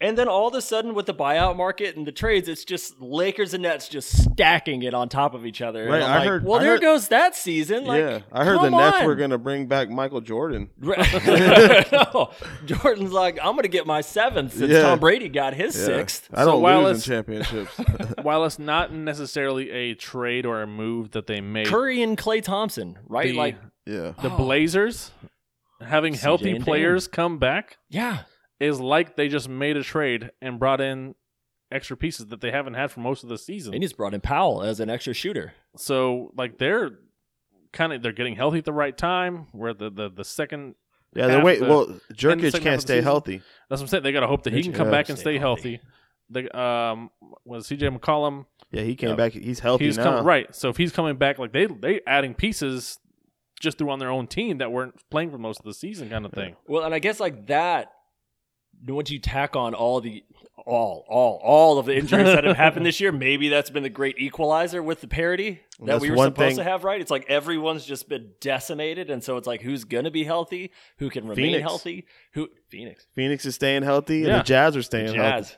And 0.02 0.18
then 0.18 0.30
all 0.30 0.48
of 0.48 0.54
a 0.54 0.62
sudden, 0.62 0.94
with 0.94 1.08
the 1.08 1.14
buyout 1.14 1.58
market 1.58 1.98
and 1.98 2.08
the 2.08 2.14
trades, 2.14 2.48
it's 2.48 2.64
just 2.64 3.02
Lakers 3.02 3.54
and 3.54 3.64
Nets 3.64 3.90
just 3.90 4.10
stacking 4.32 4.82
it 4.84 4.94
on 4.94 5.10
top 5.10 5.34
of 5.34 5.46
each 5.46 5.62
other. 5.62 5.82
And 5.84 5.92
Right, 5.92 6.02
I'm 6.02 6.10
I 6.12 6.18
like, 6.20 6.28
heard- 6.30 6.46
well, 6.46 6.60
I 6.60 6.64
there 6.64 6.72
heard- 6.72 6.82
goes 6.82 7.10
that 7.10 7.36
season. 7.36 7.84
Like, 7.84 8.00
yeah, 8.00 8.20
I 8.32 8.46
heard 8.46 8.60
the 8.60 8.70
come 8.70 8.78
Nets 8.78 8.98
on. 9.00 9.06
were 9.08 9.16
going 9.16 9.32
to 9.32 9.38
bring 9.38 9.68
back 9.68 9.90
Michael 9.90 10.22
Jordan. 10.22 10.70
no, 10.82 12.32
Jordan's 12.66 13.12
like, 13.12 13.40
I'm 13.42 13.52
going 13.54 13.64
to 13.64 13.68
get 13.68 13.86
my 13.86 14.02
seventh 14.02 14.54
since 14.54 14.72
Yeah. 14.72 14.84
Tom 14.84 15.00
Brady 15.00 15.30
got 15.30 15.54
his 15.54 15.78
Yeah. 15.78 15.86
sixth. 15.86 16.30
I 16.34 16.46
don't 16.46 16.62
while 16.62 16.84
lose 16.84 17.08
in 17.08 17.14
it's- 17.14 17.44
championships. 17.46 17.78
While 18.22 18.46
it's 18.46 18.60
not 18.60 18.94
necessarily 18.94 19.70
a 19.70 19.96
trade 19.96 20.46
or 20.46 20.62
a 20.62 20.68
move 20.68 21.12
that 21.12 21.28
they 21.28 21.42
made, 21.42 21.68
Curry 21.68 22.02
and 22.02 22.18
Klay 22.18 22.42
Thompson, 22.44 22.98
right? 23.08 23.28
the, 23.28 23.34
like, 23.34 23.58
yeah, 23.86 24.14
the 24.22 24.32
Oh. 24.32 24.38
Blazers 24.38 25.12
having 25.82 26.14
CJ 26.14 26.20
healthy 26.22 26.52
and 26.52 26.64
players 26.64 27.08
come 27.08 27.38
back 27.38 27.78
yeah, 27.90 28.20
is 28.60 28.80
like 28.80 29.16
they 29.16 29.28
just 29.28 29.48
made 29.50 29.78
a 29.78 29.84
trade 29.84 30.32
and 30.42 30.60
brought 30.60 30.82
in 30.82 31.16
extra 31.72 31.96
pieces 31.96 32.28
that 32.28 32.42
they 32.42 32.52
haven't 32.52 32.74
had 32.74 32.92
for 32.92 33.00
most 33.00 33.24
of 33.24 33.30
the 33.30 33.38
season. 33.38 33.72
they 33.72 33.80
just 33.80 33.96
brought 33.98 34.14
in 34.14 34.22
Powell 34.22 34.64
as 34.64 34.80
an 34.80 34.90
extra 34.90 35.14
shooter. 35.14 35.54
So 35.78 36.32
like 36.36 36.58
they're 36.58 36.92
kind 37.72 37.94
of 37.94 38.02
they're 38.02 38.12
getting 38.12 38.36
healthy 38.36 38.58
at 38.60 38.66
the 38.66 38.74
right 38.74 38.98
time. 38.98 39.48
Where 39.52 39.74
the 39.74 39.90
the, 39.90 40.10
the 40.10 40.24
second 40.26 40.76
yeah. 41.16 41.28
They're 41.28 41.36
half 41.38 41.46
wait. 41.46 41.60
the- 41.60 41.66
Well, 41.66 41.84
in 41.86 42.02
the 42.10 42.14
Nurkic 42.16 42.18
second 42.18 42.44
half 42.54 42.62
can't 42.64 42.82
stay 42.82 42.94
season. 42.96 43.04
healthy. 43.04 43.38
that's 43.70 43.82
what 43.82 43.82
I'm 43.82 43.88
saying. 43.88 44.04
They 44.04 44.12
got 44.12 44.20
to 44.22 44.28
hope 44.28 44.44
that 44.44 44.54
he 44.54 44.62
can 44.64 44.74
come 44.74 44.92
back 44.92 45.10
and 45.10 45.18
Stay 45.18 45.36
stay 45.36 45.38
healthy. 45.40 45.80
healthy. 46.32 46.46
The 46.52 46.60
um 46.60 47.10
was 47.46 47.68
CJ 47.68 47.98
McCollum 47.98 48.46
Yeah, 48.72 48.84
he 48.84 48.96
came 48.96 49.10
Yeah. 49.12 49.16
back. 49.16 49.32
He's 49.34 49.60
healthy 49.60 49.86
he's 49.86 49.98
now. 49.98 50.04
coming 50.04 50.24
right. 50.26 50.54
So 50.56 50.70
if 50.70 50.78
he's 50.78 50.92
coming 50.92 51.16
back, 51.18 51.40
like 51.40 51.52
they 51.54 51.66
they 51.68 52.02
adding 52.06 52.34
pieces 52.36 53.00
just 53.60 53.78
through 53.78 53.90
on 53.90 54.00
their 54.00 54.10
own 54.12 54.26
team 54.28 54.60
that 54.60 54.72
weren't 54.72 54.96
playing 55.10 55.32
for 55.32 55.38
most 55.38 55.60
of 55.60 55.66
the 55.66 55.74
season, 55.74 56.10
kind 56.10 56.26
of 56.26 56.32
thing. 56.34 56.56
Well, 56.68 56.84
and 56.84 56.94
I 56.94 57.00
guess 57.00 57.20
like 57.20 57.48
that, 57.48 57.92
once 58.88 59.10
you 59.12 59.20
tack 59.20 59.56
on 59.56 59.74
all 59.74 60.02
the 60.02 60.24
all 60.66 61.06
all 61.10 61.40
all 61.44 61.80
of 61.80 61.86
the 61.88 61.96
injuries 61.96 62.26
that 62.26 62.44
have 62.44 62.58
happened 62.66 62.86
this 62.86 63.00
year, 63.00 63.12
maybe 63.12 63.50
that's 63.50 63.70
been 63.70 63.84
the 63.84 63.90
great 63.90 64.20
equalizer 64.20 64.84
with 64.84 65.02
the 65.02 65.08
parity 65.08 65.62
that 65.80 65.86
That's 65.86 66.02
we 66.02 66.12
were 66.12 66.18
supposed 66.18 66.38
thing- 66.38 66.58
to 66.58 66.64
have. 66.64 66.84
Right? 66.84 67.00
It's 67.02 67.12
like 67.12 67.26
everyone's 67.30 67.86
just 67.86 68.10
been 68.10 68.32
decimated, 68.42 69.10
and 69.10 69.24
so 69.24 69.38
it's 69.38 69.48
like 69.48 69.62
who's 69.62 69.84
gonna 69.86 70.12
be 70.12 70.24
healthy, 70.24 70.72
who 70.98 71.10
can 71.10 71.24
remain 71.24 71.46
Phoenix. 71.54 71.62
healthy, 71.64 72.06
who 72.34 72.50
Phoenix, 72.68 73.08
Phoenix 73.14 73.46
is 73.46 73.56
staying 73.56 73.84
healthy, 73.84 74.26
and 74.26 74.40
the 74.40 74.44
Jazz 74.44 74.76
are 74.76 74.84
staying 74.84 75.14
healthy. 75.16 75.20
Jazz. 75.48 75.58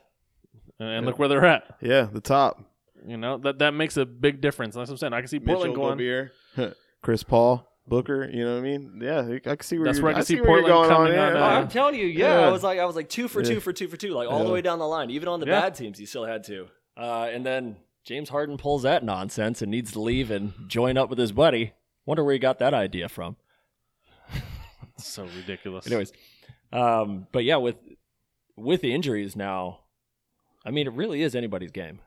And, 0.80 0.90
and 0.90 1.06
look 1.06 1.20
where 1.20 1.28
they're 1.28 1.46
at. 1.46 1.76
Yeah, 1.82 2.08
the 2.12 2.22
top. 2.22 2.64
You 3.06 3.18
know 3.18 3.38
that 3.40 3.60
that 3.60 3.72
makes 3.74 3.98
a 3.98 4.06
big 4.06 4.42
difference. 4.42 4.76
That's 4.76 4.90
what 4.90 4.94
I'm 4.96 4.98
saying. 4.98 5.14
I 5.14 5.20
can 5.22 5.28
see 5.28 5.40
Portland 5.40 5.74
Mitchell, 5.74 5.96
going. 5.96 6.30
Gobert, 6.56 6.78
Chris 7.02 7.24
Paul, 7.24 7.71
Booker. 7.92 8.30
You 8.32 8.46
know 8.46 8.54
what 8.54 8.60
I 8.60 8.62
mean? 8.62 9.00
Yeah, 9.04 9.20
I 9.46 9.56
can 9.56 9.60
see 9.62 9.78
where 9.78 9.86
That's 9.88 9.98
you're, 10.00 10.06
where 10.06 10.14
I 10.14 10.16
can 10.16 10.26
see 10.26 10.36
see 10.38 10.42
Portland 10.42 10.68
going 10.68 10.90
coming 10.90 11.14
on. 11.20 11.28
on, 11.28 11.36
yeah. 11.36 11.44
Uh, 11.46 11.60
I'm 11.60 11.68
telling 11.68 11.96
you, 11.96 12.08
yeah, 12.08 12.40
Yeah. 12.40 12.48
I 12.48 12.52
was 12.52 12.64
like, 12.64 12.80
I 12.80 12.86
was 12.86 12.96
like 12.96 13.10
two 13.10 13.28
for 13.28 13.44
two 13.44 13.56
Yeah. 13.56 13.60
for 13.60 13.74
two 13.74 13.88
for 13.90 13.98
two, 13.98 14.12
like 14.12 14.30
all 14.30 14.44
the 14.46 14.50
way 14.52 14.62
down 14.62 14.80
the 14.80 14.88
line. 14.88 15.10
Even 15.12 15.28
on 15.28 15.42
the 15.42 15.46
Yeah. 15.46 15.60
bad 15.60 15.76
teams, 15.76 16.00
you 16.00 16.06
still 16.06 16.24
had 16.26 16.44
to. 16.46 16.68
Uh, 16.98 17.30
and 17.32 17.46
then 17.46 17.76
James 18.06 18.30
Harden 18.30 18.58
pulls 18.58 18.84
that 18.84 19.04
nonsense 19.04 19.62
and 19.62 19.70
needs 19.70 19.92
to 19.92 20.00
leave 20.00 20.32
and 20.32 20.54
join 20.68 20.98
up 20.98 21.10
with 21.10 21.20
his 21.20 21.32
buddy. 21.34 21.74
Wonder 22.06 22.24
where 22.24 22.34
he 22.34 22.40
got 22.40 22.60
that 22.60 22.74
idea 22.74 23.10
from. 23.10 23.36
so 24.98 25.28
ridiculous. 25.36 25.86
Anyways, 25.88 26.14
um, 26.72 27.28
but 27.32 27.44
yeah, 27.44 27.58
with 27.58 27.76
with 28.56 28.82
the 28.82 28.94
injuries 28.94 29.36
now, 29.36 29.80
I 30.66 30.72
mean, 30.72 30.88
it 30.88 30.94
really 30.94 31.22
is 31.24 31.36
anybody's 31.36 31.72
game. 31.72 32.00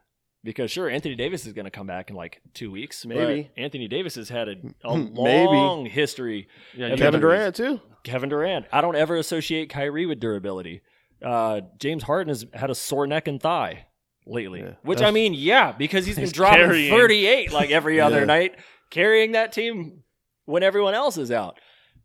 Because 0.45 0.71
sure, 0.71 0.91
Anthony 0.91 1.15
Davis 1.15 1.47
is 1.47 1.55
going 1.55 1.65
to 1.65 1.71
come 1.71 1.87
back 1.87 2.11
in 2.11 2.17
like 2.17 2.43
two 2.53 2.71
weeks. 2.71 3.05
but 3.07 3.17
Maybe. 3.17 3.51
Anthony 3.57 3.89
Davis 3.89 4.15
has 4.17 4.29
had 4.29 4.49
a, 4.49 4.55
a 4.85 4.97
Maybe. 4.99 5.17
long 5.47 5.87
history 5.87 6.49
yeah, 6.77 6.87
And 6.89 6.99
Kevin 6.99 7.21
gotta- 7.21 7.35
Durant 7.37 7.57
too. 7.57 7.81
Kevin 8.03 8.29
Durant. 8.29 8.67
I 8.71 8.83
don't 8.83 8.95
ever 8.97 9.17
associate 9.17 9.71
Kyrie 9.71 10.05
with 10.05 10.21
durability. 10.21 10.83
Uh, 11.25 11.63
James 11.79 12.03
Harden 12.03 12.29
has 12.29 12.45
had 12.53 12.69
a 12.69 12.75
sore 12.75 13.07
neck 13.07 13.27
and 13.27 13.41
thigh 13.41 13.87
lately, 14.27 14.61
Yeah. 14.61 14.75
which 14.83 14.99
That's- 14.99 15.09
I 15.11 15.15
mean, 15.15 15.33
yeah, 15.33 15.73
because 15.73 16.05
he's 16.05 16.17
been 16.17 16.25
He's 16.25 16.33
dropping 16.33 16.59
carrying. 16.61 16.91
38 16.91 17.51
like 17.53 17.71
every 17.71 17.99
other 18.01 18.19
Yeah. 18.21 18.25
night, 18.27 18.57
carrying 18.91 19.33
that 19.33 19.53
team 19.53 20.03
when 20.45 20.63
everyone 20.63 20.93
else 20.93 21.17
is 21.17 21.31
out. 21.31 21.59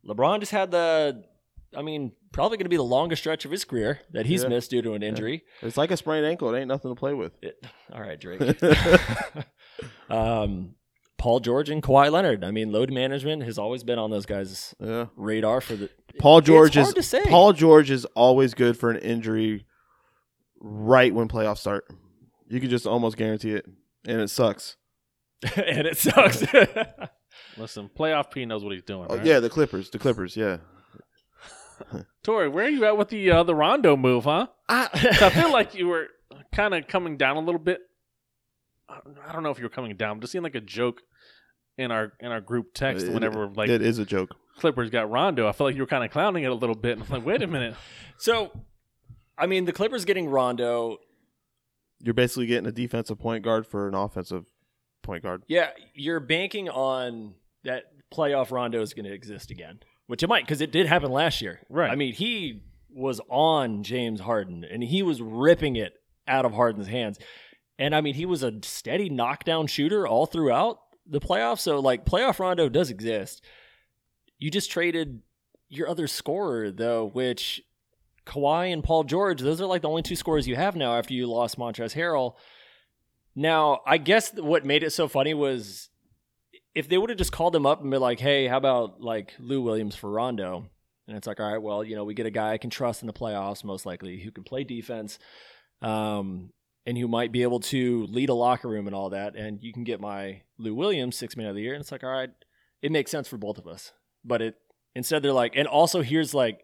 LeBron 0.07 0.39
just 0.39 0.53
had 0.53 0.71
the, 0.71 1.23
I 1.75 1.81
mean, 1.81 2.13
probably 2.31 2.57
going 2.57 2.65
to 2.65 2.69
be 2.69 2.77
the 2.77 2.83
longest 2.83 3.21
stretch 3.21 3.45
of 3.45 3.51
his 3.51 3.65
career 3.65 4.01
that 4.11 4.25
he's 4.25 4.43
Yeah. 4.43 4.49
missed 4.49 4.69
due 4.71 4.81
to 4.81 4.93
an 4.93 5.03
injury. 5.03 5.43
It's 5.61 5.77
like 5.77 5.91
a 5.91 5.97
sprained 5.97 6.25
ankle. 6.25 6.53
It 6.53 6.59
ain't 6.59 6.67
nothing 6.67 6.91
to 6.91 6.95
play 6.95 7.13
with. 7.13 7.33
It, 7.41 7.63
all 7.91 8.01
right, 8.01 8.19
Drake. 8.19 8.41
um, 10.09 10.75
Paul 11.17 11.39
George 11.41 11.69
and 11.69 11.83
Kawhi 11.83 12.11
Leonard. 12.11 12.43
I 12.43 12.51
mean, 12.51 12.71
load 12.71 12.91
management 12.91 13.43
has 13.43 13.57
always 13.57 13.83
been 13.83 13.99
on 13.99 14.09
those 14.09 14.25
guys' 14.25 14.73
Yeah. 14.79 15.07
radar 15.15 15.61
for 15.61 15.75
the. 15.75 15.89
Paul 16.17 16.41
George 16.41 16.75
hard 16.75 16.87
is 16.87 16.93
to 16.93 17.03
say. 17.03 17.21
Paul 17.25 17.53
George 17.53 17.91
is 17.91 18.05
always 18.15 18.53
good 18.53 18.77
for 18.77 18.89
an 18.89 18.97
injury 18.97 19.65
right 20.59 21.13
when 21.13 21.27
playoffs 21.27 21.59
start. 21.59 21.85
You 22.47 22.59
can 22.59 22.69
just 22.69 22.87
almost 22.87 23.17
guarantee 23.17 23.51
it, 23.53 23.65
and 24.07 24.21
it 24.21 24.29
sucks. 24.29 24.77
and 25.55 25.87
it 25.87 25.97
sucks. 25.97 26.41
Listen, 27.57 27.89
playoff 27.97 28.31
P 28.31 28.45
knows 28.45 28.63
what 28.63 28.73
he's 28.73 28.83
doing. 28.83 29.07
Oh, 29.09 29.17
right? 29.17 29.25
yeah, 29.25 29.39
the 29.39 29.49
Clippers, 29.49 29.89
the 29.89 29.99
Clippers, 29.99 30.35
yeah. 30.35 30.57
Tori, 32.23 32.49
where 32.49 32.65
are 32.65 32.69
you 32.69 32.85
at 32.85 32.97
with 32.97 33.09
the 33.09 33.29
uh, 33.31 33.43
the 33.43 33.55
Rondo 33.55 33.95
move, 33.95 34.25
huh? 34.25 34.47
I 34.67 34.87
feel 35.33 35.51
like 35.51 35.73
you 35.75 35.87
were 35.87 36.07
kind 36.53 36.73
of 36.73 36.87
coming 36.87 37.17
down 37.17 37.37
a 37.37 37.41
little 37.41 37.59
bit. 37.59 37.81
I 38.89 39.31
don't 39.31 39.43
know 39.43 39.51
if 39.51 39.57
you 39.59 39.63
were 39.65 39.69
coming 39.69 39.95
down. 39.95 40.11
I'm 40.17 40.19
Just 40.21 40.31
seeing 40.31 40.43
like 40.43 40.55
a 40.55 40.61
joke 40.61 41.01
in 41.77 41.91
our 41.91 42.13
in 42.19 42.31
our 42.31 42.41
group 42.41 42.73
text 42.73 43.05
It- 43.05 43.13
whenever 43.13 43.47
like 43.47 43.69
it 43.69 43.81
is 43.81 43.99
a 43.99 44.05
joke. 44.05 44.35
Clippers 44.57 44.89
got 44.89 45.09
Rondo. 45.09 45.47
I 45.47 45.53
feel 45.53 45.67
like 45.67 45.75
you 45.75 45.81
were 45.83 45.87
kind 45.87 46.03
of 46.03 46.11
clowning 46.11 46.43
it 46.43 46.51
a 46.51 46.53
little 46.53 46.75
bit. 46.75 46.97
And 46.97 47.03
I'm 47.03 47.09
like, 47.09 47.25
wait 47.25 47.41
a 47.41 47.47
minute. 47.47 47.75
so, 48.17 48.51
I 49.37 49.47
mean, 49.47 49.63
the 49.63 49.71
Clippers 49.71 50.03
getting 50.03 50.27
Rondo. 50.27 50.97
You're 52.01 52.13
basically 52.13 52.45
getting 52.47 52.67
a 52.67 52.71
defensive 52.71 53.19
point 53.19 53.43
guard 53.43 53.65
for 53.65 53.87
an 53.87 53.93
offensive 53.93 54.43
point 55.01 55.23
guard. 55.23 55.43
Yeah, 55.47 55.69
you're 55.93 56.19
banking 56.19 56.67
on 56.67 57.35
that 57.63 57.83
playoff 58.13 58.51
Rondo 58.51 58.81
is 58.81 58.93
going 58.93 59.05
to 59.05 59.13
exist 59.13 59.49
again, 59.51 59.79
which 60.09 60.23
it 60.23 60.27
might 60.27 60.43
because 60.43 60.59
it 60.59 60.71
did 60.71 60.87
happen 60.87 61.11
last 61.11 61.39
year. 61.39 61.59
Right. 61.69 61.91
I 61.91 61.93
mean, 61.93 62.13
he 62.13 62.63
was 62.91 63.21
on 63.29 63.83
James 63.83 64.19
Harden 64.19 64.63
and 64.63 64.83
he 64.83 65.03
was 65.03 65.21
ripping 65.21 65.75
it 65.75 65.93
out 66.27 66.45
of 66.45 66.53
Harden's 66.53 66.87
hands. 66.87 67.19
And 67.77 67.93
I 67.93 68.01
mean, 68.01 68.15
he 68.15 68.25
was 68.25 68.41
a 68.41 68.53
steady 68.63 69.07
knockdown 69.07 69.67
shooter 69.67 70.07
all 70.07 70.25
throughout 70.25 70.79
the 71.05 71.19
playoffs. 71.19 71.59
So, 71.59 71.79
like, 71.79 72.07
playoff 72.07 72.39
Rondo 72.39 72.69
does 72.69 72.89
exist. 72.89 73.45
You 74.39 74.49
just 74.49 74.71
traded 74.71 75.21
your 75.69 75.87
other 75.87 76.07
scorer, 76.07 76.71
though, 76.71 77.05
which 77.13 77.61
Kawhi 78.25 78.73
and 78.73 78.83
Paul 78.83 79.03
George, 79.03 79.41
those 79.41 79.61
are 79.61 79.67
like 79.67 79.83
the 79.83 79.89
only 79.89 80.01
two 80.01 80.15
scorers 80.15 80.47
you 80.47 80.55
have 80.55 80.75
now 80.75 80.97
after 80.97 81.13
you 81.13 81.27
lost 81.27 81.59
Montrezl 81.59 81.93
Harrell. 81.93 82.33
Now, 83.35 83.81
I 83.85 83.99
guess 83.99 84.33
what 84.33 84.65
made 84.65 84.81
it 84.81 84.91
so 84.91 85.07
funny 85.07 85.35
was 85.35 85.88
if 86.75 86.87
they 86.87 86.97
would 86.97 87.09
have 87.09 87.17
just 87.17 87.31
called 87.31 87.55
him 87.55 87.65
up 87.65 87.81
and 87.81 87.91
been 87.91 88.01
like, 88.01 88.19
hey, 88.19 88.47
how 88.47 88.57
about 88.57 89.01
like 89.01 89.33
Lou 89.39 89.61
Williams 89.61 89.95
for 89.95 90.09
Rondo? 90.09 90.65
And 91.07 91.17
it's 91.17 91.25
like, 91.25 91.39
all 91.39 91.51
right, 91.51 91.61
well, 91.61 91.83
you 91.83 91.95
know, 91.95 92.03
we 92.03 92.13
get 92.13 92.27
a 92.27 92.31
guy 92.31 92.51
I 92.51 92.59
can 92.59 92.69
trust 92.69 93.01
in 93.01 93.07
the 93.07 93.13
playoffs, 93.13 93.63
most 93.63 93.85
likely, 93.85 94.19
who 94.19 94.31
can 94.31 94.43
play 94.43 94.63
defense, 94.63 95.17
um, 95.81 96.51
and 96.85 96.97
who 96.97 97.07
might 97.07 97.31
be 97.31 97.41
able 97.41 97.59
to 97.61 98.05
lead 98.05 98.29
a 98.29 98.35
locker 98.35 98.67
room 98.67 98.85
and 98.85 98.95
all 98.95 99.09
that. 99.09 99.35
And 99.35 99.61
you 99.61 99.73
can 99.73 99.83
get 99.83 99.99
my 99.99 100.41
Lou 100.59 100.75
Williams 100.75 101.17
six 101.17 101.35
man 101.35 101.47
of 101.47 101.55
the 101.55 101.61
year. 101.61 101.73
And 101.73 101.81
it's 101.81 101.91
like, 101.91 102.03
all 102.03 102.11
right, 102.11 102.29
it 102.81 102.91
makes 102.91 103.09
sense 103.09 103.27
for 103.27 103.37
both 103.37 103.57
of 103.57 103.67
us. 103.67 103.91
But 104.23 104.41
it 104.41 104.55
instead 104.95 105.23
they're 105.23 105.33
like, 105.33 105.53
and 105.55 105.67
also 105.67 106.01
here's 106.01 106.33
like 106.33 106.61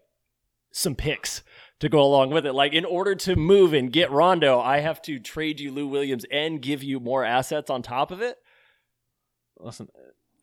some 0.72 0.94
picks 0.94 1.42
to 1.80 1.88
go 1.88 2.00
along 2.00 2.30
with 2.30 2.46
it. 2.46 2.52
Like 2.52 2.72
in 2.72 2.84
order 2.84 3.14
to 3.16 3.34
move 3.34 3.72
and 3.72 3.92
get 3.92 4.10
Rondo, 4.10 4.60
I 4.60 4.78
have 4.78 5.02
to 5.02 5.18
trade 5.18 5.58
you 5.58 5.72
Lou 5.72 5.88
Williams 5.88 6.24
and 6.30 6.62
give 6.62 6.82
you 6.82 7.00
more 7.00 7.24
assets 7.24 7.70
on 7.70 7.82
top 7.82 8.10
of 8.10 8.20
it. 8.20 8.36
Listen, 9.58 9.88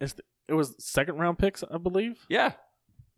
it's 0.04 0.14
the, 0.14 0.24
it 0.47 0.54
was 0.54 0.76
second 0.84 1.18
round 1.18 1.39
picks, 1.39 1.64
I 1.64 1.78
believe. 1.78 2.26
Yeah. 2.30 2.54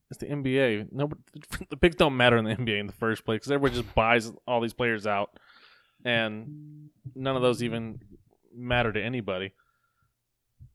It's 0.10 0.20
the 0.20 0.28
NBA. 0.28 0.92
No, 0.92 1.10
the 1.70 1.78
picks 1.78 1.96
don't 1.96 2.16
matter 2.16 2.38
in 2.38 2.46
the 2.46 2.56
NBA 2.56 2.80
in 2.80 2.88
the 2.88 2.94
first 2.94 3.26
place 3.26 3.40
because 3.40 3.52
everybody 3.52 3.82
just 3.82 3.96
buys 3.96 4.32
all 4.48 4.62
these 4.62 4.74
players 4.74 5.08
out, 5.08 5.32
and 6.04 6.90
none 7.16 7.36
of 7.36 7.42
those 7.42 7.64
even 7.64 8.00
matter 8.56 8.94
to 8.94 9.02
anybody. 9.02 9.54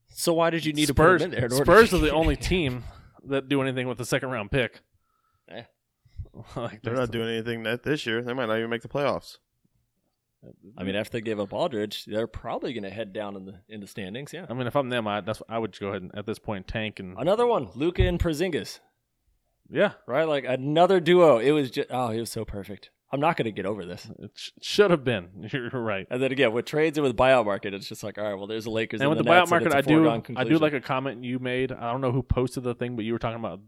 So 0.09 0.33
why 0.35 0.51
did 0.51 0.65
you 0.65 0.73
need 0.73 0.89
Spurs, 0.89 1.23
to 1.23 1.29
put 1.29 1.35
him 1.35 1.43
in 1.45 1.49
there? 1.51 1.59
in 1.59 1.65
Spurs 1.65 1.91
to- 1.91 1.97
are 1.97 2.01
the 2.01 2.11
only 2.13 2.37
team 2.37 2.85
that 3.25 3.49
do 3.49 3.63
anything 3.63 3.87
with 3.87 3.99
the 3.99 4.05
second 4.05 4.31
round 4.31 4.51
pick. 4.51 4.81
Eh. 5.49 5.63
like 6.57 6.83
They're 6.83 6.95
not 6.95 7.13
doing 7.13 7.29
anything 7.29 7.63
that 7.63 7.85
this 7.85 8.07
year. 8.07 8.23
They 8.23 8.33
might 8.33 8.47
not 8.47 8.59
even 8.59 8.71
make 8.71 8.83
the 8.83 8.89
playoffs. 8.89 9.39
I 10.77 10.85
mean, 10.85 10.95
after 10.95 11.13
they 11.13 11.21
gave 11.21 11.39
up 11.39 11.53
Aldridge, 11.53 12.07
they're 12.07 12.27
probably 12.27 12.73
going 12.73 12.85
to 12.85 12.91
head 12.91 13.13
down 13.13 13.37
in 13.37 13.45
the 13.45 13.61
in 13.69 13.81
the 13.81 13.87
standings. 13.87 14.33
Yeah. 14.33 14.47
I 14.49 14.55
mean, 14.55 14.67
if 14.67 14.75
I'm 14.75 14.89
them, 14.89 15.07
I 15.07 15.21
that's 15.21 15.43
I 15.49 15.59
would 15.59 15.79
go 15.79 15.89
ahead 15.89 16.03
and 16.03 16.15
at 16.15 16.27
this 16.27 16.39
point 16.39 16.67
tank 16.67 16.99
and 16.99 17.17
Another 17.19 17.47
one, 17.47 17.69
Luka 17.75 18.03
and 18.03 18.19
Porzingis, 18.19 18.81
yeah, 19.69 19.93
right? 20.07 20.25
Like 20.25 20.45
another 20.47 20.99
duo. 21.01 21.39
It 21.39 21.51
was 21.51 21.71
just 21.71 21.89
oh, 21.91 22.09
it 22.09 22.21
was 22.21 22.31
so 22.31 22.45
perfect. 22.45 22.91
I'm 23.13 23.21
not 23.21 23.37
going 23.37 23.47
to 23.47 23.53
get 23.53 23.67
over 23.67 23.85
this. 23.85 24.09
it 24.21 24.31
sh- 24.37 24.51
should 24.63 24.93
have 24.93 25.03
been. 25.03 25.49
You're 25.53 25.71
right. 25.71 26.07
And 26.11 26.23
then 26.23 26.31
again, 26.31 26.53
with 26.53 26.65
trades 26.65 26.97
and 26.97 27.05
with 27.05 27.17
buyout 27.17 27.45
market, 27.45 27.75
it's 27.75 27.89
just 27.89 28.05
like, 28.05 28.19
all 28.19 28.25
right, 28.25 28.35
well, 28.35 28.47
there's 28.47 28.65
the 28.65 28.71
Lakers 28.71 29.01
And 29.01 29.11
with 29.11 29.19
the, 29.19 29.25
the, 29.25 29.31
buyout 29.31 29.51
Nets, 29.51 29.53
and 29.53 29.65
market, 29.65 29.75
I 29.75 29.81
do 29.81 30.37
I 30.37 30.45
do 30.45 30.59
like 30.59 30.75
a 30.75 30.81
comment 30.81 31.25
you 31.25 31.41
made. 31.41 31.73
I 31.73 31.91
don't 31.91 32.01
know 32.01 32.13
who 32.13 32.23
posted 32.23 32.63
the 32.63 32.75
thing, 32.75 32.95
but 32.97 33.05
you 33.05 33.13
were 33.13 33.19
talking 33.19 33.41
about 33.41 33.61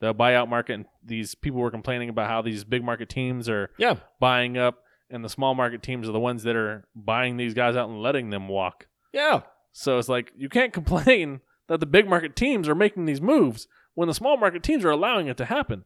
the 0.00 0.14
buyout 0.14 0.48
market 0.48 0.74
and 0.74 0.86
these 1.04 1.34
people 1.34 1.60
were 1.60 1.70
complaining 1.70 2.08
about 2.08 2.28
how 2.28 2.42
these 2.42 2.64
big 2.64 2.84
market 2.84 3.08
teams 3.08 3.48
are 3.48 3.70
yeah, 3.78 3.96
buying 4.20 4.58
up 4.58 4.83
and 5.10 5.24
the 5.24 5.28
small 5.28 5.54
market 5.54 5.82
teams 5.82 6.08
are 6.08 6.12
the 6.12 6.20
ones 6.20 6.42
that 6.44 6.56
are 6.56 6.84
buying 6.94 7.36
these 7.36 7.54
guys 7.54 7.76
out 7.76 7.88
and 7.88 8.00
letting 8.00 8.30
them 8.30 8.48
walk. 8.48 8.86
yeah. 9.12 9.42
So 9.76 9.98
it's 9.98 10.08
like 10.08 10.32
you 10.36 10.48
can't 10.48 10.72
complain 10.80 11.40
that 11.66 11.80
the 11.80 11.86
big 11.86 12.08
market 12.08 12.36
teams 12.36 12.68
are 12.68 12.74
making 12.76 13.06
these 13.06 13.20
moves 13.20 13.66
when 13.94 14.06
the 14.08 14.14
small 14.14 14.36
market 14.36 14.62
teams 14.62 14.84
are 14.84 14.90
allowing 14.90 15.26
it 15.26 15.36
to 15.38 15.46
happen. 15.46 15.84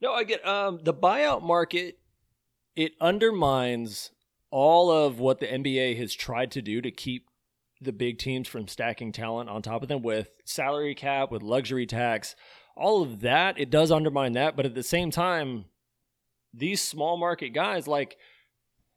No, 0.00 0.12
I 0.12 0.24
get 0.24 0.44
um 0.46 0.80
the 0.82 0.94
buyout 0.94 1.42
market. 1.42 1.98
It 2.74 2.92
undermines 3.00 4.10
all 4.50 4.90
of 4.90 5.20
what 5.20 5.38
the 5.38 5.46
NBA 5.46 5.96
has 5.98 6.14
tried 6.14 6.50
to 6.52 6.62
do 6.62 6.80
to 6.80 6.90
keep 6.90 7.26
the 7.80 7.92
big 7.92 8.18
teams 8.18 8.48
from 8.48 8.68
stacking 8.68 9.12
talent 9.12 9.48
on 9.48 9.62
top 9.62 9.82
of 9.82 9.88
them 9.88 10.02
with 10.02 10.30
salary 10.44 10.94
cap, 10.94 11.30
with 11.30 11.42
luxury 11.42 11.86
tax, 11.86 12.34
all 12.76 13.02
of 13.02 13.20
that. 13.20 13.58
It 13.58 13.70
does 13.70 13.90
undermine 13.90 14.32
that, 14.32 14.56
but 14.56 14.66
at 14.66 14.74
the 14.74 14.82
same 14.82 15.10
time, 15.10 15.66
these 16.52 16.82
small 16.82 17.16
market 17.16 17.50
guys 17.50 17.86
like 17.86 18.16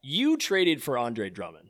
you 0.03 0.37
traded 0.37 0.83
for 0.83 0.97
Andre 0.97 1.29
Drummond 1.31 1.69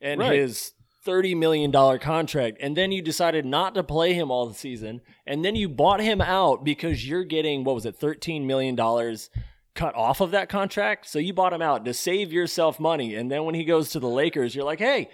and 0.00 0.20
Right. 0.20 0.38
his 0.38 0.72
thirty 1.04 1.34
million 1.34 1.70
dollar 1.70 1.98
contract, 1.98 2.56
and 2.60 2.76
then 2.76 2.90
you 2.92 3.02
decided 3.02 3.44
not 3.44 3.74
to 3.74 3.84
play 3.84 4.14
him 4.14 4.30
all 4.30 4.46
the 4.46 4.54
season, 4.54 5.00
and 5.26 5.44
then 5.44 5.54
you 5.54 5.68
bought 5.68 6.00
him 6.00 6.20
out 6.20 6.64
because 6.64 7.06
you're 7.08 7.24
getting 7.24 7.62
what 7.64 7.74
was 7.74 7.84
it, 7.86 7.96
thirteen 7.96 8.46
million 8.46 8.74
dollars 8.74 9.28
cut 9.74 9.94
off 9.94 10.20
of 10.22 10.30
that 10.30 10.48
contract. 10.48 11.06
So 11.06 11.18
you 11.18 11.34
bought 11.34 11.52
him 11.52 11.60
out 11.60 11.84
to 11.84 11.92
save 11.92 12.32
yourself 12.32 12.80
money, 12.80 13.14
and 13.14 13.30
then 13.30 13.44
when 13.44 13.54
he 13.54 13.64
goes 13.64 13.90
to 13.90 14.00
the 14.00 14.08
Lakers, 14.08 14.54
you're 14.54 14.64
like, 14.64 14.78
hey. 14.78 15.10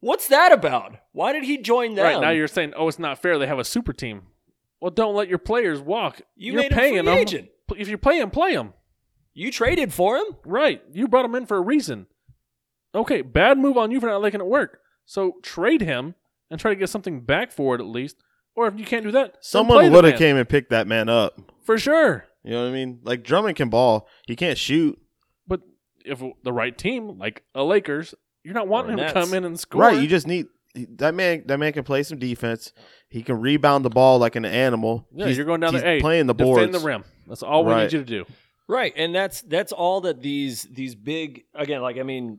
What's 0.00 0.28
that 0.28 0.52
about? 0.52 0.94
Why 1.10 1.32
did 1.32 1.42
he 1.42 1.58
join 1.58 1.96
them? 1.96 2.04
Right 2.04 2.20
now, 2.20 2.30
you're 2.30 2.46
saying, 2.46 2.72
"Oh, 2.76 2.86
it's 2.86 3.00
not 3.00 3.20
fair. 3.20 3.36
They 3.36 3.48
have 3.48 3.58
a 3.58 3.64
super 3.64 3.92
team." 3.92 4.28
Well, 4.80 4.92
don't 4.92 5.16
let 5.16 5.28
your 5.28 5.38
players 5.38 5.80
walk. 5.80 6.20
You 6.36 6.52
You're 6.52 6.62
made 6.62 6.70
paying 6.70 6.94
them. 6.94 7.08
agent. 7.08 7.48
If 7.76 7.88
you 7.88 7.98
play 7.98 8.20
him, 8.20 8.30
play 8.30 8.52
him. 8.52 8.74
You 9.38 9.50
traded 9.52 9.92
for 9.92 10.16
him. 10.16 10.36
Right. 10.44 10.82
You 10.92 11.08
brought 11.08 11.24
him 11.24 11.34
in 11.34 11.46
for 11.46 11.56
a 11.56 11.60
reason. 11.60 12.06
Okay, 12.94 13.22
bad 13.22 13.58
move 13.58 13.76
on 13.76 13.90
you 13.90 14.00
for 14.00 14.06
not 14.06 14.22
making 14.22 14.40
it 14.40 14.46
work. 14.46 14.80
So 15.04 15.34
trade 15.42 15.80
him 15.82 16.14
and 16.50 16.58
try 16.58 16.70
to 16.70 16.76
get 16.76 16.88
something 16.88 17.20
back 17.20 17.52
for 17.52 17.74
it 17.74 17.80
at 17.80 17.86
least. 17.86 18.16
Or 18.56 18.66
if 18.66 18.78
you 18.78 18.84
can't 18.84 19.04
do 19.04 19.12
that, 19.12 19.36
Someone 19.40 19.92
would 19.92 20.04
have 20.04 20.18
came 20.18 20.36
and 20.36 20.48
picked 20.48 20.70
that 20.70 20.86
man 20.86 21.08
up. 21.08 21.38
for 21.64 21.78
sure. 21.78 22.24
You 22.42 22.52
know 22.52 22.62
what 22.64 22.70
I 22.70 22.72
mean? 22.72 23.00
Like 23.04 23.22
Drummond 23.22 23.56
can 23.56 23.68
ball. 23.68 24.08
He 24.26 24.34
can't 24.36 24.58
shoot. 24.58 24.98
But 25.46 25.60
if 26.04 26.22
the 26.42 26.52
right 26.52 26.76
team, 26.76 27.18
like 27.18 27.44
a 27.54 27.62
Lakers, 27.62 28.14
you're 28.42 28.54
not 28.54 28.66
wanting 28.68 28.98
Or 28.98 29.02
him 29.02 29.08
to 29.08 29.12
come 29.12 29.34
in 29.34 29.44
and 29.44 29.58
score. 29.60 29.82
Right. 29.82 30.00
You 30.00 30.08
just 30.08 30.26
need 30.26 30.46
that 30.96 31.14
man. 31.14 31.44
That 31.46 31.58
man 31.58 31.72
can 31.72 31.84
play 31.84 32.02
some 32.02 32.18
defense. 32.18 32.72
He 33.10 33.22
can 33.22 33.40
rebound 33.40 33.84
the 33.84 33.90
ball 33.90 34.18
like 34.18 34.34
an 34.36 34.44
animal. 34.44 35.06
yeah, 35.12 35.26
He's- 35.26 35.36
you're 35.36 35.46
going 35.46 35.60
down 35.60 35.74
he's 35.74 35.82
there. 35.82 35.92
Hey, 35.94 36.00
playing 36.00 36.26
the 36.26 36.34
defend 36.34 36.54
boards. 36.54 36.72
the 36.80 36.86
rim. 36.86 37.04
That's 37.26 37.42
all 37.42 37.64
we 37.64 37.72
Right. 37.72 37.82
need 37.84 37.92
you 37.92 37.98
to 38.00 38.04
do. 38.04 38.24
Right, 38.68 38.92
and 38.96 39.14
that's 39.14 39.40
that's 39.42 39.72
all 39.72 40.02
that 40.02 40.20
these 40.20 40.64
these 40.64 40.94
big 40.94 41.44
again. 41.54 41.80
Like 41.80 41.96
I 41.98 42.02
mean, 42.02 42.38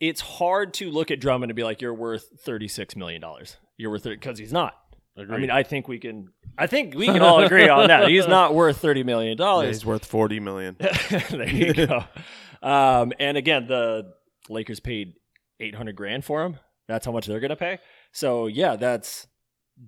it's 0.00 0.20
hard 0.20 0.74
to 0.74 0.90
look 0.90 1.10
at 1.10 1.20
Drummond 1.20 1.50
and 1.50 1.56
be 1.56 1.64
like, 1.64 1.80
"You're 1.82 1.94
worth 1.94 2.40
thirty 2.42 2.68
six 2.68 2.96
million 2.96 3.20
dollars." 3.20 3.56
You're 3.76 3.90
worth 3.90 4.06
it 4.06 4.20
because 4.20 4.38
he's 4.38 4.52
not. 4.52 4.74
Agreed. 5.16 5.34
I 5.34 5.38
mean, 5.38 5.50
I 5.50 5.62
think 5.62 5.88
we 5.88 5.98
can. 5.98 6.28
I 6.56 6.66
think 6.66 6.94
we 6.94 7.06
can 7.06 7.22
all 7.22 7.40
agree 7.42 7.68
on 7.68 7.88
that. 7.88 8.08
He's 8.08 8.26
not 8.26 8.54
worth 8.54 8.78
thirty 8.78 9.02
million 9.04 9.32
Yeah, 9.38 9.44
dollars. 9.44 9.68
he's 9.68 9.84
worth 9.86 10.04
forty 10.04 10.40
million. 10.40 10.76
there 11.30 11.48
you 11.48 11.74
go. 11.74 12.04
Um, 12.62 13.12
and 13.18 13.36
again, 13.36 13.66
the 13.66 14.12
Lakers 14.48 14.80
paid 14.80 15.14
eight 15.60 15.74
hundred 15.74 15.96
grand 15.96 16.24
for 16.24 16.44
him. 16.44 16.58
That's 16.88 17.04
how 17.06 17.12
much 17.12 17.26
they're 17.26 17.40
going 17.40 17.50
to 17.50 17.56
pay. 17.56 17.78
So 18.12 18.46
yeah, 18.46 18.76
that's 18.76 19.26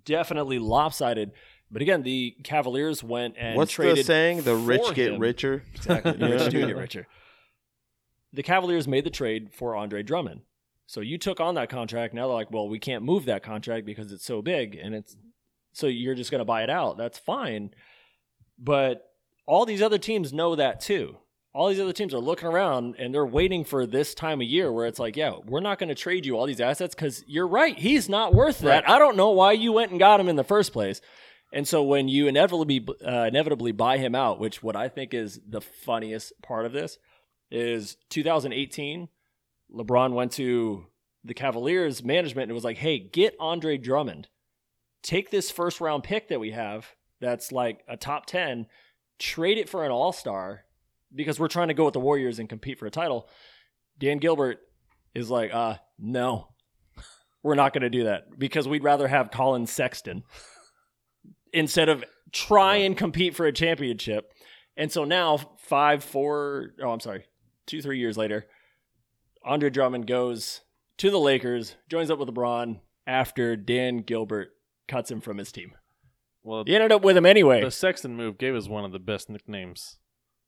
definitely 0.04 0.58
lopsided. 0.58 1.32
But 1.70 1.82
again, 1.82 2.02
the 2.02 2.36
Cavaliers 2.44 3.02
went 3.02 3.34
and 3.38 3.56
What's 3.56 3.72
traded 3.72 3.98
the 3.98 4.04
saying? 4.04 4.42
The 4.42 4.54
rich 4.54 4.94
get 4.94 5.12
him. 5.12 5.20
richer. 5.20 5.64
Exactly. 5.74 6.12
The 6.12 6.28
rich 6.28 6.50
do 6.50 6.66
get 6.66 6.76
richer. 6.76 7.08
The 8.32 8.42
Cavaliers 8.42 8.86
made 8.86 9.04
the 9.04 9.10
trade 9.10 9.52
for 9.52 9.74
Andre 9.74 10.02
Drummond. 10.02 10.42
So 10.86 11.00
you 11.00 11.18
took 11.18 11.40
on 11.40 11.56
that 11.56 11.68
contract. 11.68 12.14
Now 12.14 12.28
they're 12.28 12.36
like, 12.36 12.52
well, 12.52 12.68
we 12.68 12.78
can't 12.78 13.02
move 13.02 13.24
that 13.24 13.42
contract 13.42 13.84
because 13.84 14.12
it's 14.12 14.24
so 14.24 14.42
big 14.42 14.76
and 14.76 14.94
it's 14.94 15.16
so 15.72 15.88
you're 15.88 16.14
just 16.14 16.30
going 16.30 16.38
to 16.38 16.44
buy 16.44 16.62
it 16.62 16.70
out. 16.70 16.96
That's 16.96 17.18
fine. 17.18 17.70
But 18.58 19.10
all 19.46 19.66
these 19.66 19.82
other 19.82 19.98
teams 19.98 20.32
know 20.32 20.54
that 20.54 20.80
too. 20.80 21.16
All 21.52 21.68
these 21.68 21.80
other 21.80 21.92
teams 21.92 22.14
are 22.14 22.18
looking 22.18 22.48
around 22.48 22.96
and 22.98 23.12
they're 23.12 23.26
waiting 23.26 23.64
for 23.64 23.86
this 23.86 24.14
time 24.14 24.40
of 24.40 24.46
year 24.46 24.70
where 24.70 24.86
it's 24.86 24.98
like, 24.98 25.16
yeah, 25.16 25.34
we're 25.46 25.60
not 25.60 25.78
going 25.78 25.88
to 25.88 25.94
trade 25.94 26.26
you 26.26 26.36
all 26.36 26.46
these 26.46 26.60
assets 26.60 26.94
because 26.94 27.24
you're 27.26 27.46
right. 27.48 27.76
He's 27.78 28.08
not 28.08 28.34
worth 28.34 28.60
that. 28.60 28.88
I 28.88 28.98
don't 28.98 29.16
know 29.16 29.30
why 29.30 29.52
you 29.52 29.72
went 29.72 29.90
and 29.90 29.98
got 29.98 30.20
him 30.20 30.28
in 30.28 30.36
the 30.36 30.44
first 30.44 30.72
place. 30.72 31.00
And 31.56 31.66
so 31.66 31.82
when 31.82 32.06
you 32.06 32.26
inevitably 32.26 32.86
uh, 33.02 33.22
inevitably 33.22 33.72
buy 33.72 33.96
him 33.96 34.14
out, 34.14 34.38
which 34.38 34.62
what 34.62 34.76
I 34.76 34.90
think 34.90 35.14
is 35.14 35.40
the 35.48 35.62
funniest 35.62 36.34
part 36.42 36.66
of 36.66 36.72
this 36.72 36.98
is 37.50 37.96
2018, 38.10 39.08
LeBron 39.74 40.12
went 40.12 40.32
to 40.32 40.84
the 41.24 41.32
Cavaliers 41.32 42.04
management 42.04 42.50
and 42.50 42.54
was 42.54 42.62
like, 42.62 42.76
"Hey, 42.76 42.98
get 42.98 43.34
Andre 43.40 43.78
Drummond. 43.78 44.28
Take 45.02 45.30
this 45.30 45.50
first 45.50 45.80
round 45.80 46.04
pick 46.04 46.28
that 46.28 46.40
we 46.40 46.50
have 46.50 46.88
that's 47.22 47.50
like 47.50 47.82
a 47.88 47.96
top 47.96 48.26
10, 48.26 48.66
trade 49.18 49.56
it 49.56 49.70
for 49.70 49.82
an 49.82 49.90
all-star 49.90 50.66
because 51.14 51.40
we're 51.40 51.48
trying 51.48 51.68
to 51.68 51.74
go 51.74 51.86
with 51.86 51.94
the 51.94 52.00
Warriors 52.00 52.38
and 52.38 52.50
compete 52.50 52.78
for 52.78 52.84
a 52.84 52.90
title." 52.90 53.30
Dan 53.98 54.18
Gilbert 54.18 54.58
is 55.14 55.30
like, 55.30 55.54
"Uh, 55.54 55.76
no. 55.98 56.48
We're 57.42 57.54
not 57.54 57.72
going 57.72 57.80
to 57.80 57.88
do 57.88 58.04
that 58.04 58.38
because 58.38 58.68
we'd 58.68 58.84
rather 58.84 59.08
have 59.08 59.30
Collin 59.30 59.66
Sexton." 59.66 60.22
instead 61.52 61.88
of 61.88 62.04
try 62.32 62.76
and 62.76 62.96
compete 62.96 63.34
for 63.34 63.46
a 63.46 63.52
championship. 63.52 64.32
And 64.76 64.92
so 64.92 65.04
now, 65.04 65.38
five, 65.58 66.04
four, 66.04 66.74
oh, 66.82 66.90
I'm 66.90 67.00
sorry, 67.00 67.24
two, 67.66 67.80
three 67.80 67.98
years 67.98 68.16
later, 68.16 68.46
Andre 69.44 69.70
Drummond 69.70 70.06
goes 70.06 70.60
to 70.98 71.10
the 71.10 71.18
Lakers, 71.18 71.76
joins 71.88 72.10
up 72.10 72.18
with 72.18 72.28
LeBron 72.28 72.80
after 73.06 73.56
Dan 73.56 73.98
Gilbert 73.98 74.48
cuts 74.88 75.10
him 75.10 75.20
from 75.20 75.38
his 75.38 75.52
team. 75.52 75.72
Well, 76.42 76.64
He 76.66 76.74
ended 76.74 76.92
up 76.92 77.02
with 77.02 77.16
him 77.16 77.26
anyway. 77.26 77.62
the 77.62 77.70
Sexton 77.70 78.16
move 78.16 78.38
gave 78.38 78.54
us 78.54 78.68
one 78.68 78.84
of 78.84 78.92
the 78.92 78.98
best 78.98 79.28
nicknames. 79.30 79.98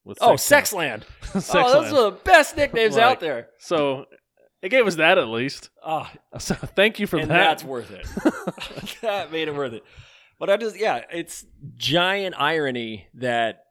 With 0.05 0.19
oh. 0.21 0.35
Sexland. 0.35 1.03
Sexland. 1.23 1.65
Oh, 1.65 1.83
those 1.83 1.93
are 1.93 2.11
the 2.11 2.17
best 2.25 2.57
nicknames 2.57 2.95
Like- 2.95 3.05
out 3.05 3.21
there. 3.21 3.49
So 3.59 4.07
it 4.63 4.71
gave 4.71 4.87
us 4.87 4.97
that 4.97 5.19
at 5.19 5.29
least. 5.29 5.71
Ah, 5.85 6.11
So 6.39 6.55
thank 6.55 6.99
you 6.99 7.07
for 7.07 7.19
and 7.19 7.31
that. 7.31 7.37
that's 7.37 7.65
worth 7.65 7.91
it. 7.91 8.07
that 9.03 9.33
made 9.33 9.49
it 9.49 9.55
worth 9.55 9.73
it. 9.73 9.85
But 10.39 10.51
I 10.51 10.57
just, 10.57 10.79
yeah, 10.79 11.03
it's 11.13 11.45
giant 11.77 12.35
irony 12.39 13.09
that 13.15 13.65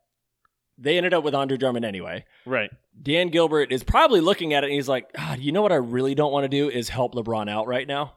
they 0.77 0.97
ended 0.97 1.13
up 1.13 1.23
with 1.23 1.33
Andre 1.33 1.57
Drummond 1.57 1.85
anyway. 1.85 2.25
right. 2.45 2.69
Dan 2.99 3.29
Gilbert 3.29 3.71
is 3.71 3.83
probably 3.83 4.21
looking 4.21 4.55
at 4.55 4.63
it 4.63 4.67
and 4.67 4.73
he's 4.73 4.89
like, 4.89 5.07
ah, 5.15 5.35
you 5.35 5.51
know 5.51 5.61
what 5.61 5.71
I 5.71 5.75
really 5.75 6.15
don't 6.15 6.31
want 6.31 6.45
to 6.45 6.49
do 6.49 6.67
is 6.67 6.89
help 6.89 7.13
LeBron 7.13 7.47
out 7.47 7.67
right 7.67 7.87
now 7.87 8.15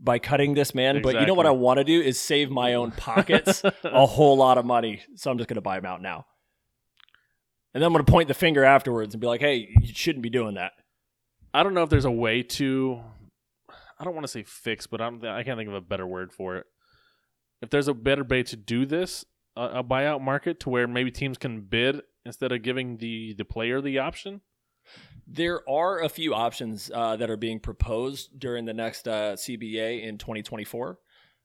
by 0.00 0.18
cutting 0.18 0.54
this 0.54 0.74
man. 0.74 1.02
But 1.02 1.20
you 1.20 1.26
know 1.26 1.34
what 1.34 1.44
I 1.44 1.50
want 1.50 1.76
to 1.76 1.84
do 1.84 2.00
is 2.00 2.18
save 2.18 2.50
my 2.50 2.72
own 2.72 2.90
pockets 2.96 3.62
a 3.84 4.06
whole 4.06 4.36
lot 4.38 4.56
of 4.56 4.64
money. 4.64 5.02
So 5.16 5.30
I'm 5.30 5.36
just 5.36 5.48
going 5.48 5.56
to 5.56 5.60
buy 5.60 5.76
him 5.76 5.84
out 5.84 6.00
now. 6.00 6.24
And 7.74 7.82
then 7.82 7.86
I'm 7.88 7.92
going 7.92 8.04
to 8.04 8.10
point 8.10 8.28
the 8.28 8.34
finger 8.34 8.64
afterwards 8.64 9.14
and 9.14 9.20
be 9.20 9.26
like, 9.26 9.40
hey, 9.40 9.68
you 9.82 9.92
shouldn't 9.92 10.22
be 10.22 10.30
doing 10.30 10.54
that. 10.54 10.72
I 11.52 11.62
don't 11.62 11.74
know 11.74 11.82
if 11.82 11.90
there's 11.90 12.04
a 12.04 12.10
way 12.10 12.42
to. 12.42 13.00
I 13.98 14.04
don't 14.04 14.14
want 14.14 14.24
to 14.24 14.32
say 14.32 14.42
fix, 14.42 14.86
but 14.86 15.00
I'm, 15.02 15.24
I 15.24 15.42
can't 15.42 15.58
think 15.58 15.68
of 15.68 15.74
a 15.74 15.80
better 15.80 16.06
word 16.06 16.32
for 16.32 16.56
it. 16.56 16.66
If 17.62 17.70
there's 17.70 17.88
a 17.88 17.94
better 17.94 18.24
way 18.24 18.42
to 18.44 18.56
do 18.56 18.84
this, 18.86 19.24
a, 19.56 19.62
a 19.80 19.84
buyout 19.84 20.20
market 20.20 20.60
to 20.60 20.70
where 20.70 20.86
maybe 20.86 21.10
teams 21.10 21.38
can 21.38 21.62
bid 21.62 22.02
instead 22.26 22.52
of 22.52 22.62
giving 22.62 22.96
the 22.98 23.34
the 23.34 23.44
player 23.44 23.80
the 23.80 23.98
option. 23.98 24.40
There 25.26 25.68
are 25.68 26.02
a 26.02 26.08
few 26.10 26.34
options 26.34 26.90
uh, 26.94 27.16
that 27.16 27.30
are 27.30 27.36
being 27.38 27.58
proposed 27.60 28.38
during 28.38 28.66
the 28.66 28.74
next 28.74 29.08
uh, 29.08 29.34
CBA 29.36 30.02
in 30.02 30.18
2024. 30.18 30.98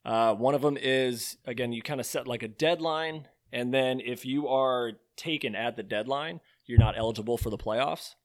Uh, 0.03 0.33
one 0.33 0.53
of 0.55 0.61
them 0.61 0.77
is, 0.79 1.37
again, 1.45 1.71
you 1.71 1.81
kind 1.81 1.99
of 2.01 2.05
set 2.05 2.27
like 2.27 2.43
a 2.43 2.47
deadline, 2.49 3.27
and 3.53 3.73
then 3.73 4.01
if 4.01 4.25
you 4.25 4.47
are 4.49 4.93
taken 5.15 5.55
at 5.55 5.77
the 5.77 5.83
deadline, 5.83 6.41
you're 6.65 6.79
not 6.79 6.97
eligible 6.97 7.37
for 7.37 7.49
the 7.49 7.57
playoffs 7.57 8.15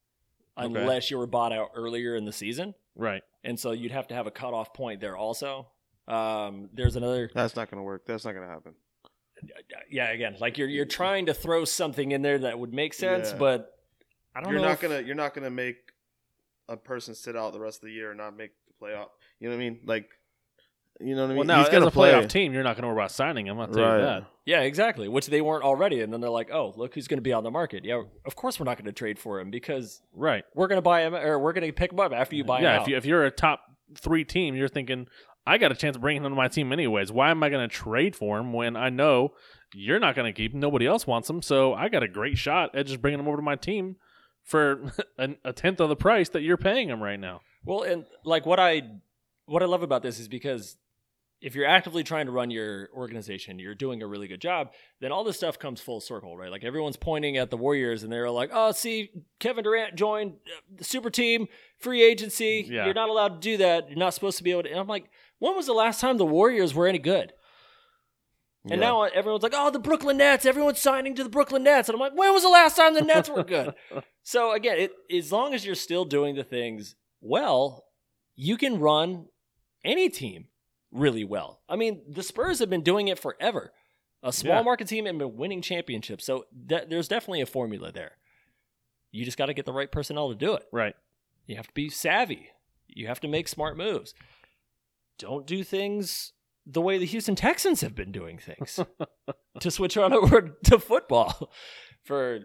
Okay. 0.58 0.66
unless 0.80 1.10
you 1.10 1.18
were 1.18 1.26
bought 1.26 1.52
out 1.52 1.70
earlier 1.74 2.14
in 2.16 2.24
the 2.24 2.32
season. 2.32 2.74
Right. 2.96 3.22
and 3.42 3.58
so 3.58 3.72
you'd 3.72 3.90
have 3.92 4.06
to 4.08 4.14
have 4.14 4.26
a 4.28 4.30
cutoff 4.30 4.72
point 4.72 5.00
there 5.00 5.16
also. 5.16 5.68
Um, 6.06 6.68
there's 6.74 6.96
another, 6.96 7.30
That's 7.34 7.56
not 7.56 7.70
going 7.70 7.78
to 7.78 7.82
work. 7.84 8.04
That's 8.06 8.24
not 8.24 8.32
going 8.32 8.46
to 8.46 8.52
happen. 8.52 8.74
yeah. 9.90 10.10
Again, 10.10 10.36
like 10.40 10.58
you're 10.58 10.68
you're 10.68 10.84
trying 10.84 11.26
to 11.26 11.34
throw 11.34 11.64
something 11.64 12.12
in 12.12 12.22
there 12.22 12.38
that 12.38 12.58
would 12.58 12.72
make 12.72 12.94
sense, 12.94 13.30
Yeah. 13.32 13.38
but 13.38 13.70
I 14.34 14.40
don't 14.40 14.52
You're 14.52 14.60
know. 14.60 14.68
not 14.68 14.74
if- 14.74 14.80
gonna. 14.80 15.00
You're 15.00 15.14
not 15.14 15.34
gonna 15.34 15.50
make 15.50 15.76
a 16.68 16.76
person 16.76 17.14
sit 17.14 17.36
out 17.36 17.52
the 17.52 17.60
rest 17.60 17.78
of 17.78 17.82
the 17.88 17.92
year 17.92 18.10
and 18.10 18.18
not 18.18 18.36
make 18.36 18.50
the 18.66 18.86
playoff. 18.86 19.08
You 19.40 19.48
know 19.48 19.56
what 19.56 19.62
I 19.62 19.70
mean? 19.70 19.80
Like, 19.84 20.08
you 21.00 21.14
know 21.14 21.22
what 21.22 21.26
I 21.26 21.28
mean? 21.28 21.36
Well, 21.38 21.46
now 21.46 21.58
He's 21.58 21.68
as 21.68 21.72
gonna 21.72 21.86
a 21.86 21.90
play. 21.90 22.12
playoff 22.12 22.28
team, 22.28 22.52
you're 22.54 22.62
not 22.62 22.76
going 22.76 22.82
to 22.82 22.88
worry 22.88 22.96
about 22.96 23.10
signing 23.10 23.46
him. 23.46 23.60
I'll 23.60 23.66
tell 23.68 23.82
Right. 23.84 23.96
you 23.98 24.02
that. 24.04 24.24
Yeah, 24.46 24.60
exactly. 24.60 25.08
Which 25.08 25.26
they 25.26 25.40
weren't 25.40 25.64
already, 25.64 26.00
and 26.00 26.12
then 26.12 26.20
they're 26.20 26.30
like, 26.30 26.50
"Oh, 26.52 26.72
look 26.76 26.94
who's 26.94 27.06
going 27.08 27.18
to 27.18 27.22
be 27.22 27.32
on 27.32 27.44
the 27.44 27.50
market." 27.50 27.84
Yeah, 27.84 28.02
of 28.24 28.36
course 28.36 28.58
we're 28.58 28.64
not 28.64 28.76
going 28.78 28.86
to 28.86 28.92
trade 28.92 29.18
for 29.18 29.40
him 29.40 29.50
because 29.50 30.00
Right. 30.14 30.44
we're 30.54 30.68
going 30.68 30.78
to 30.78 30.82
buy 30.82 31.02
him 31.02 31.14
or 31.14 31.38
we're 31.38 31.52
going 31.52 31.66
to 31.66 31.72
pick 31.72 31.92
him 31.92 32.00
up 32.00 32.12
after 32.12 32.34
you 32.36 32.44
buy 32.44 32.58
him 32.58 32.64
yeah. 32.64 32.76
out. 32.76 32.82
If 32.82 32.88
you 32.88 32.96
if 32.96 33.04
you're 33.04 33.24
a 33.24 33.30
top 33.30 33.60
three 33.98 34.24
team, 34.24 34.54
you're 34.54 34.68
thinking 34.68 35.06
I 35.46 35.58
got 35.58 35.72
a 35.72 35.74
chance 35.74 35.96
of 35.96 36.02
bringing 36.02 36.24
him 36.24 36.32
to 36.32 36.36
my 36.36 36.48
team 36.48 36.72
anyways. 36.72 37.12
Why 37.12 37.30
am 37.30 37.42
I 37.42 37.50
going 37.50 37.68
to 37.68 37.74
trade 37.74 38.16
for 38.16 38.38
him 38.38 38.52
when 38.52 38.76
I 38.76 38.88
know 38.88 39.32
you're 39.74 40.00
not 40.00 40.14
going 40.14 40.32
to 40.32 40.36
keep 40.36 40.54
him? 40.54 40.60
Nobody 40.60 40.86
else 40.86 41.06
wants 41.06 41.28
him, 41.28 41.42
so 41.42 41.74
I 41.74 41.88
got 41.88 42.02
a 42.02 42.08
great 42.08 42.38
shot 42.38 42.74
at 42.74 42.86
just 42.86 43.02
bringing 43.02 43.20
him 43.20 43.28
over 43.28 43.36
to 43.36 43.42
my 43.42 43.56
team 43.56 43.96
for 44.42 44.92
a, 45.18 45.30
a 45.44 45.52
tenth 45.52 45.80
of 45.80 45.88
the 45.88 45.96
price 45.96 46.28
that 46.30 46.42
you're 46.42 46.56
paying 46.56 46.88
him 46.88 47.02
right 47.02 47.20
now. 47.20 47.40
Well, 47.64 47.82
and 47.82 48.04
like 48.24 48.46
what 48.46 48.60
I 48.60 48.82
what 49.46 49.62
I 49.62 49.66
love 49.66 49.82
about 49.82 50.02
this 50.02 50.18
is 50.18 50.28
because 50.28 50.76
if 51.40 51.54
you're 51.54 51.66
actively 51.66 52.02
trying 52.02 52.24
to 52.24 52.32
run 52.32 52.50
your 52.50 52.88
organization, 52.94 53.58
you're 53.58 53.74
doing 53.74 54.02
a 54.02 54.06
really 54.06 54.26
good 54.26 54.40
job, 54.40 54.70
then 55.00 55.12
all 55.12 55.24
this 55.24 55.36
stuff 55.36 55.58
comes 55.58 55.78
full 55.78 56.00
circle, 56.00 56.38
right? 56.38 56.50
Like 56.50 56.64
everyone's 56.64 56.96
pointing 56.96 57.36
at 57.36 57.50
the 57.50 57.58
Warriors 57.58 58.02
and 58.02 58.10
they're 58.10 58.30
like, 58.30 58.48
"Oh, 58.52 58.72
see, 58.72 59.10
Kevin 59.40 59.62
Durant 59.64 59.94
joined 59.94 60.32
uh, 60.46 60.60
the 60.76 60.84
super 60.84 61.10
team, 61.10 61.48
free 61.78 62.02
agency. 62.02 62.66
Yeah. 62.66 62.86
You're 62.86 62.94
not 62.94 63.10
allowed 63.10 63.40
to 63.42 63.50
do 63.50 63.56
that. 63.58 63.90
You're 63.90 63.98
not 63.98 64.14
supposed 64.14 64.38
to 64.38 64.44
be 64.44 64.52
able 64.52 64.62
to." 64.62 64.70
And 64.70 64.80
I'm 64.80 64.86
like, 64.86 65.10
"When 65.44 65.56
was 65.56 65.66
the 65.66 65.72
last 65.74 66.00
time 66.00 66.16
the 66.16 66.24
Warriors 66.26 66.74
were 66.74 66.86
any 66.86 66.98
good?" 66.98 67.32
And 68.64 68.80
Yeah. 68.80 68.88
now 68.88 69.02
everyone's 69.02 69.42
like, 69.42 69.52
"Oh, 69.54 69.70
the 69.70 69.78
Brooklyn 69.78 70.16
Nets! 70.16 70.46
Everyone's 70.46 70.78
signing 70.80 71.14
to 71.16 71.22
the 71.24 71.28
Brooklyn 71.28 71.62
Nets." 71.64 71.88
And 71.88 71.94
I'm 71.96 72.00
like, 72.00 72.14
"When 72.14 72.32
was 72.32 72.42
the 72.42 72.48
last 72.48 72.76
time 72.76 72.94
the 72.94 73.02
Nets 73.02 73.28
were 73.28 73.44
good?" 73.44 73.74
so 74.22 74.52
again, 74.52 74.78
it, 74.78 74.92
as 75.14 75.30
long 75.30 75.52
as 75.54 75.66
you're 75.66 75.74
still 75.74 76.04
doing 76.06 76.34
the 76.34 76.44
things 76.44 76.94
well, 77.20 77.84
you 78.36 78.56
can 78.56 78.78
run 78.80 79.28
any 79.84 80.08
team 80.08 80.48
really 80.90 81.24
well. 81.24 81.60
I 81.68 81.76
mean, 81.76 82.02
the 82.08 82.22
Spurs 82.22 82.58
have 82.60 82.70
been 82.70 82.82
doing 82.82 83.08
it 83.08 83.18
forever. 83.18 83.72
A 84.22 84.32
small 84.32 84.56
Yeah. 84.56 84.62
market 84.62 84.88
team 84.88 85.06
and 85.06 85.18
been 85.18 85.36
winning 85.36 85.60
championships. 85.60 86.24
So 86.24 86.46
de- 86.66 86.86
there's 86.86 87.08
definitely 87.08 87.42
a 87.42 87.46
formula 87.46 87.92
there. 87.92 88.16
You 89.10 89.24
just 89.26 89.36
got 89.36 89.46
to 89.46 89.54
get 89.54 89.66
the 89.66 89.72
right 89.72 89.90
personnel 89.92 90.30
to 90.30 90.34
do 90.34 90.54
it. 90.54 90.66
Right. 90.72 90.94
You 91.46 91.56
have 91.56 91.66
to 91.66 91.74
be 91.74 91.90
savvy. 91.90 92.50
You 92.88 93.06
have 93.08 93.20
to 93.20 93.28
make 93.28 93.48
smart 93.48 93.76
moves. 93.76 94.14
Don't 95.18 95.46
do 95.46 95.62
things 95.64 96.32
the 96.66 96.80
way 96.80 96.98
the 96.98 97.06
Houston 97.06 97.34
Texans 97.34 97.80
have 97.82 97.94
been 97.94 98.12
doing 98.12 98.38
things. 98.38 98.80
to 99.60 99.70
switch 99.70 99.96
on 99.96 100.12
over 100.12 100.40
to 100.64 100.78
football 100.78 101.50
for 102.04 102.40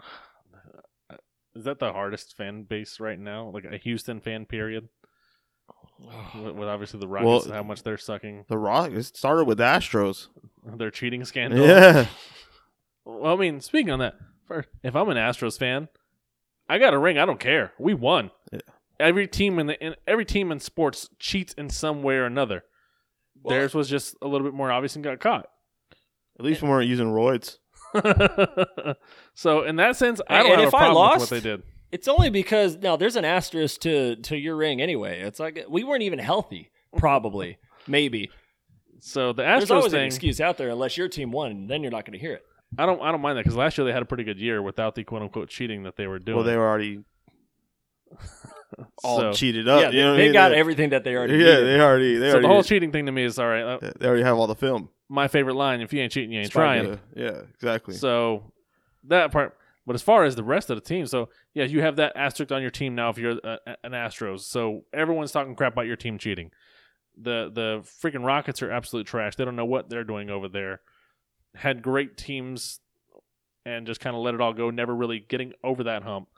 Is 1.54 1.64
that 1.64 1.78
the 1.80 1.92
hardest 1.92 2.36
fan 2.36 2.62
base 2.62 3.00
right 3.00 3.18
now? 3.18 3.50
Like 3.52 3.64
a 3.64 3.76
Houston 3.78 4.20
fan 4.20 4.46
period? 4.46 4.88
With, 6.42 6.54
with 6.54 6.68
obviously 6.68 6.98
the 7.00 7.08
Rockets 7.08 7.26
Well- 7.26 7.42
and 7.42 7.52
how 7.52 7.62
much 7.62 7.82
they're 7.82 7.98
sucking 7.98 8.46
The 8.48 8.56
Rock. 8.56 8.92
It 8.92 9.02
started 9.04 9.44
with 9.44 9.58
the 9.58 9.64
Astros. 9.64 10.28
their 10.64 10.90
cheating 10.90 11.24
scandal. 11.26 11.66
Yeah. 11.66 12.06
Well, 13.04 13.34
I 13.34 13.36
mean, 13.36 13.60
speaking 13.60 13.90
on 13.90 13.98
that, 13.98 14.14
first, 14.46 14.68
if 14.82 14.96
I'm 14.96 15.08
an 15.10 15.18
Astros 15.18 15.58
fan, 15.58 15.88
I 16.70 16.78
got 16.78 16.94
a 16.94 16.98
ring. 16.98 17.18
I 17.18 17.26
don't 17.26 17.40
care. 17.40 17.72
We 17.78 17.92
won. 17.92 18.30
Yeah. 19.00 19.06
Every 19.06 19.26
team 19.28 19.58
in 19.58 19.66
the 19.66 19.84
in, 19.84 19.94
every 20.06 20.24
team 20.24 20.52
in 20.52 20.60
sports 20.60 21.08
cheats 21.18 21.52
in 21.54 21.70
some 21.70 22.02
way 22.02 22.16
or 22.16 22.24
another. 22.26 22.64
Well- 23.42 23.54
Theirs 23.56 23.74
was 23.74 23.88
just 23.88 24.14
a 24.22 24.26
little 24.28 24.46
bit 24.46 24.54
more 24.54 24.70
obvious 24.70 24.94
and 24.94 25.02
got 25.04 25.18
caught. 25.20 25.46
At 26.38 26.44
least 26.44 26.62
we 26.62 26.68
weren't 26.68 26.88
using 26.88 27.06
roids. 27.08 27.58
so 29.34 29.62
in 29.64 29.76
that 29.76 29.96
sense, 29.96 30.20
I 30.28 30.42
don't 30.42 30.52
and 30.52 30.60
have 30.60 30.68
if 30.68 30.74
a 30.74 30.76
I 30.76 30.80
problem 30.80 30.90
with 30.90 31.10
lost- 31.20 31.20
what 31.20 31.30
they 31.30 31.40
did. 31.40 31.62
It's 31.92 32.06
only 32.06 32.30
because 32.30 32.76
now 32.76 32.96
there's 32.96 33.16
an 33.16 33.24
asterisk 33.24 33.80
to 33.80 34.14
to 34.16 34.36
your 34.36 34.54
ring 34.56 34.80
anyway. 34.80 35.20
It's 35.22 35.40
like 35.40 35.64
we 35.68 35.82
weren't 35.82 36.02
even 36.04 36.20
healthy, 36.20 36.70
probably, 36.96 37.58
maybe. 37.88 38.30
So 39.00 39.32
the 39.32 39.42
There's 39.42 39.64
Astros 39.64 39.70
always 39.76 39.92
an 39.92 39.98
thing, 40.00 40.06
excuse 40.06 40.40
out 40.40 40.56
there 40.56 40.68
unless 40.68 40.96
your 40.96 41.08
team 41.08 41.32
won, 41.32 41.66
then 41.66 41.82
you're 41.82 41.90
not 41.90 42.04
going 42.04 42.12
to 42.12 42.18
hear 42.18 42.34
it. 42.34 42.42
I 42.78 42.86
don't 42.86 43.02
I 43.02 43.10
don't 43.10 43.20
mind 43.20 43.38
that 43.38 43.42
because 43.42 43.56
last 43.56 43.76
year 43.76 43.84
they 43.84 43.92
had 43.92 44.02
a 44.02 44.06
pretty 44.06 44.22
good 44.22 44.38
year 44.38 44.62
without 44.62 44.94
the 44.94 45.02
quote 45.02 45.22
unquote 45.22 45.48
cheating 45.48 45.82
that 45.82 45.96
they 45.96 46.06
were 46.06 46.20
doing. 46.20 46.36
Well, 46.36 46.44
they 46.46 46.56
were 46.56 46.68
already 46.68 47.00
all 49.04 49.18
So- 49.20 49.32
cheated 49.32 49.68
up. 49.68 49.82
yeah, 49.82 49.90
you 49.90 50.00
know 50.02 50.12
they, 50.12 50.14
I 50.14 50.16
they 50.18 50.24
mean? 50.24 50.32
got 50.32 50.48
They- 50.50 50.56
everything 50.58 50.90
that 50.90 51.04
they 51.04 51.14
already. 51.16 51.34
Yeah, 51.34 51.38
needed. 51.38 51.66
they 51.66 51.80
already. 51.80 52.16
They 52.16 52.26
so 52.26 52.32
already. 52.32 52.42
the 52.42 52.48
whole 52.52 52.62
cheating 52.62 52.92
thing 52.92 53.06
to 53.06 53.12
me 53.12 53.24
is 53.24 53.38
all 53.38 53.48
right. 53.48 53.62
Uh, 53.62 53.90
they 53.98 54.06
already 54.06 54.22
have 54.22 54.36
all 54.36 54.46
the 54.46 54.54
film. 54.54 54.88
my 55.08 55.28
favorite 55.28 55.54
line: 55.54 55.80
"If 55.80 55.92
you 55.92 56.00
ain't 56.00 56.12
cheating, 56.12 56.32
you 56.32 56.40
ain't 56.40 56.50
trying." 56.52 56.86
Yeah, 56.86 56.96
yeah, 57.16 57.40
exactly. 57.54 57.94
So 57.94 58.52
that 59.04 59.32
part. 59.32 59.56
But 59.86 59.94
as 59.94 60.02
far 60.02 60.24
as 60.24 60.36
the 60.36 60.44
rest 60.44 60.70
of 60.70 60.76
the 60.76 60.82
team, 60.82 61.06
so 61.06 61.30
yeah, 61.54 61.64
you 61.64 61.80
have 61.80 61.96
that 61.96 62.12
asterisk 62.14 62.52
on 62.52 62.60
your 62.62 62.70
team 62.70 62.94
now 62.94 63.08
if 63.10 63.18
you're 63.18 63.38
a- 63.42 63.58
an 63.82 63.92
Astros. 63.92 64.40
So 64.40 64.84
everyone's 64.92 65.32
talking 65.32 65.56
crap 65.56 65.72
about 65.72 65.86
your 65.86 65.96
team 65.96 66.18
cheating. 66.18 66.52
The 67.20 67.50
the 67.52 67.80
freaking 68.02 68.24
Rockets 68.24 68.62
are 68.62 68.70
absolute 68.70 69.06
trash. 69.06 69.34
They 69.36 69.44
don't 69.44 69.56
know 69.56 69.64
what 69.64 69.88
they're 69.88 70.04
doing 70.04 70.30
over 70.30 70.48
there. 70.48 70.80
Had 71.56 71.82
great 71.82 72.16
teams 72.16 72.78
and 73.66 73.86
just 73.86 74.00
kind 74.00 74.14
of 74.14 74.22
let 74.22 74.34
it 74.34 74.40
all 74.40 74.52
go, 74.52 74.70
never 74.70 74.94
really 74.94 75.18
getting 75.18 75.52
over 75.64 75.84
that 75.84 76.02
hump. 76.04 76.28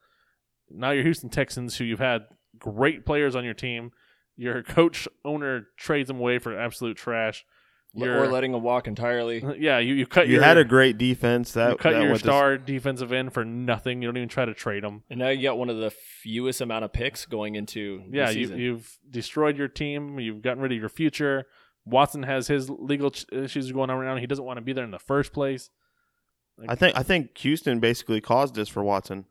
Now 0.74 0.90
your 0.90 1.04
Houston 1.04 1.28
Texans, 1.30 1.76
who 1.76 1.84
you've 1.84 1.98
had 1.98 2.22
great 2.58 3.04
players 3.06 3.34
on 3.36 3.44
your 3.44 3.54
team, 3.54 3.90
your 4.36 4.62
coach 4.62 5.06
owner 5.24 5.68
trades 5.76 6.08
them 6.08 6.18
away 6.18 6.38
for 6.38 6.58
absolute 6.58 6.96
trash. 6.96 7.44
or 7.94 8.06
Your- 8.06 8.26
letting 8.28 8.52
them 8.52 8.62
walk 8.62 8.88
entirely. 8.88 9.44
yeah, 9.58 9.78
you, 9.78 9.94
you 9.94 10.06
cut 10.06 10.26
you 10.26 10.34
your 10.34 10.42
had 10.42 10.56
a 10.56 10.64
great 10.64 10.96
defense. 10.98 11.52
That 11.52 11.70
you 11.72 11.76
cut 11.76 11.92
that 11.92 12.00
your 12.00 12.10
went 12.12 12.20
to- 12.22 12.26
star 12.26 12.56
defensive 12.58 13.12
end 13.12 13.32
for 13.34 13.44
nothing. 13.44 14.00
You 14.00 14.08
don't 14.08 14.16
even 14.16 14.28
try 14.30 14.44
to 14.46 14.54
trade 14.54 14.82
them. 14.84 15.02
And 15.10 15.18
now 15.18 15.28
you 15.28 15.42
got 15.42 15.58
one 15.58 15.68
of 15.68 15.76
the 15.76 15.90
fewest 15.90 16.60
amount 16.62 16.84
of 16.84 16.92
picks 16.92 17.26
going 17.26 17.54
into 17.54 18.02
the 18.10 18.16
Yeah, 18.16 18.30
You, 18.30 18.54
you've 18.54 18.98
destroyed 19.10 19.58
your 19.58 19.68
team. 19.68 20.18
You've 20.18 20.40
gotten 20.42 20.62
rid 20.62 20.72
of 20.72 20.78
your 20.78 20.88
future. 20.88 21.44
Watson 21.84 22.22
has 22.22 22.46
his 22.46 22.70
legal 22.70 23.10
ch- 23.10 23.26
issues 23.32 23.70
going 23.72 23.90
on 23.90 23.98
right 23.98 24.06
now. 24.14 24.16
He 24.20 24.26
doesn't 24.26 24.44
want 24.44 24.56
to 24.56 24.62
be 24.62 24.72
there 24.72 24.84
in 24.84 24.92
the 24.92 24.98
first 25.00 25.32
place. 25.32 25.68
I 26.68 26.74
think 26.74 26.96
I 26.96 27.02
think 27.02 27.36
Houston 27.38 27.80
basically 27.80 28.20
caused 28.20 28.54
this 28.54 28.68
for 28.68 28.82
Watson. 28.82 29.24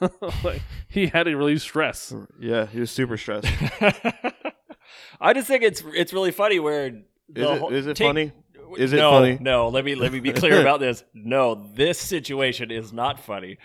like, 0.44 0.62
he 0.88 1.06
had 1.06 1.24
to 1.24 1.36
relieve 1.36 1.60
stress. 1.62 2.14
Yeah, 2.40 2.66
he 2.66 2.80
was 2.80 2.90
super 2.90 3.16
stressed. 3.16 3.48
I 5.20 5.32
just 5.32 5.48
think 5.48 5.62
it's 5.62 5.82
it's 5.94 6.12
really 6.12 6.30
funny 6.30 6.60
where 6.60 6.90
the 7.28 7.42
Is 7.42 7.50
it, 7.50 7.58
whole- 7.58 7.72
is 7.72 7.86
it 7.86 7.96
take- 7.96 8.06
funny? 8.06 8.32
Is 8.76 8.92
it 8.92 8.96
no, 8.98 9.10
funny? 9.12 9.38
No, 9.40 9.68
let 9.68 9.82
me 9.84 9.94
let 9.94 10.12
me 10.12 10.20
be 10.20 10.30
clear 10.32 10.60
about 10.60 10.78
this. 10.78 11.02
No, 11.14 11.66
this 11.74 11.98
situation 11.98 12.70
is 12.70 12.92
not 12.92 13.18
funny. 13.18 13.56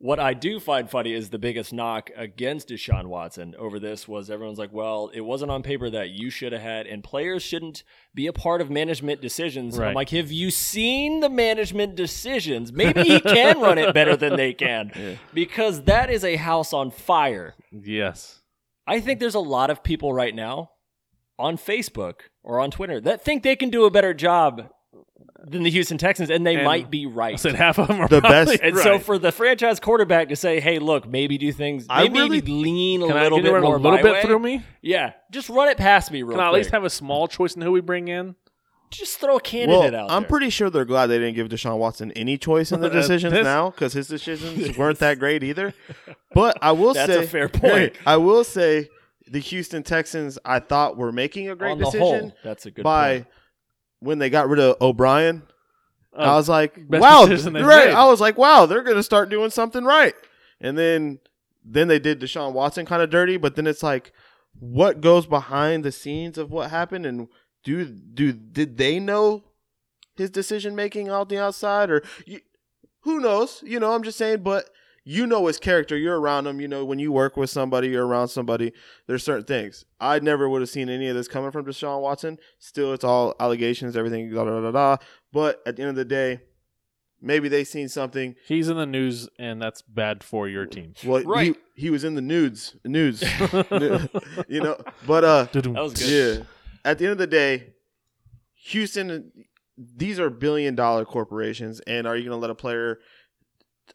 What 0.00 0.20
I 0.20 0.32
do 0.32 0.60
find 0.60 0.88
funny 0.88 1.12
is 1.12 1.30
the 1.30 1.40
biggest 1.40 1.72
knock 1.72 2.10
against 2.16 2.68
Deshaun 2.68 3.06
Watson 3.06 3.56
over 3.58 3.80
this 3.80 4.06
was 4.06 4.30
everyone's 4.30 4.58
like, 4.58 4.72
well, 4.72 5.10
it 5.12 5.22
wasn't 5.22 5.50
on 5.50 5.64
paper 5.64 5.90
that 5.90 6.10
you 6.10 6.30
should 6.30 6.52
have 6.52 6.62
had, 6.62 6.86
and 6.86 7.02
players 7.02 7.42
shouldn't 7.42 7.82
be 8.14 8.28
a 8.28 8.32
part 8.32 8.60
of 8.60 8.70
management 8.70 9.20
decisions. 9.20 9.76
I'm 9.76 9.94
like, 9.94 10.10
have 10.10 10.30
you 10.30 10.52
seen 10.52 11.18
the 11.18 11.28
management 11.28 11.96
decisions? 11.96 12.72
Maybe 12.72 13.02
he 13.02 13.18
can 13.20 13.60
run 13.60 13.76
it 13.76 13.92
better 13.92 14.16
than 14.16 14.36
they 14.36 14.52
can 14.54 14.92
Yeah. 14.96 15.16
because 15.34 15.82
that 15.84 16.10
is 16.10 16.22
a 16.22 16.36
house 16.36 16.72
on 16.72 16.92
fire. 16.92 17.56
Yes. 17.72 18.40
I 18.86 19.00
think 19.00 19.18
there's 19.18 19.34
a 19.34 19.40
lot 19.40 19.68
of 19.68 19.82
people 19.82 20.12
right 20.12 20.34
now 20.34 20.70
on 21.40 21.56
Facebook 21.56 22.20
or 22.44 22.60
on 22.60 22.70
Twitter 22.70 23.00
that 23.00 23.24
think 23.24 23.42
they 23.42 23.56
can 23.56 23.70
do 23.70 23.84
a 23.84 23.90
better 23.90 24.14
job 24.14 24.70
than 25.44 25.62
the 25.62 25.70
Houston 25.70 25.98
Texans, 25.98 26.30
and 26.30 26.44
they 26.46 26.56
And 26.56 26.64
might 26.64 26.90
be 26.90 27.06
I 27.06 27.10
right. 27.10 27.40
said 27.40 27.54
half 27.54 27.78
of 27.78 27.86
them 27.88 28.00
are 28.00 28.08
The 28.08 28.20
best- 28.20 28.60
And 28.62 28.74
right. 28.74 28.82
so 28.82 28.98
for 28.98 29.18
the 29.18 29.30
franchise 29.30 29.78
quarterback 29.78 30.28
to 30.30 30.36
say, 30.36 30.58
"Hey, 30.60 30.78
look, 30.80 31.06
maybe 31.08 31.38
do 31.38 31.52
things, 31.52 31.86
I 31.88 32.04
maybe 32.08 32.18
really- 32.18 32.40
lean 32.40 33.02
a 33.02 33.06
Can 33.06 33.16
I 33.16 33.22
little 33.22 33.38
can 33.38 33.44
you 33.44 33.50
bit 33.50 33.54
run 33.54 33.62
more 33.62 33.74
a 33.76 33.78
little 33.78 33.92
my 33.98 34.02
bit 34.02 34.12
way." 34.14 34.22
through 34.22 34.38
me? 34.40 34.62
Yeah, 34.82 35.12
just 35.30 35.48
run 35.48 35.68
it 35.68 35.76
past 35.78 36.10
me 36.10 36.22
real 36.22 36.36
Can 36.38 36.40
I 36.44 36.48
at 36.48 36.54
least 36.54 36.70
have 36.70 36.82
a 36.84 36.90
small 36.90 37.28
choice 37.28 37.54
in 37.54 37.62
who 37.62 37.70
we 37.72 37.80
bring 37.80 38.08
in? 38.08 38.34
just 38.90 39.18
throw 39.20 39.36
a 39.36 39.40
candidate 39.40 39.92
Well, 39.92 40.04
out 40.06 40.10
I'm 40.10 40.22
there. 40.22 40.30
pretty 40.30 40.48
sure 40.48 40.70
they're 40.70 40.86
glad 40.86 41.08
they 41.08 41.18
didn't 41.18 41.34
give 41.34 41.50
Deshaun 41.50 41.76
Watson 41.76 42.10
any 42.12 42.38
choice 42.38 42.72
in 42.72 42.80
the 42.80 42.86
uh, 42.86 42.90
This- 42.90 43.06
decisions 43.06 43.34
now 43.44 43.68
because 43.68 43.92
his 43.92 44.08
decisions 44.08 44.76
weren't 44.78 44.98
that 45.00 45.18
great 45.18 45.44
either. 45.44 45.74
But 46.32 46.56
I 46.62 46.72
will 46.72 46.94
That's 46.94 47.12
say, 47.12 47.22
a 47.22 47.26
fair 47.26 47.48
point. 47.50 47.92
I 48.06 48.16
will 48.16 48.44
say, 48.44 48.88
the 49.30 49.40
Houston 49.40 49.82
Texans 49.82 50.38
I 50.42 50.58
thought 50.58 50.96
were 50.96 51.12
making 51.12 51.50
a 51.50 51.54
great 51.54 51.72
on 51.72 51.78
the 51.78 51.84
decision 51.84 52.00
whole. 52.20 52.32
That's 52.42 52.64
a 52.64 52.70
good 52.70 52.82
by 52.82 53.16
point. 53.18 53.26
When 54.00 54.18
they 54.18 54.30
got 54.30 54.48
rid 54.48 54.60
of 54.60 54.80
O'Brien. 54.80 55.42
I 56.16 56.24
Oh, 56.24 56.36
was 56.36 56.48
like, 56.48 56.76
wow, 56.88 57.26
right? 57.26 57.52
made. 57.52 57.94
I 57.94 58.06
was 58.06 58.20
like, 58.20 58.36
wow, 58.38 58.66
they're 58.66 58.82
gonna 58.82 59.02
start 59.02 59.28
doing 59.28 59.50
something 59.50 59.84
right. 59.84 60.14
And 60.60 60.76
then, 60.76 61.20
then 61.64 61.86
they 61.88 61.98
did 61.98 62.20
Deshaun 62.20 62.52
Watson 62.52 62.86
kind 62.86 63.02
of 63.02 63.10
dirty. 63.10 63.36
But 63.36 63.54
then 63.54 63.66
it's 63.66 63.82
like, 63.82 64.12
what 64.58 65.00
goes 65.00 65.26
behind 65.26 65.84
the 65.84 65.92
scenes 65.92 66.38
of 66.38 66.50
what 66.50 66.70
happened, 66.70 67.06
and 67.06 67.28
do 67.62 67.84
do 67.84 68.32
did 68.32 68.76
they 68.76 68.98
know 68.98 69.44
his 70.16 70.30
decision 70.30 70.74
making 70.74 71.08
out 71.08 71.28
the 71.28 71.38
outside, 71.38 71.90
or 71.90 72.02
you, 72.26 72.40
who 73.02 73.20
knows? 73.20 73.62
You 73.64 73.78
know, 73.78 73.92
I'm 73.92 74.02
just 74.02 74.18
saying. 74.18 74.42
But 74.42 74.68
you 75.10 75.26
know 75.26 75.46
his 75.46 75.58
character. 75.58 75.96
You're 75.96 76.20
around 76.20 76.46
him. 76.46 76.60
You 76.60 76.68
know 76.68 76.84
when 76.84 76.98
you 76.98 77.10
work 77.12 77.34
with 77.36 77.48
somebody, 77.48 77.88
you're 77.88 78.06
around 78.06 78.28
somebody. 78.28 78.72
There's 79.06 79.22
certain 79.24 79.44
things. 79.46 79.86
I 79.98 80.18
never 80.18 80.48
would 80.50 80.60
have 80.60 80.68
seen 80.68 80.90
any 80.90 81.08
of 81.08 81.16
this 81.16 81.28
coming 81.28 81.50
from 81.50 81.64
Deshaun 81.64 82.02
Watson. 82.02 82.38
Still, 82.58 82.92
it's 82.92 83.04
all 83.04 83.34
allegations, 83.40 83.96
everything. 83.96 84.30
Da 84.30 84.44
da 84.44 84.60
da 84.60 84.70
da. 84.70 84.96
But 85.32 85.62
at 85.64 85.76
the 85.76 85.82
end 85.82 85.90
of 85.90 85.96
the 85.96 86.04
day, 86.04 86.40
maybe 87.22 87.48
they 87.48 87.64
seen 87.64 87.88
something. 87.88 88.34
He's 88.46 88.68
in 88.68 88.76
the 88.76 88.84
news, 88.84 89.30
and 89.38 89.62
that's 89.62 89.80
bad 89.80 90.22
for 90.22 90.46
your 90.46 90.66
team. 90.66 90.92
Well, 91.04 91.22
Right. 91.24 91.56
he, 91.74 91.84
he 91.84 91.90
was 91.90 92.04
in 92.04 92.14
the 92.14 92.20
nudes, 92.20 92.76
nudes, 92.84 93.22
you 94.48 94.60
know. 94.62 94.76
But 95.06 95.24
uh, 95.24 95.44
That 95.52 95.66
was 95.74 95.94
good. 95.94 96.38
yeah. 96.40 96.44
At 96.84 96.98
the 96.98 97.04
end 97.06 97.12
of 97.12 97.18
the 97.18 97.26
day, 97.26 97.72
Houston, 98.66 99.32
these 99.76 100.18
are 100.20 100.30
billion 100.30 100.74
dollar 100.74 101.04
corporations, 101.04 101.80
and 101.86 102.06
are 102.06 102.16
you 102.16 102.24
going 102.24 102.36
to 102.36 102.40
let 102.40 102.50
a 102.50 102.54
player? 102.54 102.98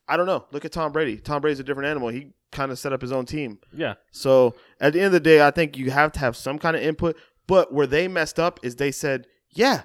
I 0.08 0.18
don't 0.18 0.26
know. 0.26 0.46
Look 0.52 0.66
at 0.66 0.72
Tom 0.72 0.92
Brady. 0.92 1.18
Tom 1.18 1.42
Brady's 1.42 1.60
a 1.60 1.64
different 1.64 1.88
animal. 1.90 2.10
He 2.10 2.34
kind 2.52 2.72
of 2.72 2.78
set 2.80 2.94
up 2.94 3.02
his 3.02 3.12
own 3.12 3.26
team. 3.26 3.60
Yeah, 3.74 3.96
So 4.12 4.56
at 4.80 4.94
the 4.94 5.00
end 5.00 5.08
of 5.08 5.12
the 5.14 5.20
day, 5.20 5.46
I 5.46 5.50
think 5.52 5.78
you 5.78 5.92
have 5.92 6.12
to 6.14 6.20
have 6.20 6.36
some 6.36 6.60
kind 6.60 6.76
of 6.76 6.82
input. 6.84 7.18
But 7.48 7.74
where 7.74 7.88
they 7.88 8.08
messed 8.08 8.40
up 8.40 8.60
is 8.64 8.76
they 8.78 8.92
said, 8.92 9.28
"Yeah, 9.50 9.84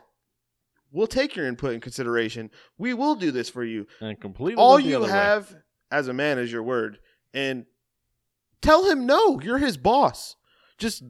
we'll 0.92 1.06
take 1.08 1.34
your 1.34 1.46
input 1.46 1.72
in 1.72 1.80
consideration. 1.80 2.50
We 2.76 2.94
will 2.94 3.14
do 3.16 3.30
this 3.30 3.48
for 3.50 3.64
you. 3.64 3.86
and 4.00 4.20
completely. 4.20 4.62
All 4.62 4.78
you 4.78 4.96
other 4.96 5.06
way. 5.06 5.10
have 5.12 5.54
as 5.90 6.06
a 6.08 6.12
man 6.12 6.38
is 6.38 6.52
your 6.52 6.62
word, 6.62 6.98
and 7.34 7.66
tell 8.62 8.88
him 8.88 9.06
no. 9.06 9.40
You're 9.40 9.58
his 9.58 9.76
boss. 9.76 10.36
Just 10.78 11.02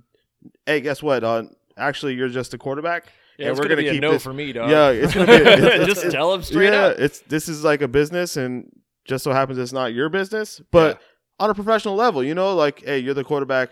hey, 0.66 0.80
guess 0.80 1.03
what? 1.03 1.22
Uh, 1.24 1.44
actually, 1.76 2.14
you're 2.14 2.28
just 2.28 2.55
a 2.55 2.59
quarterback. 2.59 3.07
Yeah, 3.38 3.49
and 3.49 3.57
we're 3.59 3.64
gonna, 3.68 3.82
gonna 3.82 3.90
keep 3.92 4.01
no 4.03 4.12
this- 4.12 4.22
for 4.22 4.32
me, 4.32 4.53
dog. 4.53 4.70
Yeah, 4.70 4.88
it's 4.90 5.14
gonna 5.14 5.26
be. 5.26 5.32
It's- 5.34 5.86
just 5.86 5.99
it's- 5.99 6.12
tell 6.12 6.32
him 6.32 6.42
straight 6.42 6.72
yeah, 6.72 6.86
up. 6.86 6.99
it's 6.99 7.20
this 7.20 7.49
is 7.49 7.62
like 7.62 7.82
a 7.82 7.88
business, 7.88 8.36
and 8.36 8.70
just 9.09 9.24
so 9.24 9.32
happens 9.32 9.59
it's 9.59 9.72
not 9.72 9.94
your 9.94 10.09
business. 10.09 10.61
But 10.70 11.00
on 11.40 11.50
a 11.50 11.54
professional 11.54 11.96
level, 11.96 12.22
you 12.22 12.34
know, 12.34 12.54
like 12.54 12.84
hey, 12.84 12.98
you're 12.98 13.14
the 13.14 13.24
quarterback. 13.24 13.70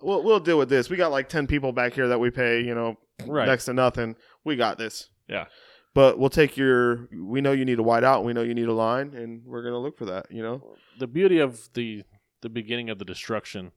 We'll, 0.00 0.22
we'll 0.22 0.40
deal 0.40 0.58
with 0.58 0.68
this. 0.68 0.90
We 0.90 0.96
got 0.96 1.12
like 1.12 1.28
ten 1.28 1.46
people 1.46 1.72
back 1.72 1.92
here 1.94 2.08
that 2.08 2.18
we 2.18 2.30
pay, 2.30 2.60
you 2.62 2.74
know, 2.74 2.96
right. 3.26 3.46
next 3.46 3.66
to 3.66 3.72
nothing. 3.72 4.16
We 4.44 4.56
got 4.56 4.78
this. 4.78 5.08
Yeah. 5.28 5.46
But 5.94 6.18
we'll 6.18 6.30
take 6.30 6.56
your. 6.56 7.08
We 7.12 7.40
know 7.40 7.52
you 7.52 7.64
need 7.64 7.78
a 7.78 7.82
wide 7.82 8.04
out. 8.04 8.24
We 8.24 8.34
know 8.34 8.42
you 8.42 8.54
need 8.54 8.68
a 8.68 8.74
line, 8.74 9.14
and 9.14 9.42
we're 9.46 9.62
gonna 9.62 9.78
look 9.78 9.96
for 9.96 10.04
that. 10.06 10.30
You 10.30 10.42
know. 10.42 10.76
the 10.98 11.06
beauty 11.06 11.38
of 11.38 11.70
the 11.72 12.02
the 12.42 12.50
beginning 12.50 12.90
of 12.90 12.98
the 12.98 13.04
destruction 13.04 13.72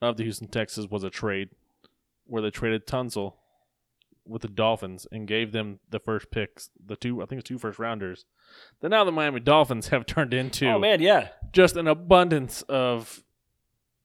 of 0.00 0.16
the 0.16 0.24
Houston 0.24 0.48
Texans 0.48 0.90
was 0.90 1.04
a 1.04 1.10
trade 1.10 1.50
where 2.24 2.42
they 2.42 2.50
traded 2.50 2.86
Tunsil 2.86 3.34
with 4.28 4.42
the 4.42 4.48
Dolphins 4.48 5.06
and 5.10 5.26
gave 5.26 5.52
them 5.52 5.80
the 5.88 5.98
first 5.98 6.30
picks, 6.30 6.70
the 6.84 6.96
two 6.96 7.22
I 7.22 7.26
think 7.26 7.40
it's 7.40 7.48
two 7.48 7.58
first 7.58 7.78
rounders. 7.78 8.24
Then 8.80 8.90
now 8.90 9.04
the 9.04 9.12
Miami 9.12 9.40
Dolphins 9.40 9.88
have 9.90 10.06
turned 10.06 10.34
into 10.34 10.66
Oh 10.68 10.78
man, 10.78 11.00
yeah. 11.00 11.28
just 11.52 11.76
an 11.76 11.86
abundance 11.88 12.62
of 12.62 13.22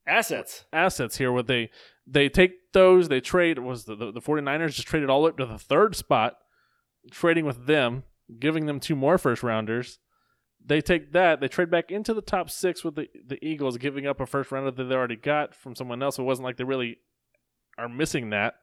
Assets. 0.05 0.65
assets 0.74 1.17
here 1.17 1.32
where 1.32 1.43
they 1.43 1.69
they 2.05 2.28
take 2.28 2.74
those 2.74 3.07
they 3.07 3.21
trade 3.21 3.57
was 3.59 3.86
the, 3.86 3.95
the, 3.95 4.11
the 4.11 4.19
49ers 4.21 4.74
just 4.76 4.88
traded 4.88 5.09
all 5.09 5.21
the 5.21 5.26
way 5.26 5.30
up 5.30 5.38
to 5.38 5.45
the 5.45 5.57
third 5.57 5.95
spot 5.95 6.36
trading 7.09 7.45
with 7.45 7.67
them 7.67 8.03
giving 8.38 8.65
them 8.65 8.82
two 8.82 8.97
more 8.97 9.17
first 9.17 9.43
rounders 9.43 9.99
they 10.65 10.82
take 10.82 11.13
that 11.13 11.39
they 11.39 11.47
trade 11.47 11.71
back 11.71 11.89
into 11.89 12.13
the 12.13 12.21
top 12.21 12.49
six 12.49 12.84
with 12.84 12.95
the, 12.95 13.07
the 13.26 13.38
eagles 13.45 13.78
giving 13.78 14.05
up 14.05 14.19
a 14.19 14.26
first 14.26 14.51
rounder 14.51 14.71
that 14.71 14.84
they 14.84 14.95
already 14.95 15.15
got 15.15 15.55
from 15.55 15.74
someone 15.74 16.03
else 16.03 16.19
it 16.19 16.24
wasn't 16.24 16.43
like 16.43 16.57
they 16.57 16.63
really 16.65 16.97
are 17.78 17.88
missing 17.88 18.30
that 18.32 18.55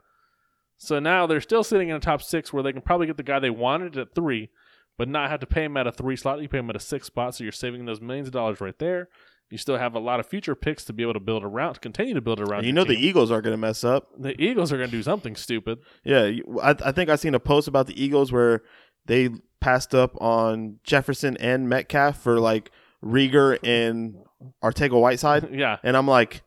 so 0.83 0.99
now 0.99 1.27
they're 1.27 1.41
still 1.41 1.63
sitting 1.63 1.89
in 1.89 1.95
the 1.95 2.01
top 2.01 2.23
six 2.23 2.53
where 2.53 2.63
they 2.63 2.73
can 2.73 2.83
probably 2.83 3.07
get 3.07 3.17
the 3.17 3.23
guy 3.23 3.39
they 3.39 3.51
wanted 3.51 3.97
at 3.97 4.15
three 4.15 4.51
but 4.99 5.09
not 5.09 5.31
have 5.31 5.41
to 5.41 5.47
pay 5.47 5.65
him 5.65 5.77
at 5.77 5.87
a 5.87 5.93
three 5.93 6.17
slot 6.17 6.41
you 6.41 6.49
pay 6.49 6.59
him 6.59 6.71
at 6.71 6.77
a 6.77 6.81
six 6.81 7.07
spot 7.07 7.35
so 7.35 7.45
you're 7.45 7.53
saving 7.53 7.85
those 7.85 8.01
millions 8.01 8.29
of 8.29 8.33
dollars 8.33 8.61
right 8.61 8.79
there 8.79 9.09
you 9.51 9.59
still 9.59 9.77
have 9.77 9.95
a 9.95 9.99
lot 9.99 10.21
of 10.21 10.27
future 10.27 10.55
picks 10.55 10.85
to 10.85 10.93
be 10.93 11.03
able 11.03 11.15
to 11.15 11.21
build 11.21 11.43
around, 11.43 11.75
to 11.75 11.81
continue 11.81 12.15
to 12.15 12.21
build 12.21 12.41
around. 12.41 12.65
You 12.65 12.73
know 12.73 12.85
team. 12.85 12.95
the 12.95 13.07
Eagles 13.07 13.31
are 13.33 13.43
gonna 13.43 13.57
mess 13.57 13.83
up. 13.83 14.09
the 14.17 14.41
Eagles 14.41 14.73
are 14.73 14.77
going 14.77 14.91
to 14.91 14.97
do 14.97 15.03
something 15.03 15.35
stupid. 15.35 15.81
Yeah, 16.05 16.31
I, 16.63 16.77
I 16.85 16.93
think 16.93 17.11
I 17.11 17.17
seen 17.17 17.35
a 17.35 17.41
post 17.41 17.67
about 17.67 17.89
the 17.89 18.03
Eagles 18.03 18.31
where 18.31 18.63
they 19.07 19.31
passed 19.61 19.95
up 19.95 20.21
on 20.21 20.79
Jefferson 20.85 21.37
and 21.39 21.69
Metcalf 21.69 22.17
for 22.17 22.39
like 22.39 22.71
Reagor 23.05 23.59
and 23.65 24.15
Arcega-Whiteside, 24.63 25.49
yeah, 25.53 25.79
and 25.83 25.97
I'm 25.97 26.07
like, 26.07 26.43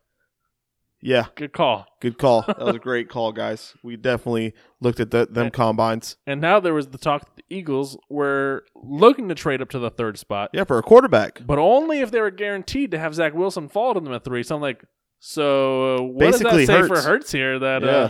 yeah, 1.04 1.26
good 1.36 1.54
call. 1.54 1.86
good 2.00 2.18
call. 2.18 2.42
That 2.48 2.60
was 2.60 2.76
a 2.76 2.80
great 2.80 3.10
call, 3.10 3.32
guys. 3.32 3.74
We 3.84 3.98
definitely 3.98 4.54
looked 4.80 5.00
at 5.00 5.12
the, 5.12 5.26
them 5.26 5.52
combines. 5.52 6.18
And 6.26 6.40
now 6.42 6.60
there 6.60 6.74
was 6.74 6.88
the 6.88 6.98
talk 6.98 7.26
that 7.26 7.36
the 7.36 7.56
Eagles 7.56 7.98
were 8.10 8.64
looking 8.76 9.28
to 9.30 9.36
trade 9.36 9.62
up 9.62 9.70
to 9.72 9.80
the 9.80 9.90
third 9.90 10.18
spot, 10.18 10.50
Yeah, 10.54 10.64
for 10.64 10.78
a 10.78 10.84
quarterback. 10.84 11.42
but 11.46 11.60
only 11.60 12.00
if 12.02 12.12
they 12.12 12.22
were 12.22 12.32
guaranteed 12.32 12.92
to 12.92 13.00
have 13.00 13.14
Zach 13.16 13.34
Wilson 13.34 13.68
fall 13.70 13.94
to 13.94 14.00
them 14.00 14.14
at 14.14 14.24
three. 14.24 14.44
So 14.44 14.56
I'm 14.56 14.62
like, 14.62 14.84
so 15.20 15.96
uh, 15.96 16.02
what 16.04 16.20
Basically, 16.20 16.66
does 16.66 16.68
that 16.68 16.82
say 16.84 16.88
for 16.88 16.96
Hurts. 16.96 17.06
Hurts 17.06 17.32
here? 17.32 17.60
That 17.60 17.84
uh, 17.84 18.10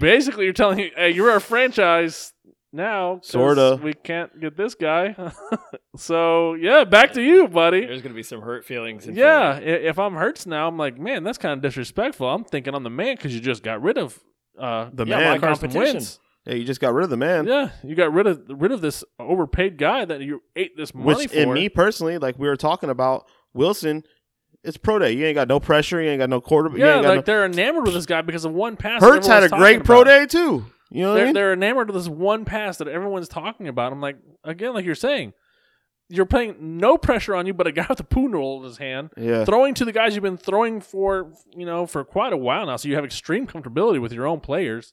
basically 0.00 0.44
you're 0.44 0.52
telling 0.52 0.76
me, 0.78 0.92
hey, 0.96 1.10
you're 1.10 1.30
our 1.30 1.40
franchise 1.40 2.32
now. 2.74 3.14
'cause 3.16 3.28
Sorta. 3.28 3.80
We 3.82 3.94
can't 3.94 4.38
get 4.40 4.56
this 4.56 4.74
guy. 4.74 5.14
so 5.96 6.54
yeah, 6.54 6.84
back 6.84 7.12
to 7.14 7.22
you, 7.22 7.48
buddy. 7.48 7.86
There's 7.86 8.02
gonna 8.02 8.14
be 8.14 8.22
some 8.22 8.42
hurt 8.42 8.64
feelings. 8.64 9.06
In 9.06 9.14
Yeah, 9.16 9.58
Philly. 9.58 9.70
if 9.86 9.98
I'm 9.98 10.14
Hurts 10.14 10.46
now, 10.46 10.68
I'm 10.68 10.76
like, 10.76 10.98
man, 10.98 11.24
that's 11.24 11.38
kind 11.38 11.52
of 11.52 11.62
disrespectful. 11.62 12.28
I'm 12.28 12.44
thinking 12.44 12.74
I'm 12.74 12.82
the 12.82 12.90
man 12.90 13.16
because 13.16 13.34
you 13.34 13.40
just 13.40 13.62
got 13.62 13.82
rid 13.82 13.98
of 13.98 14.18
uh, 14.58 14.88
The 14.92 15.04
Yeah, 15.06 15.18
man. 15.18 15.40
competition. 15.40 15.80
Wentz. 15.80 16.18
Yeah, 16.46 16.54
you 16.54 16.64
just 16.64 16.80
got 16.80 16.92
rid 16.92 17.04
of 17.04 17.10
the 17.10 17.16
man. 17.16 17.46
Yeah, 17.46 17.70
you 17.82 17.94
got 17.94 18.12
rid 18.12 18.26
of 18.26 18.42
rid 18.48 18.70
of 18.72 18.80
this 18.82 19.02
overpaid 19.18 19.78
guy 19.78 20.04
that 20.04 20.20
you 20.20 20.42
ate 20.56 20.76
this 20.76 20.94
money 20.94 21.06
Which, 21.06 21.30
for. 21.30 21.36
in 21.38 21.52
me 21.54 21.68
personally, 21.70 22.18
like 22.18 22.38
we 22.38 22.46
were 22.48 22.56
talking 22.56 22.90
about, 22.90 23.24
Wilson, 23.54 24.02
it's 24.62 24.76
pro 24.76 24.98
day. 24.98 25.12
You 25.12 25.24
ain't 25.24 25.36
got 25.36 25.48
no 25.48 25.58
pressure. 25.58 26.02
You 26.02 26.10
ain't 26.10 26.18
got 26.18 26.28
no 26.28 26.42
quarterback. 26.42 26.78
you 26.78 26.84
yeah, 26.84 26.96
ain't 26.96 27.02
got 27.02 27.08
like 27.08 27.16
no- 27.18 27.22
they're 27.22 27.46
enamored 27.46 27.84
with 27.84 27.94
this 27.94 28.04
guy 28.04 28.20
because 28.20 28.44
of 28.44 28.52
one 28.52 28.76
pass. 28.76 29.00
that 29.00 29.06
Hurts 29.06 29.26
had 29.26 29.42
a 29.44 29.48
great 29.48 29.84
pro 29.84 30.02
about. 30.02 30.10
day 30.10 30.26
too. 30.26 30.66
You 30.94 31.02
know 31.02 31.14
They're, 31.14 31.24
mean? 31.26 31.34
they're 31.34 31.52
enamored 31.52 31.88
with 31.90 31.96
this 31.96 32.08
one 32.08 32.44
pass 32.44 32.78
that 32.78 32.88
everyone's 32.88 33.28
talking 33.28 33.66
about. 33.68 33.92
I'm 33.92 34.00
like, 34.00 34.16
again, 34.44 34.74
like 34.74 34.84
you're 34.84 34.94
saying, 34.94 35.32
you're 36.08 36.24
playing 36.26 36.56
no 36.78 36.96
pressure 36.96 37.34
on 37.34 37.46
you, 37.46 37.52
but 37.54 37.66
a 37.66 37.72
guy 37.72 37.86
with 37.90 37.98
a 38.00 38.04
poo 38.04 38.28
noodle 38.28 38.58
in 38.58 38.64
his 38.64 38.78
hand, 38.78 39.10
Yeah. 39.16 39.44
throwing 39.44 39.74
to 39.74 39.84
the 39.84 39.92
guys 39.92 40.14
you've 40.14 40.22
been 40.22 40.36
throwing 40.36 40.80
for, 40.80 41.32
you 41.56 41.66
know, 41.66 41.86
for 41.86 42.04
quite 42.04 42.32
a 42.32 42.36
while 42.36 42.66
now. 42.66 42.76
So 42.76 42.88
you 42.88 42.94
have 42.94 43.04
extreme 43.04 43.46
comfortability 43.46 44.00
with 44.00 44.12
your 44.12 44.26
own 44.26 44.40
players. 44.40 44.92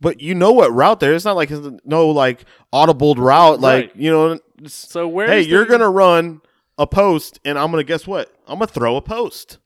But 0.00 0.20
you 0.20 0.34
know 0.34 0.52
what 0.52 0.72
route 0.72 0.98
there? 1.00 1.14
It's 1.14 1.24
not 1.24 1.36
like 1.36 1.50
it's 1.50 1.66
no 1.84 2.08
like 2.08 2.44
audible 2.72 3.14
route. 3.14 3.60
Like 3.60 3.84
Right. 3.84 3.96
you 3.96 4.10
know, 4.10 4.38
So 4.66 5.06
where? 5.06 5.28
hey, 5.28 5.42
you're 5.42 5.64
gonna 5.66 5.88
run 5.90 6.40
a 6.76 6.86
post, 6.88 7.38
and 7.44 7.56
I'm 7.56 7.70
gonna 7.70 7.84
guess 7.84 8.04
what? 8.06 8.34
I'm 8.48 8.58
gonna 8.58 8.66
throw 8.66 8.96
a 8.96 9.00
post. 9.02 9.58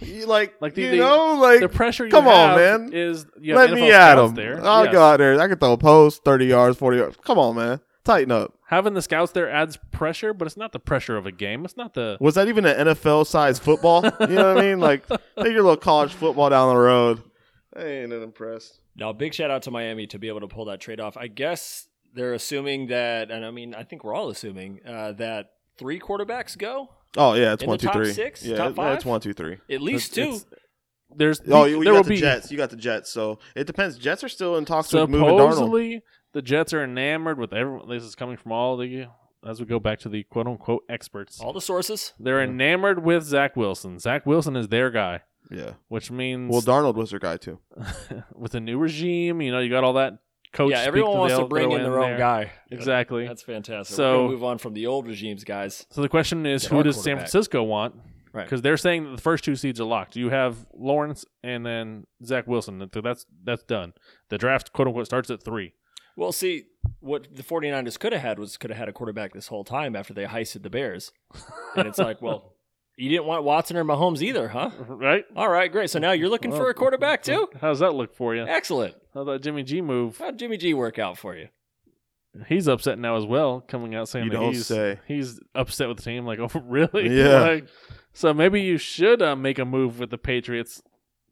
You 0.00 0.26
like, 0.26 0.54
Like 0.60 0.74
the- 0.74 0.82
you 0.82 0.90
the- 0.90 0.96
know, 0.98 1.34
like 1.40 1.60
the 1.60 1.68
pressure 1.68 2.04
you 2.04 2.10
come 2.10 2.28
on, 2.28 2.56
man. 2.56 2.90
is 2.92 3.26
you 3.40 3.56
have 3.56 3.70
let 3.70 3.70
NFL 3.70 3.74
me 3.80 3.92
at 3.92 4.12
scouts 4.12 4.28
him. 4.30 4.34
there. 4.36 4.64
I'll 4.64 4.84
Yes. 4.84 4.92
go 4.92 5.02
out 5.02 5.16
there. 5.18 5.40
I 5.40 5.48
can 5.48 5.58
throw 5.58 5.72
a 5.72 5.78
post, 5.78 6.24
thirty 6.24 6.46
yards, 6.46 6.76
forty 6.78 6.98
yards. 6.98 7.16
Come 7.24 7.38
on, 7.38 7.56
man, 7.56 7.80
tighten 8.04 8.30
up. 8.32 8.52
Having 8.68 8.94
the 8.94 9.02
scouts 9.02 9.32
there 9.32 9.48
adds 9.50 9.78
pressure, 9.92 10.34
but 10.34 10.46
it's 10.46 10.56
not 10.56 10.72
the 10.72 10.80
pressure 10.80 11.16
of 11.16 11.24
a 11.24 11.32
game. 11.32 11.64
It's 11.64 11.76
not 11.76 11.94
the 11.94 12.16
Was 12.20 12.34
that 12.34 12.48
even 12.48 12.66
an 12.66 12.88
NFL 12.88 13.24
size 13.26 13.58
football? 13.58 14.02
you 14.20 14.26
know 14.34 14.54
what 14.54 14.58
I 14.58 14.68
mean? 14.68 14.80
Like, 14.80 15.06
take 15.08 15.52
your 15.52 15.62
little 15.62 15.76
college 15.76 16.12
football 16.12 16.50
down 16.50 16.74
the 16.74 16.80
road. 16.80 17.22
I 17.76 17.84
ain't 17.84 18.10
that 18.10 18.22
impressed. 18.22 18.80
Now, 18.96 19.12
big 19.12 19.34
shout 19.34 19.50
out 19.50 19.62
to 19.62 19.70
Miami 19.70 20.06
to 20.08 20.18
be 20.18 20.28
able 20.28 20.40
to 20.40 20.48
pull 20.48 20.64
that 20.66 20.80
trade 20.80 20.98
off. 21.00 21.16
I 21.16 21.28
guess 21.28 21.86
they're 22.14 22.32
assuming 22.34 22.88
that, 22.88 23.30
and 23.30 23.44
I 23.44 23.50
mean, 23.50 23.74
I 23.74 23.84
think 23.84 24.02
we're 24.02 24.14
all 24.14 24.30
assuming 24.30 24.80
uh, 24.86 25.12
that 25.12 25.50
three 25.78 26.00
quarterbacks 26.00 26.56
go, 26.58 26.88
Oh 27.16 27.34
yeah, 27.34 27.52
it's 27.54 27.62
In 27.62 27.68
one, 27.68 27.76
the 27.78 27.82
two, 27.82 27.86
top 27.86 27.94
three. 27.96 28.12
six? 28.12 28.44
Yeah, 28.44 28.56
Top 28.56 28.70
it- 28.70 28.76
five? 28.76 28.94
it's 28.96 29.04
one, 29.04 29.20
two, 29.20 29.32
three. 29.32 29.58
at 29.70 29.80
least 29.80 30.14
two. 30.14 30.20
It's- 30.22 30.44
There's 31.14 31.40
Oh, 31.48 31.64
you, 31.64 31.78
you 31.78 31.84
there 31.84 31.92
got 31.94 31.98
will 31.98 32.02
the 32.04 32.08
be 32.10 32.16
Jets. 32.16 32.50
You 32.50 32.56
got 32.58 32.70
the 32.70 32.76
Jets. 32.76 33.10
So 33.10 33.38
it 33.54 33.66
depends. 33.66 33.96
Jets 33.96 34.22
are 34.24 34.28
still 34.28 34.56
in 34.56 34.64
talks 34.64 34.92
with 34.92 35.08
moving 35.08 35.26
Darnold. 35.28 35.52
supposedly 35.52 36.02
the 36.32 36.42
Jets 36.42 36.74
are 36.74 36.84
enamored 36.84 37.38
with 37.38 37.52
everyone. 37.54 37.88
This 37.88 38.02
is 38.02 38.14
coming 38.14 38.36
from 38.36 38.52
all 38.52 38.76
the 38.76 39.06
as 39.46 39.60
we 39.60 39.66
go 39.66 39.78
back 39.78 40.00
to 40.00 40.08
the 40.08 40.24
quote 40.24 40.46
unquote 40.46 40.82
experts. 40.88 41.40
all 41.40 41.52
the 41.52 41.60
sources. 41.60 42.12
They're 42.18 42.42
enamored 42.42 43.02
with 43.04 43.22
Zach 43.24 43.56
Wilson. 43.56 43.98
Zach 43.98 44.26
Wilson 44.26 44.56
is 44.56 44.68
their 44.68 44.90
guy, 44.90 45.20
Yeah. 45.50 45.74
which 45.88 46.10
means 46.10 46.50
Well, 46.50 46.60
Darnold 46.62 46.96
was 46.96 47.10
their 47.10 47.20
guy 47.20 47.36
too. 47.36 47.60
with 48.34 48.54
a 48.54 48.60
new 48.60 48.76
regime, 48.76 49.40
you 49.40 49.52
know, 49.52 49.60
you 49.60 49.70
got 49.70 49.84
all 49.84 49.92
that 49.94 50.14
coach. 50.52 50.70
yeah, 50.70 50.78
speak 50.78 50.88
everyone 50.88 51.12
to 51.12 51.18
wants 51.18 51.34
the 51.36 51.42
to 51.42 51.48
bring 51.48 51.72
in 51.72 51.78
throw 51.80 51.84
their 51.90 52.00
own 52.00 52.10
there. 52.10 52.18
guy. 52.18 52.52
Exactly. 52.70 53.26
That's 53.26 53.42
fantastic. 53.42 53.94
So- 53.96 54.24
We're 54.26 54.30
move 54.32 54.44
on 54.44 54.58
from 54.58 54.74
the 54.74 54.86
old 54.86 55.06
regimes, 55.06 55.44
guys. 55.44 55.86
So 55.90 56.02
the 56.02 56.08
question 56.08 56.46
is, 56.46 56.62
Get 56.62 56.72
who 56.72 56.82
does 56.82 57.02
San. 57.02 57.16
Francisco 57.16 57.62
want? 57.62 57.94
Right. 58.32 58.44
Because 58.44 58.60
they're 58.60 58.76
saying 58.76 59.04
that 59.04 59.16
the 59.16 59.22
first 59.22 59.44
two 59.44 59.56
seeds 59.56 59.80
are 59.80 59.84
locked. 59.86 60.14
You 60.14 60.28
have 60.28 60.66
Lawrence 60.74 61.24
and 61.42 61.64
then 61.64 62.06
Zach 62.22 62.46
Wilson. 62.46 62.78
That's 62.92 63.24
that's 63.44 63.62
done. 63.62 63.94
The 64.28 64.36
draft, 64.36 64.72
quote 64.74 64.88
unquote, 64.88 65.06
starts 65.06 65.30
at 65.30 65.42
three. 65.42 65.72
Well, 66.16 66.32
see, 66.32 66.64
what 67.00 67.28
the 67.34 67.42
49ers 67.42 67.98
could 67.98 68.12
have 68.12 68.20
had 68.22 68.38
was 68.38 68.56
could 68.58 68.70
have 68.70 68.78
had 68.78 68.88
a 68.88 68.92
quarterback 68.92 69.32
this 69.32 69.48
whole 69.48 69.64
time 69.64 69.94
after 69.96 70.12
they 70.14 70.24
heisted 70.24 70.62
the 70.62 70.70
Bears. 70.70 71.12
And 71.76 71.86
it's 71.88 71.98
like, 71.98 72.20
well, 72.22 72.55
you 72.96 73.10
didn't 73.10 73.26
want 73.26 73.44
Watson 73.44 73.76
or 73.76 73.84
Mahomes 73.84 74.22
either, 74.22 74.48
huh? 74.48 74.70
right? 74.88 75.24
All 75.34 75.48
right, 75.48 75.70
great. 75.70 75.90
So 75.90 75.98
now 75.98 76.12
you're 76.12 76.28
looking 76.28 76.50
for 76.52 76.70
a 76.70 76.74
quarterback 76.74 77.22
too? 77.22 77.48
How's 77.60 77.80
that 77.80 77.94
look 77.94 78.14
for 78.14 78.34
you? 78.34 78.46
Excellent. 78.46 78.94
How'd 79.14 79.28
that 79.28 79.42
Jimmy 79.42 79.62
G 79.62 79.80
move? 79.80 80.18
How'd 80.18 80.38
Jimmy 80.38 80.56
G 80.56 80.74
work 80.74 80.98
out 80.98 81.18
for 81.18 81.36
you? 81.36 81.48
he's 82.48 82.68
upset 82.68 82.98
now 82.98 83.16
as 83.16 83.24
well, 83.24 83.62
coming 83.66 83.94
out 83.94 84.08
saying 84.08 84.26
You 84.26 84.30
that 84.32 84.36
don't 84.36 84.52
he's 84.52 84.66
say. 84.66 85.00
he's 85.06 85.40
upset 85.54 85.88
with 85.88 85.96
the 85.98 86.02
team. 86.02 86.26
Like, 86.26 86.38
oh, 86.40 86.50
really? 86.64 87.08
Yeah. 87.16 87.40
Like, 87.46 87.68
so 88.12 88.32
maybe 88.32 88.62
you 88.62 88.78
should 88.78 89.20
uh, 89.20 89.36
make 89.36 89.58
a 89.58 89.64
move 89.66 89.98
with 89.98 90.08
the 90.10 90.16
Patriots 90.18 90.82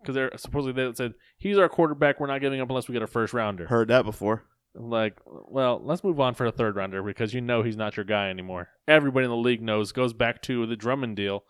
because 0.01 0.15
they're 0.15 0.31
supposedly 0.37 0.85
they 0.85 0.95
said 0.95 1.15
he's 1.39 1.57
our 1.57 1.69
quarterback. 1.69 2.21
We're 2.21 2.27
not 2.27 2.43
giving 2.43 2.61
up 2.61 2.69
unless 2.69 2.89
we 2.89 2.93
get 2.93 3.03
a 3.03 3.07
first 3.07 3.33
rounder. 3.33 3.67
Heard 3.67 3.89
that 3.89 4.05
before. 4.05 4.45
Like, 4.75 5.15
well, 5.27 5.81
let's 5.85 6.03
move 6.03 6.19
on 6.19 6.35
for 6.35 6.47
a 6.47 6.53
third 6.53 6.75
rounder 6.77 7.03
because 7.03 7.33
you 7.33 7.41
know 7.41 7.63
he's 7.63 7.77
not 7.77 7.97
your 7.97 8.05
guy 8.05 8.29
anymore. 8.31 8.69
Everybody 8.89 9.25
in 9.25 9.31
the 9.31 9.37
league 9.37 9.63
knows. 9.63 9.93
Goes 9.93 10.13
back 10.13 10.43
to 10.43 10.67
the 10.67 10.77
Drummond 10.77 11.17
deal. 11.17 11.45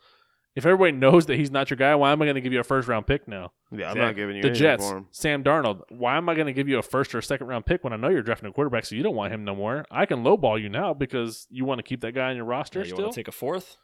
If 0.54 0.64
everybody 0.66 0.92
knows 0.92 1.26
that 1.26 1.36
he's 1.36 1.50
not 1.50 1.68
your 1.70 1.76
guy, 1.76 1.94
why 1.96 2.12
am 2.12 2.22
I 2.22 2.26
going 2.26 2.36
to 2.36 2.40
give 2.40 2.52
you 2.52 2.60
a 2.60 2.64
first 2.64 2.86
round 2.86 3.06
pick 3.08 3.26
now? 3.26 3.50
Yeah, 3.72 3.90
I'm 3.90 3.96
Yeah, 3.96 4.04
not 4.04 4.14
giving 4.14 4.36
you 4.36 4.42
the 4.42 4.50
Jets, 4.50 4.88
for 4.88 4.98
him. 4.98 5.06
Sam 5.10 5.42
Darnold. 5.42 5.80
Why 5.88 6.16
am 6.16 6.28
I 6.28 6.34
going 6.34 6.46
to 6.46 6.52
give 6.52 6.68
you 6.68 6.78
a 6.78 6.82
first 6.82 7.12
or 7.14 7.20
second 7.22 7.48
round 7.48 7.66
pick 7.66 7.82
when 7.82 7.92
I 7.92 7.96
know 7.96 8.08
you're 8.08 8.22
drafting 8.22 8.48
a 8.48 8.52
quarterback, 8.52 8.84
so 8.84 8.94
you 8.94 9.02
don't 9.02 9.16
want 9.16 9.32
him 9.32 9.42
no 9.44 9.56
more? 9.56 9.84
I 9.90 10.06
can 10.06 10.22
lowball 10.22 10.60
you 10.62 10.68
now 10.68 10.94
because 10.94 11.48
you 11.50 11.64
want 11.64 11.78
to 11.80 11.82
keep 11.82 12.02
that 12.02 12.12
guy 12.12 12.30
on 12.30 12.36
your 12.36 12.44
roster 12.44 12.80
Yeah, 12.80 12.84
you 12.84 12.90
still. 12.90 13.02
want 13.06 13.14
to 13.14 13.18
take 13.20 13.28
a 13.28 13.32
fourth? 13.32 13.78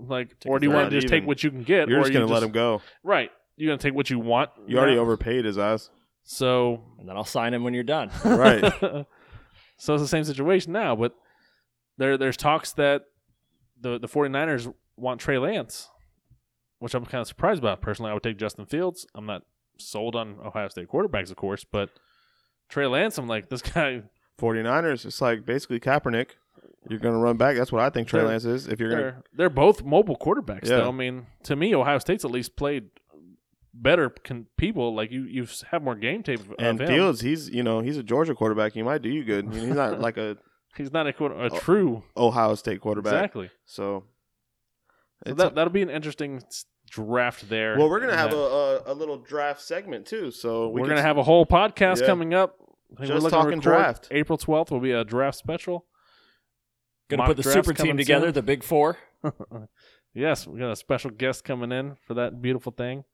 like, 0.00 0.38
take 0.40 0.50
or 0.50 0.58
do 0.58 0.66
you 0.66 0.72
want 0.72 0.90
to 0.90 0.96
just 1.00 1.08
take 1.12 1.26
what 1.26 1.42
you 1.44 1.50
can 1.50 1.62
get? 1.62 1.88
You're 1.88 1.98
or 2.00 2.02
just 2.02 2.12
gonna 2.12 2.26
let 2.26 2.42
him 2.42 2.52
go. 2.52 2.82
Right. 3.04 3.30
You're 3.56 3.68
going 3.68 3.78
to 3.78 3.82
take 3.82 3.94
what 3.94 4.08
you 4.10 4.20
want. 4.20 4.50
You 4.68 4.78
already 4.78 4.96
overpaid 4.98 5.44
his 5.44 5.58
ass. 5.58 5.90
So 6.30 6.84
And 6.98 7.08
then 7.08 7.16
I'll 7.16 7.24
sign 7.24 7.54
him 7.54 7.64
when 7.64 7.72
you're 7.72 7.82
done. 7.84 8.10
Right. 8.24 8.60
so 9.78 9.94
it's 9.94 10.02
the 10.02 10.06
same 10.08 10.24
situation 10.24 10.72
now, 10.74 10.94
but 10.94 11.14
there 11.96 12.18
there's 12.18 12.36
talks 12.36 12.72
that 12.72 13.04
the 13.80 13.98
the 13.98 14.08
49ers 14.08 14.72
want 14.96 15.20
Trey 15.22 15.38
Lance, 15.38 15.88
which 16.80 16.94
I'm 16.94 17.06
kind 17.06 17.22
of 17.22 17.28
surprised 17.28 17.60
about. 17.60 17.80
Personally, 17.80 18.10
I 18.10 18.14
would 18.14 18.22
take 18.22 18.36
Justin 18.36 18.66
Fields. 18.66 19.06
I'm 19.14 19.24
not 19.24 19.42
sold 19.78 20.14
on 20.16 20.36
Ohio 20.44 20.68
State 20.68 20.88
quarterbacks, 20.88 21.30
of 21.30 21.36
course, 21.36 21.64
but 21.64 21.88
Trey 22.68 22.86
Lance, 22.86 23.16
I'm 23.16 23.26
like 23.26 23.48
this 23.48 23.62
guy. 23.62 24.02
49ers, 24.38 25.04
it's 25.06 25.20
like 25.20 25.44
basically 25.46 25.80
Kaepernick. 25.80 26.30
You're 26.90 26.98
gonna 27.00 27.18
run 27.18 27.38
back. 27.38 27.56
That's 27.56 27.72
what 27.72 27.82
I 27.82 27.88
think 27.90 28.06
Trey 28.06 28.20
They're- 28.20 28.28
Lance 28.28 28.44
is. 28.44 28.68
If 28.68 28.78
you're 28.80 28.90
gonna, 28.90 29.02
They're 29.02 29.22
they're 29.34 29.50
both 29.50 29.82
mobile 29.82 30.16
quarterbacks. 30.16 30.68
Yeah. 30.68 30.76
Though 30.76 30.88
I 30.88 30.92
mean, 30.92 31.26
to 31.44 31.56
me, 31.56 31.74
Ohio 31.74 31.98
State's 31.98 32.24
at 32.26 32.30
least 32.30 32.54
played 32.54 32.90
better 33.80 34.10
con- 34.10 34.46
people. 34.56 34.94
Like 34.94 35.10
you 35.10 35.22
you 35.24 35.46
have 35.70 35.82
more 35.82 35.94
game 35.94 36.22
tape 36.22 36.40
of 36.40 36.54
and 36.58 36.80
him. 36.80 36.86
Fields, 36.88 37.20
he's 37.20 37.48
you 37.48 37.62
know 37.62 37.80
he's 37.80 37.96
a 37.96 38.02
Georgia 38.02 38.34
quarterback. 38.34 38.72
He 38.72 38.82
might 38.82 39.02
do 39.02 39.08
you 39.08 39.24
good. 39.24 39.46
I 39.46 39.48
mean, 39.48 39.66
he's 39.66 39.74
not 39.76 40.00
like 40.08 40.16
a 40.16 40.36
He's 40.76 40.92
not 40.92 41.06
a, 41.08 41.12
quote- 41.12 41.32
a 41.40 41.50
true 41.58 42.04
Ohio 42.16 42.54
State 42.54 42.80
quarterback. 42.80 43.14
exactly. 43.14 43.50
So, 43.64 44.04
So 45.24 45.30
it's 45.32 45.38
that 45.38 45.54
that'll 45.56 45.72
be 45.72 45.82
an 45.82 45.90
interesting 45.90 46.36
s- 46.36 46.66
draft 46.88 47.48
there. 47.48 47.76
well, 47.76 47.88
we're 47.90 47.98
gonna 48.00 48.16
have 48.16 48.30
Yeah. 48.32 48.38
a, 48.38 48.40
a 48.40 48.92
a 48.92 48.94
little 48.94 49.16
draft 49.18 49.60
segment 49.60 50.06
too. 50.06 50.30
So 50.30 50.68
we 50.68 50.80
we're 50.82 50.86
can 50.86 50.96
gonna 50.96 51.02
have 51.06 51.18
a 51.18 51.24
whole 51.24 51.46
podcast 51.46 52.00
Yeah. 52.02 52.06
coming 52.06 52.32
up. 52.34 52.56
Just 53.00 53.10
looking 53.10 53.24
to 53.24 53.30
talking 53.30 53.60
draft. 53.60 54.08
April 54.10 54.38
twelfth 54.38 54.70
will 54.70 54.80
be 54.80 54.92
a 54.92 55.04
draft 55.04 55.36
special. 55.38 55.86
Gonna 57.10 57.22
Mock 57.22 57.28
put 57.28 57.36
the 57.38 57.42
drafts 57.42 57.66
super 57.68 57.82
team 57.82 57.96
together, 57.96 58.26
soon. 58.28 58.34
the 58.34 58.42
big 58.42 58.62
four. 58.62 58.98
Yes, 60.14 60.46
we 60.46 60.58
got 60.58 60.70
a 60.72 60.76
special 60.76 61.10
guest 61.10 61.44
coming 61.44 61.70
in 61.70 61.96
for 62.06 62.14
that 62.14 62.40
beautiful 62.42 62.72
thing. 62.72 63.04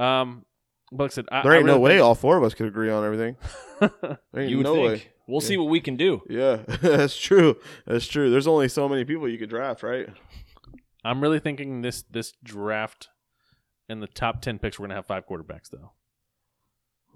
Um, 0.00 0.44
but 0.92 1.04
like 1.04 1.12
I 1.12 1.14
said, 1.14 1.26
I, 1.30 1.42
There 1.42 1.52
I 1.52 1.56
ain't 1.58 1.66
no 1.66 1.78
way 1.78 1.98
all 2.00 2.14
four 2.14 2.36
of 2.36 2.42
us 2.44 2.54
could 2.54 2.66
agree 2.66 2.90
on 2.90 3.04
everything. 3.04 3.36
There 3.80 4.42
ain't 4.42 4.50
You 4.50 4.58
would 4.58 4.64
no 4.64 4.74
think. 4.74 4.86
way. 4.88 5.02
We'll 5.26 5.40
see 5.40 5.56
what 5.56 5.68
we 5.70 5.80
can 5.80 5.96
do. 5.96 6.22
Yeah, 6.28 6.56
that's 6.82 7.16
true. 7.16 7.56
That's 7.86 8.06
true. 8.06 8.30
There's 8.30 8.46
only 8.48 8.68
so 8.68 8.88
many 8.88 9.04
people 9.04 9.28
you 9.28 9.38
could 9.38 9.48
draft, 9.50 9.82
right? 9.82 10.08
I'm 11.04 11.20
really 11.20 11.38
thinking 11.38 11.82
this 11.82 12.02
this 12.10 12.32
draft 12.42 13.08
in 13.88 14.00
the 14.00 14.06
top 14.08 14.42
ten 14.42 14.58
picks, 14.58 14.78
we're 14.78 14.86
gonna 14.86 14.96
have 14.96 15.06
five 15.06 15.26
quarterbacks 15.28 15.70
though. 15.70 15.92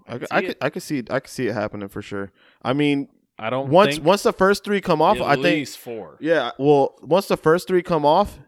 I, 0.07 0.17
could, 0.17 0.27
See 0.29 0.35
I 0.35 0.39
it. 0.39 0.45
could, 0.47 0.57
I 0.61 0.69
could 0.69 0.83
see, 0.83 1.03
I 1.09 1.19
could 1.19 1.29
see 1.29 1.47
it 1.47 1.53
happening 1.53 1.87
for 1.89 2.01
sure. 2.01 2.31
I 2.61 2.73
mean, 2.73 3.09
I 3.37 3.49
don't 3.49 3.69
once 3.69 3.95
think 3.95 4.05
once 4.05 4.23
the 4.23 4.33
first 4.33 4.63
three 4.63 4.81
come 4.81 5.01
off, 5.01 5.17
At 5.17 5.23
I 5.23 5.35
think 5.41 5.67
four. 5.67 6.17
Yeah, 6.21 6.51
well, 6.57 6.95
once 7.01 7.27
the 7.27 7.37
first 7.37 7.67
three 7.67 7.83
come 7.83 8.05
off, 8.05 8.39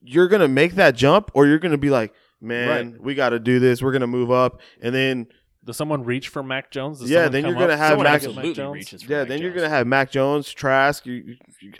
you're 0.00 0.28
gonna 0.28 0.48
make 0.48 0.74
that 0.76 0.94
jump, 0.94 1.30
or 1.34 1.46
you're 1.46 1.58
gonna 1.58 1.78
be 1.78 1.90
like, 1.90 2.14
"Man, 2.42 2.98
we 3.00 3.14
got 3.14 3.30
to 3.30 3.38
do 3.38 3.58
this. 3.60 3.82
We're 3.82 3.92
gonna 3.92 4.06
move 4.06 4.30
up," 4.30 4.60
and 4.82 4.94
then 4.94 5.26
does 5.64 5.76
someone 5.76 6.02
reach 6.04 6.28
for 6.28 6.42
Mac 6.42 6.70
Jones? 6.70 6.98
Does 7.00 7.08
Yeah, 7.10 7.18
someone 7.18 7.32
then 7.32 7.42
come 7.44 7.50
you're 7.50 7.60
gonna 7.60 7.72
up? 7.74 7.78
have 7.78 7.88
Someone 7.90 8.04
Mac- 8.04 8.12
has 8.12 8.22
to 8.22 8.28
get 8.28 8.30
Absolutely 8.36 8.54
Jones? 8.54 8.74
reaches 8.74 9.02
for 9.04 9.12
yeah, 9.12 9.18
Mac 9.20 9.28
then 9.28 9.40
you're 9.40 9.50
Jones. 9.50 9.62
gonna 9.62 9.74
have 9.74 9.86
Mac 9.86 10.10
Jones, 10.10 10.52
Trask. 10.52 11.06
You, 11.06 11.12
you, 11.14 11.36
you- 11.60 11.72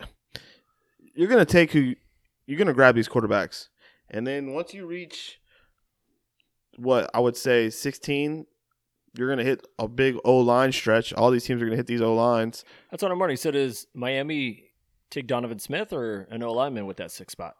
you're 1.14 1.28
gonna 1.28 1.44
take 1.44 1.72
who 1.72 1.94
you're 2.46 2.58
gonna 2.58 2.72
grab 2.72 2.94
these 2.94 3.08
quarterbacks, 3.08 3.68
and 4.08 4.26
then 4.26 4.52
once 4.52 4.72
you 4.72 4.86
reach 4.86 5.38
what 6.76 7.10
I 7.14 7.20
would 7.20 7.36
say 7.36 7.70
16, 7.70 8.46
you're 9.16 9.28
gonna 9.28 9.44
hit 9.44 9.66
a 9.78 9.88
big 9.88 10.16
O 10.24 10.38
line 10.38 10.72
stretch. 10.72 11.12
All 11.12 11.30
these 11.30 11.44
teams 11.44 11.60
are 11.60 11.66
gonna 11.66 11.76
hit 11.76 11.86
these 11.86 12.00
O 12.00 12.14
lines. 12.14 12.64
That's 12.90 13.02
what 13.02 13.12
I'm 13.12 13.18
wondering. 13.18 13.36
So 13.36 13.50
does 13.50 13.86
Miami 13.94 14.64
take 15.10 15.26
Donovan 15.26 15.58
Smith 15.58 15.92
or 15.92 16.22
an 16.30 16.42
O 16.42 16.52
lineman 16.52 16.86
with 16.86 16.96
that 16.96 17.10
six 17.10 17.32
spot? 17.32 17.56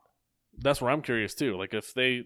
That's 0.59 0.81
where 0.81 0.91
I'm 0.91 1.03
curious 1.03 1.35
too. 1.35 1.57
Like 1.59 1.75
if 1.75 1.93
they, 1.95 2.25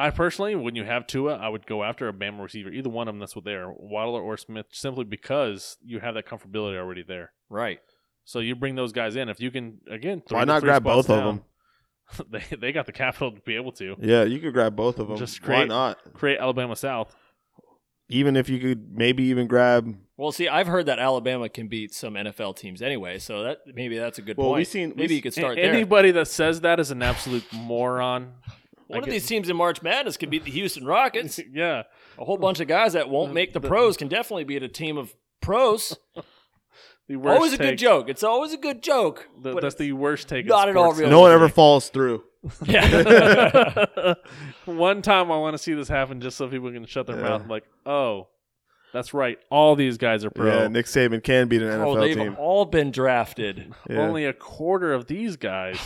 I 0.00 0.10
personally, 0.10 0.54
when 0.54 0.74
you 0.74 0.84
have 0.84 1.06
Tua, 1.06 1.36
I 1.36 1.48
would 1.48 1.66
go 1.66 1.84
after 1.84 2.08
a 2.08 2.12
Bama 2.12 2.42
receiver, 2.42 2.70
either 2.70 2.88
one 2.90 3.08
of 3.08 3.14
them. 3.14 3.20
That's 3.20 3.36
what 3.36 3.44
they 3.44 3.52
are, 3.54 3.72
Waddle 3.72 4.14
or 4.16 4.36
Smith, 4.36 4.66
simply 4.72 5.04
because 5.04 5.76
you 5.84 6.00
have 6.00 6.14
that 6.14 6.26
comfortability 6.26 6.76
already 6.78 7.02
there. 7.02 7.32
Right. 7.48 7.80
So 8.24 8.38
you 8.40 8.54
bring 8.54 8.74
those 8.76 8.92
guys 8.92 9.16
in. 9.16 9.28
If 9.28 9.40
you 9.40 9.50
can, 9.50 9.78
again, 9.90 10.22
Why 10.28 10.44
not 10.44 10.60
three 10.60 10.68
grab 10.68 10.82
spots 10.82 11.06
both 11.06 11.10
of 11.10 11.24
them? 11.24 11.44
They 12.30 12.56
they 12.56 12.72
got 12.72 12.86
the 12.86 12.92
capital 12.92 13.30
to 13.32 13.40
be 13.42 13.54
able 13.54 13.70
to 13.72 13.94
Yeah, 14.00 14.24
you 14.24 14.40
could 14.40 14.52
grab 14.52 14.74
both 14.74 14.98
of 14.98 15.06
them. 15.08 15.16
Just 15.16 15.40
Why 15.42 15.46
create- 15.46 15.68
not? 15.68 15.98
create 16.12 16.38
Alabama 16.40 16.74
South. 16.74 17.14
Even 18.08 18.34
if 18.34 18.48
you 18.48 18.58
could 18.58 18.90
maybe 18.96 19.22
even 19.24 19.46
grab 19.46 19.94
Well, 20.16 20.32
see, 20.32 20.48
I've 20.48 20.66
heard 20.66 20.86
that 20.86 20.98
Alabama 20.98 21.48
can 21.48 21.68
beat 21.68 21.94
some 21.94 22.14
NFL 22.14 22.56
teams 22.56 22.82
anyway, 22.82 23.18
so 23.20 23.44
that 23.44 23.58
maybe 23.72 23.96
that's 23.96 24.18
a 24.18 24.22
good 24.22 24.34
point. 24.36 24.38
Well, 24.44 24.48
point. 24.54 24.58
we've 24.58 24.66
seen- 24.66 24.88
maybe 24.90 25.02
we've- 25.02 25.14
you 25.14 25.22
could 25.22 25.34
start 25.34 25.56
A- 25.56 25.62
there. 25.62 25.72
Anybody 25.72 26.10
that 26.10 26.26
says 26.26 26.62
that 26.62 26.80
is 26.80 26.90
an 26.90 27.02
absolute 27.02 27.44
moron. 27.52 28.32
One 28.90 28.98
I 29.04 29.06
of 29.06 29.10
these 29.10 29.26
teams 29.26 29.48
in 29.48 29.56
March 29.56 29.82
Madness 29.82 30.16
could 30.16 30.30
beat 30.30 30.44
the 30.44 30.50
Houston 30.50 30.84
Rockets. 30.84 31.38
yeah, 31.52 31.84
A 32.18 32.24
whole 32.24 32.36
bunch 32.38 32.60
of 32.60 32.68
guys 32.68 32.92
that 32.94 33.08
won't 33.08 33.32
make 33.32 33.52
the 33.52 33.60
The- 33.60 33.68
pros 33.68 33.96
can 33.96 34.08
definitely 34.08 34.44
beat 34.44 34.62
a 34.62 34.68
team 34.68 34.96
of 34.98 35.14
pros. 35.40 35.96
the 37.08 37.16
worst. 37.16 37.36
always 37.36 37.52
a 37.52 37.58
good 37.58 37.78
joke. 37.78 38.08
It's 38.08 38.22
always 38.22 38.52
a 38.52 38.56
good 38.58 38.82
joke. 38.82 39.28
the- 39.40 39.54
that's 39.60 39.76
the 39.76 39.92
worst 39.92 40.28
take. 40.28 40.46
not 40.46 40.68
at 40.68 40.76
all 40.76 40.92
real. 40.92 41.08
no 41.10 41.20
one 41.20 41.32
ever 41.32 41.48
falls 41.48 41.88
through. 41.88 42.24
yeah. 42.64 44.14
One 44.64 45.02
time 45.02 45.30
I 45.30 45.36
want 45.38 45.54
to 45.54 45.58
see 45.58 45.74
this 45.74 45.88
happen 45.88 46.20
just 46.20 46.36
so 46.38 46.48
people 46.48 46.72
can 46.72 46.86
shut 46.86 47.06
their 47.06 47.16
Yeah. 47.16 47.22
mouth 47.28 47.46
like, 47.48 47.64
oh, 47.84 48.28
that's 48.92 49.12
right. 49.14 49.38
All 49.50 49.76
these 49.76 49.98
guys 49.98 50.24
are 50.24 50.30
pro. 50.30 50.46
Yeah, 50.62 50.68
Nick 50.68 50.86
Saban 50.86 51.22
can 51.22 51.48
beat 51.48 51.62
an 51.62 51.68
oh, 51.80 51.94
NFL 51.94 52.00
they've 52.00 52.16
team. 52.16 52.36
all 52.38 52.64
been 52.64 52.90
drafted 52.90 53.72
Yeah. 53.88 53.98
Only 54.00 54.24
a 54.24 54.32
quarter 54.32 54.92
of 54.92 55.06
these 55.06 55.36
guys 55.36 55.78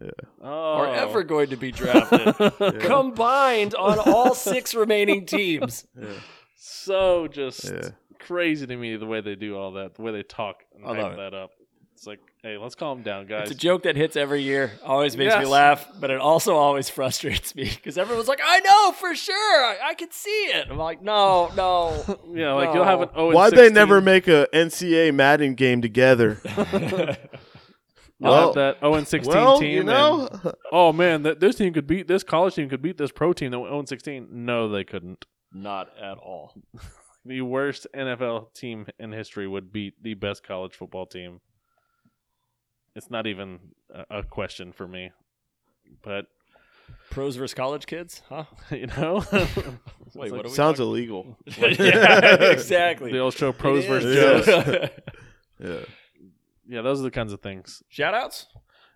Yeah. 0.00 0.10
oh. 0.42 0.46
are 0.48 0.94
ever 0.94 1.22
going 1.22 1.50
to 1.50 1.56
be 1.56 1.72
drafted 1.72 2.34
combined 2.80 3.74
on 3.74 3.98
all 3.98 4.34
six 4.34 4.74
remaining 4.74 5.26
teams. 5.26 5.86
Yeah. 6.00 6.08
so 6.56 7.28
just 7.28 7.64
Yeah. 7.64 7.90
crazy 8.18 8.66
to 8.66 8.76
me 8.76 8.96
the 8.96 9.06
way 9.06 9.20
they 9.20 9.34
do 9.34 9.56
all 9.56 9.72
that, 9.72 9.94
the 9.94 10.02
way 10.02 10.12
they 10.12 10.22
talk 10.22 10.62
and 10.74 10.84
I 10.84 10.88
love 10.88 10.96
hype 10.98 11.12
it. 11.12 11.16
that 11.16 11.34
up. 11.34 11.50
It's 11.94 12.06
like, 12.06 12.20
hey, 12.44 12.56
let's 12.58 12.76
calm 12.76 13.02
down, 13.02 13.26
guys. 13.26 13.50
It's 13.50 13.58
a 13.58 13.60
joke 13.60 13.82
that 13.82 13.96
hits 13.96 14.14
every 14.16 14.42
year. 14.42 14.70
Always 14.84 15.16
makes 15.16 15.36
me 15.36 15.46
laugh, 15.46 15.84
but 15.98 16.12
it 16.12 16.20
also 16.20 16.54
always 16.54 16.88
frustrates 16.98 17.56
me 17.56 17.64
because 17.64 17.98
everyone's 17.98 18.28
like, 18.28 18.40
"I 18.40 18.60
know 18.60 18.92
for 18.92 19.16
sure, 19.16 19.64
I, 19.64 19.78
I 19.88 19.94
can 19.94 20.12
see 20.12 20.30
it." 20.30 20.68
I'm 20.70 20.76
like, 20.78 21.02
"No, 21.02 21.50
no." 21.56 22.04
yeah, 22.32 22.52
like 22.52 22.72
you'll 22.72 22.84
have 22.84 23.00
an 23.00 23.08
No. 23.16 23.30
0 23.30 23.34
Why'd 23.34 23.54
they 23.54 23.68
never 23.68 24.00
make 24.00 24.28
a 24.28 24.46
NCAA 24.54 25.12
Madden 25.12 25.54
game 25.56 25.82
together? 25.82 26.40
You'll 28.20 28.30
Well- 28.32 28.46
have 28.46 28.54
that 28.54 28.80
0 28.80 29.04
16 29.04 29.32
well, 29.34 29.60
team. 29.60 29.70
you 29.70 29.84
know, 29.84 30.28
and, 30.44 30.52
oh 30.72 30.92
man, 30.92 31.22
that 31.22 31.38
this 31.40 31.56
team 31.56 31.72
could 31.72 31.86
beat 31.86 32.08
this 32.08 32.22
college 32.24 32.54
team 32.54 32.68
could 32.68 32.82
beat 32.82 32.98
this 32.98 33.12
pro 33.12 33.32
team 33.32 33.50
that 33.52 33.58
went 33.60 33.70
0 33.72 33.84
16. 33.86 34.28
No, 34.32 34.68
they 34.68 34.84
couldn't. 34.84 35.24
Not 35.52 35.88
at 36.00 36.18
all. 36.18 36.54
The 37.24 37.42
worst 37.42 37.86
NFL 37.94 38.54
team 38.54 38.86
in 38.98 39.12
history 39.12 39.46
would 39.46 39.70
beat 39.70 40.02
the 40.02 40.14
best 40.14 40.42
college 40.44 40.74
football 40.74 41.04
team. 41.04 41.40
It's 42.96 43.10
not 43.10 43.26
even 43.26 43.58
a, 43.92 44.18
a 44.20 44.22
question 44.22 44.72
for 44.72 44.88
me. 44.88 45.10
But 46.02 46.26
Pros 47.10 47.36
versus 47.36 47.52
college 47.54 47.84
kids, 47.84 48.22
huh? 48.30 48.44
you 48.70 48.86
know, 48.86 49.22
Wait, 50.14 50.32
what 50.32 50.46
are 50.46 50.48
we 50.48 50.48
sounds 50.50 50.78
talking- 50.78 50.86
illegal. 50.90 51.36
yeah, 51.58 52.50
exactly. 52.50 53.12
the 53.12 53.18
old 53.18 53.34
show 53.34 53.52
pros 53.52 53.84
versus 53.84 54.16
is. 54.16 54.46
Joes. 54.46 54.88
Yeah. 55.60 55.80
Yeah, 56.68 56.82
those 56.82 57.00
are 57.00 57.04
the 57.04 57.10
kinds 57.10 57.32
of 57.32 57.40
things. 57.40 57.82
Shout 57.88 58.14
outs? 58.14 58.46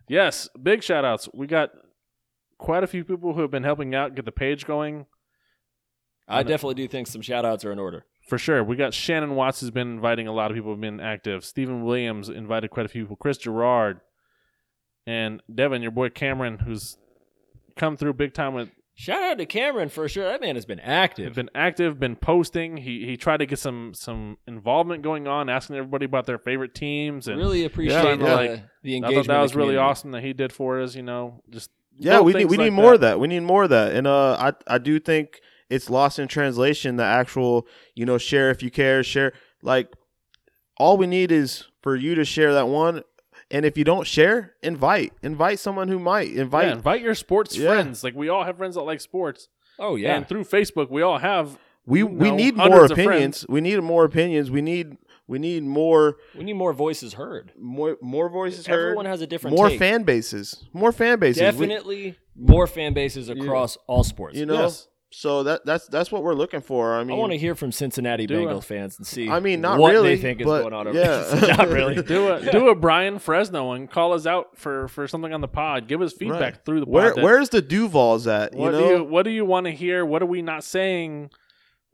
Yes, 0.08 0.48
big 0.62 0.82
shout 0.82 1.04
outs. 1.04 1.28
We 1.32 1.46
got 1.46 1.70
quite 2.58 2.84
a 2.84 2.86
few 2.86 3.04
people 3.04 3.32
who 3.32 3.40
have 3.40 3.50
been 3.50 3.64
helping 3.64 3.94
out 3.94 4.14
get 4.14 4.24
the 4.24 4.32
page 4.32 4.66
going. 4.66 5.06
I 6.28 6.40
uh, 6.40 6.42
definitely 6.42 6.74
do 6.74 6.86
think 6.86 7.06
some 7.06 7.22
shout 7.22 7.44
outs 7.44 7.64
are 7.64 7.72
in 7.72 7.78
order. 7.78 8.04
For 8.28 8.38
sure. 8.38 8.62
We 8.62 8.76
got 8.76 8.94
Shannon 8.94 9.34
Watts 9.34 9.60
has 9.60 9.70
been 9.70 9.88
inviting 9.88 10.28
a 10.28 10.32
lot 10.32 10.50
of 10.50 10.54
people 10.54 10.68
who 10.68 10.74
have 10.74 10.80
been 10.80 11.00
active. 11.00 11.44
Stephen 11.44 11.82
Williams 11.82 12.28
invited 12.28 12.70
quite 12.70 12.86
a 12.86 12.88
few 12.88 13.04
people. 13.04 13.16
Chris 13.16 13.38
Gerard 13.38 14.00
and 15.06 15.42
Devin, 15.52 15.82
your 15.82 15.90
boy 15.90 16.10
Cameron, 16.10 16.58
who's 16.58 16.96
come 17.76 17.96
through 17.96 18.12
big 18.12 18.34
time 18.34 18.54
with 18.54 18.68
Shout 18.94 19.22
out 19.22 19.38
to 19.38 19.46
Cameron 19.46 19.88
for 19.88 20.06
sure. 20.08 20.24
That 20.24 20.40
man 20.42 20.54
has 20.54 20.66
been 20.66 20.78
active. 20.80 21.28
He's 21.28 21.36
been 21.36 21.50
active, 21.54 21.98
been 21.98 22.14
posting. 22.16 22.76
He 22.76 23.06
he 23.06 23.16
tried 23.16 23.38
to 23.38 23.46
get 23.46 23.58
some 23.58 23.94
some 23.94 24.36
involvement 24.46 25.02
going 25.02 25.26
on, 25.26 25.48
asking 25.48 25.76
everybody 25.76 26.04
about 26.04 26.26
their 26.26 26.38
favorite 26.38 26.74
teams, 26.74 27.26
and 27.26 27.38
really 27.38 27.64
appreciate 27.64 28.02
Yeah, 28.02 28.16
the, 28.16 28.24
like, 28.24 28.64
the 28.82 28.92
I 28.92 28.96
engagement. 28.96 29.26
thought 29.26 29.32
that 29.32 29.40
was 29.40 29.54
really 29.54 29.76
awesome 29.78 30.10
that 30.10 30.22
he 30.22 30.32
did 30.34 30.52
for 30.52 30.80
us. 30.80 30.94
You 30.94 31.02
know, 31.02 31.40
just 31.48 31.70
Yeah, 31.96 32.20
we 32.20 32.32
need 32.34 32.40
things 32.40 32.50
we 32.50 32.56
need 32.58 32.64
like 32.64 32.72
more 32.74 32.94
of 32.94 33.00
that. 33.00 33.18
We 33.18 33.28
need 33.28 33.40
more 33.40 33.64
of 33.64 33.70
that. 33.70 33.92
And 33.94 34.06
uh, 34.06 34.36
I 34.38 34.74
I 34.74 34.78
do 34.78 35.00
think 35.00 35.40
it's 35.70 35.88
lost 35.88 36.18
in 36.18 36.28
translation. 36.28 36.96
The 36.96 37.04
actual 37.04 37.66
you 37.94 38.04
know 38.04 38.18
share 38.18 38.50
if 38.50 38.62
you 38.62 38.70
care 38.70 39.02
share 39.02 39.32
like 39.62 39.88
all 40.76 40.98
we 40.98 41.06
need 41.06 41.32
is 41.32 41.64
for 41.80 41.96
you 41.96 42.14
to 42.14 42.24
share 42.26 42.52
that 42.54 42.68
one. 42.68 43.02
And 43.52 43.64
if 43.66 43.76
you 43.78 43.84
don't 43.84 44.06
share, 44.06 44.54
invite 44.62 45.12
invite 45.22 45.58
someone 45.60 45.86
who 45.88 45.98
might 45.98 46.32
invite. 46.32 46.66
yeah, 46.66 46.72
invite 46.72 47.02
your 47.02 47.14
sports 47.14 47.56
Yeah. 47.56 47.68
friends. 47.68 48.02
Like 48.02 48.14
we 48.14 48.28
all 48.28 48.42
have 48.44 48.56
friends 48.56 48.74
that 48.76 48.82
like 48.82 49.00
sports. 49.00 49.48
Oh 49.78 49.94
yeah. 49.96 50.16
And 50.16 50.26
through 50.26 50.44
Facebook, 50.44 50.90
we 50.90 51.02
all 51.02 51.18
have 51.18 51.58
we 51.86 51.98
you 52.00 52.06
we 52.06 52.30
know, 52.30 52.36
need 52.36 52.56
more 52.56 52.84
opinions. 52.86 53.44
We 53.48 53.60
need 53.60 53.80
more 53.82 54.04
opinions. 54.04 54.50
We 54.50 54.62
need 54.62 54.96
we 55.28 55.38
need 55.38 55.62
more 55.64 56.16
we 56.36 56.44
need 56.44 56.54
more 56.54 56.72
voices 56.72 57.14
heard. 57.14 57.52
more 57.58 57.96
more 58.00 58.28
voices 58.28 58.66
heard. 58.66 58.80
Everyone 58.86 59.04
has 59.06 59.20
a 59.20 59.26
different 59.26 59.56
more 59.56 59.68
take. 59.68 59.78
fan 59.78 60.02
bases. 60.04 60.64
More 60.72 60.90
fan 60.92 61.18
bases. 61.18 61.40
We- 61.40 61.66
Definitely 61.66 62.16
more 62.34 62.66
fan 62.66 62.92
bases 62.94 63.28
across 63.28 63.76
all 63.86 64.02
sports. 64.04 64.36
you 64.38 64.46
know. 64.46 64.62
Yes. 64.62 64.88
So 65.14 65.42
that 65.42 65.64
that's 65.66 65.86
that's 65.88 66.10
what 66.10 66.22
we're 66.22 66.34
looking 66.34 66.60
for. 66.60 66.94
I 66.96 67.04
mean, 67.04 67.16
I 67.16 67.20
want 67.20 67.32
to 67.32 67.38
hear 67.38 67.54
from 67.54 67.70
Cincinnati 67.70 68.26
Do 68.26 68.34
Bengals 68.40 68.58
it. 68.58 68.64
fans 68.64 68.96
and 68.98 69.06
see. 69.06 69.28
I 69.28 69.40
mean, 69.40 69.60
not 69.60 69.78
what 69.78 69.92
really, 69.92 70.16
they 70.16 70.20
think 70.22 70.40
is 70.40 70.46
but 70.46 70.62
going 70.62 70.72
on 70.74 70.88
over 70.88 70.98
yeah. 70.98 71.22
there. 71.22 71.56
not 71.56 71.68
really. 71.70 72.02
do 72.02 72.32
a 72.32 72.50
do 72.50 72.68
a 72.68 72.74
Brian 72.74 73.18
Fresno 73.18 73.72
and 73.72 73.90
call 73.90 74.12
us 74.14 74.26
out 74.26 74.56
for 74.58 74.88
for 74.88 75.06
something 75.06 75.32
on 75.32 75.40
the 75.40 75.48
pod. 75.48 75.86
Give 75.86 76.00
us 76.02 76.12
feedback 76.12 76.40
Right. 76.40 76.64
through 76.64 76.80
the 76.80 76.86
pod. 76.86 76.94
Where 76.94 77.14
that- 77.14 77.22
where's 77.22 77.48
the 77.50 77.62
Duvals 77.62 78.26
at? 78.26 78.54
what 78.54 78.72
you 78.74 78.80
do 78.80 78.86
you 78.86 79.04
what 79.04 79.22
do 79.24 79.30
you 79.30 79.44
want 79.44 79.66
to 79.66 79.72
hear? 79.72 80.04
What 80.04 80.22
are 80.22 80.26
we 80.26 80.42
not 80.42 80.64
saying? 80.64 81.30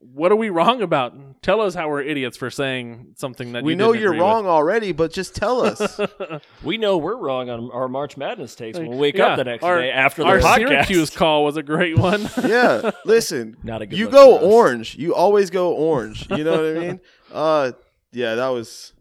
What 0.01 0.31
are 0.31 0.37
we 0.37 0.49
wrong 0.49 0.81
about? 0.81 1.43
Tell 1.43 1.61
us 1.61 1.75
how 1.75 1.89
we're 1.89 2.03
idiots 2.03 2.37
for 2.37 2.51
saying 2.51 3.15
something 3.17 3.53
that 3.53 3.65
we 3.65 3.73
you 3.73 3.77
know 3.77 3.93
didn't 3.93 4.03
you're 4.03 4.13
agree 4.13 4.21
wrong 4.21 4.47
already, 4.47 4.93
but 4.93 5.13
just 5.13 5.35
tell 5.35 5.61
us. 5.63 6.01
We 6.63 6.77
know 6.79 6.99
we're 6.99 7.17
wrong 7.17 7.51
on 7.51 7.71
our 7.73 7.89
March 7.89 8.17
Madness 8.17 8.55
takes. 8.55 8.79
We'll 8.79 8.97
wake 8.99 9.17
Yeah, 9.17 9.29
up 9.29 9.39
the 9.39 9.45
next 9.45 9.65
our- 9.65 9.81
day 9.81 9.91
after 9.91 10.23
the 10.23 10.29
Our 10.29 10.39
podcast. 10.41 10.69
Syracuse 10.69 11.11
call 11.11 11.45
was 11.45 11.57
a 11.57 11.63
great 11.63 11.97
one. 11.99 12.29
yeah, 12.45 12.91
listen, 13.05 13.57
Not 13.63 13.83
a 13.83 13.87
good 13.87 13.99
you 13.99 14.09
go 14.09 14.39
orange. 14.39 14.97
You 14.97 15.15
always 15.15 15.51
go 15.51 15.73
orange. 15.73 16.29
You 16.31 16.45
know 16.45 16.53
what 16.53 16.77
I 16.77 16.87
mean? 16.87 17.01
Uh, 17.33 17.73
yeah, 18.13 18.35
that 18.37 18.49
was 18.49 18.93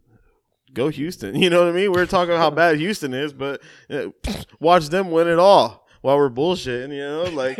go 0.73 0.89
Houston. 0.89 1.35
You 1.35 1.49
know 1.49 1.59
what 1.59 1.69
I 1.69 1.71
mean? 1.73 1.91
We 1.91 2.01
are 2.01 2.05
talking 2.07 2.31
about 2.33 2.41
how 2.41 2.49
bad 2.51 2.77
Houston 2.77 3.13
is, 3.13 3.33
but 3.33 3.61
uh, 3.89 4.07
watch 4.59 4.87
them 4.89 5.11
win 5.11 5.27
it 5.27 5.39
all 5.39 5.87
while 6.01 6.17
we're 6.17 6.29
bullshitting. 6.29 6.91
You 6.91 6.99
know, 7.01 7.23
like 7.33 7.57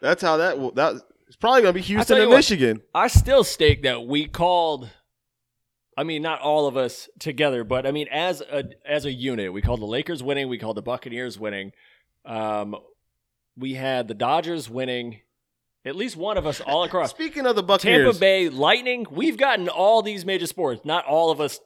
that's 0.00 0.22
how 0.22 0.36
that 0.38 0.56
that. 0.76 1.02
Probably 1.40 1.62
gonna 1.62 1.72
be 1.72 1.80
Houston 1.80 2.18
and 2.18 2.28
what. 2.28 2.36
Michigan. 2.36 2.82
I 2.94 3.08
still 3.08 3.44
stake 3.44 3.82
that 3.82 4.06
we 4.06 4.26
called. 4.26 4.90
I 5.96 6.04
mean, 6.04 6.22
not 6.22 6.40
all 6.40 6.66
of 6.66 6.76
us 6.76 7.08
together, 7.18 7.64
but 7.64 7.86
I 7.86 7.90
mean, 7.90 8.08
as 8.10 8.42
a 8.42 8.64
as 8.86 9.06
a 9.06 9.12
unit, 9.12 9.52
we 9.52 9.62
called 9.62 9.80
the 9.80 9.86
Lakers 9.86 10.22
winning. 10.22 10.48
We 10.48 10.58
called 10.58 10.76
the 10.76 10.82
Buccaneers 10.82 11.38
winning. 11.38 11.72
Um, 12.24 12.76
we 13.56 13.74
had 13.74 14.06
the 14.08 14.14
Dodgers 14.14 14.68
winning. 14.68 15.20
At 15.82 15.96
least 15.96 16.14
one 16.14 16.36
of 16.36 16.46
us 16.46 16.60
all 16.60 16.84
across. 16.84 17.10
Speaking 17.18 17.46
of 17.46 17.56
the 17.56 17.62
Buccaneers, 17.62 18.04
Tampa 18.04 18.20
Bay 18.20 18.48
Lightning. 18.50 19.06
We've 19.10 19.38
gotten 19.38 19.68
all 19.68 20.02
these 20.02 20.26
major 20.26 20.46
sports. 20.46 20.84
Not 20.84 21.06
all 21.06 21.30
of 21.30 21.40
us, 21.40 21.58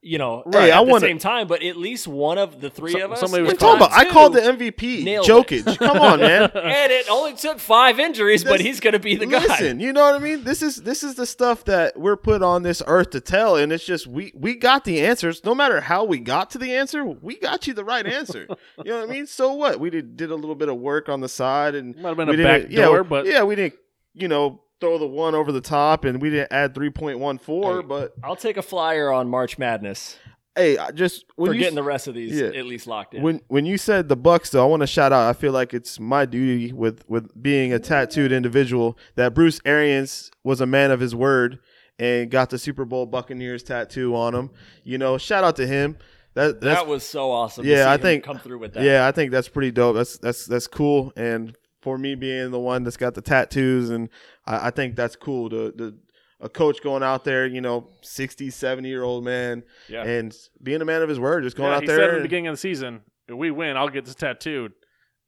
you 0.00 0.16
know, 0.16 0.42
Right, 0.46 0.70
at 0.70 0.78
I 0.78 0.84
the 0.84 0.90
wanna- 0.90 1.06
same 1.06 1.18
time, 1.18 1.48
but 1.48 1.62
at 1.62 1.76
least 1.76 2.06
one 2.06 2.38
of 2.38 2.60
the 2.60 2.70
three 2.70 2.92
So- 2.92 3.04
of 3.04 3.12
us. 3.12 3.20
somebody 3.20 3.42
was 3.42 3.54
talking 3.54 3.76
about? 3.84 3.90
I 3.92 4.04
called 4.04 4.32
the 4.32 4.40
MVP, 4.40 5.02
Nailed 5.04 5.26
Jokic. 5.26 5.76
Come 5.78 5.98
on, 5.98 6.20
man. 6.20 6.42
and 6.54 6.92
it 6.92 7.10
only 7.10 7.34
took 7.34 7.58
five 7.58 7.98
injuries, 7.98 8.44
but 8.44 8.60
he's 8.60 8.78
going 8.80 8.92
to 8.92 8.98
be 9.00 9.16
the 9.16 9.26
guy. 9.26 9.38
Listen, 9.40 9.80
you 9.80 9.92
know 9.92 10.02
what 10.02 10.14
I 10.14 10.18
mean? 10.18 10.44
This 10.44 10.62
is 10.62 10.76
this 10.76 11.02
is 11.02 11.16
the 11.16 11.26
stuff 11.26 11.64
that 11.64 11.98
we're 11.98 12.16
put 12.16 12.42
on 12.42 12.62
this 12.62 12.82
earth 12.86 13.10
to 13.10 13.20
tell, 13.20 13.56
and 13.56 13.72
it's 13.72 13.84
just 13.84 14.06
we 14.06 14.32
we 14.36 14.54
got 14.54 14.84
the 14.84 15.00
answers. 15.00 15.44
No 15.44 15.54
matter 15.54 15.80
how 15.80 16.04
we 16.04 16.18
got 16.18 16.50
to 16.50 16.58
the 16.58 16.74
answer, 16.76 17.04
we 17.04 17.36
got 17.36 17.66
you 17.66 17.74
the 17.74 17.84
right 17.84 18.06
answer. 18.06 18.46
you 18.84 18.90
know 18.92 19.00
what 19.00 19.10
I 19.10 19.12
mean? 19.12 19.26
So 19.26 19.52
what? 19.52 19.80
We 19.80 19.90
did 19.90 20.16
did 20.16 20.30
a 20.30 20.36
little 20.36 20.54
bit 20.54 20.68
of 20.68 20.76
work 20.76 21.08
on 21.08 21.20
the 21.20 21.28
side, 21.28 21.74
and 21.74 21.96
Might 21.96 22.08
have 22.10 22.16
been 22.16 22.28
a 22.28 22.42
back 22.42 22.66
yeah, 22.70 22.84
door, 22.84 23.02
but 23.04 23.26
yeah, 23.26 23.42
we 23.42 23.56
didn't 23.56 23.74
you 24.14 24.28
know 24.28 24.60
throw 24.80 24.98
the 24.98 25.06
one 25.06 25.34
over 25.34 25.52
the 25.52 25.60
top, 25.60 26.04
and 26.04 26.20
we 26.20 26.30
didn't 26.30 26.52
add 26.52 26.74
three 26.74 26.90
point 26.90 27.18
one 27.18 27.38
four. 27.38 27.82
But 27.82 28.14
I'll 28.22 28.36
take 28.36 28.56
a 28.56 28.62
flyer 28.62 29.12
on 29.12 29.28
March 29.28 29.58
Madness 29.58 30.18
hey, 30.58 30.76
I 30.76 30.90
just 30.90 31.24
when 31.36 31.50
for 31.50 31.54
you 31.54 31.60
getting 31.60 31.76
the 31.76 31.82
rest 31.82 32.08
of 32.08 32.14
these 32.14 32.38
yeah. 32.38 32.48
at 32.48 32.66
least 32.66 32.86
locked 32.86 33.14
in. 33.14 33.22
When 33.22 33.40
when 33.48 33.64
you 33.64 33.78
said 33.78 34.08
the 34.08 34.16
Bucks, 34.16 34.50
though, 34.50 34.62
I 34.62 34.66
want 34.66 34.80
to 34.82 34.86
shout 34.86 35.12
out. 35.12 35.28
I 35.28 35.32
feel 35.32 35.52
like 35.52 35.72
it's 35.72 35.98
my 35.98 36.26
duty 36.26 36.72
with 36.72 37.08
with 37.08 37.30
being 37.40 37.72
a 37.72 37.78
tattooed 37.78 38.32
individual 38.32 38.98
that 39.14 39.34
Bruce 39.34 39.60
Arians 39.64 40.30
was 40.44 40.60
a 40.60 40.66
man 40.66 40.90
of 40.90 41.00
his 41.00 41.14
word 41.14 41.60
and 41.98 42.30
got 42.30 42.50
the 42.50 42.58
Super 42.58 42.84
Bowl 42.84 43.06
Buccaneers 43.06 43.62
tattoo 43.62 44.14
on 44.14 44.34
him. 44.34 44.50
You 44.84 44.98
know, 44.98 45.16
shout 45.16 45.44
out 45.44 45.56
to 45.56 45.66
him. 45.66 45.96
That 46.34 46.60
that 46.60 46.86
was 46.86 47.04
so 47.04 47.30
awesome. 47.30 47.64
Yeah, 47.64 47.90
I 47.90 47.96
think- 47.96 48.24
come 48.24 48.38
through 48.38 48.58
with 48.58 48.74
that. 48.74 48.82
yeah, 48.82 49.06
I 49.06 49.12
think 49.12 49.30
that's 49.30 49.48
pretty 49.48 49.70
dope. 49.70 49.96
That's 49.96 50.18
that's 50.18 50.44
that's 50.46 50.66
cool. 50.66 51.12
And 51.16 51.56
for 51.88 51.96
me 51.96 52.14
being 52.14 52.50
the 52.50 52.58
one 52.58 52.84
that's 52.84 52.98
got 52.98 53.14
the 53.14 53.22
tattoos, 53.22 53.88
and 53.88 54.10
I, 54.44 54.66
I 54.66 54.70
think 54.70 54.94
that's 54.94 55.16
cool. 55.16 55.48
The 55.48 55.72
the 55.74 55.98
a 56.40 56.48
coach 56.48 56.82
going 56.82 57.02
out 57.02 57.24
there, 57.24 57.46
you 57.46 57.60
know, 57.60 57.88
60, 58.02 58.50
70 58.50 58.88
year 58.88 59.02
old 59.02 59.24
man, 59.24 59.64
Yeah. 59.88 60.04
and 60.04 60.36
being 60.62 60.82
a 60.82 60.84
man 60.84 61.02
of 61.02 61.08
his 61.08 61.18
word, 61.18 61.42
just 61.44 61.56
going 61.56 61.70
yeah, 61.70 61.76
out 61.76 61.80
he 61.82 61.86
there. 61.88 61.96
said 61.96 62.10
at 62.10 62.16
the 62.16 62.22
beginning 62.22 62.48
of 62.48 62.52
the 62.52 62.58
season, 62.58 63.00
if 63.26 63.34
we 63.34 63.50
win, 63.50 63.76
I'll 63.76 63.88
get 63.88 64.04
this 64.04 64.14
tattooed. 64.14 64.72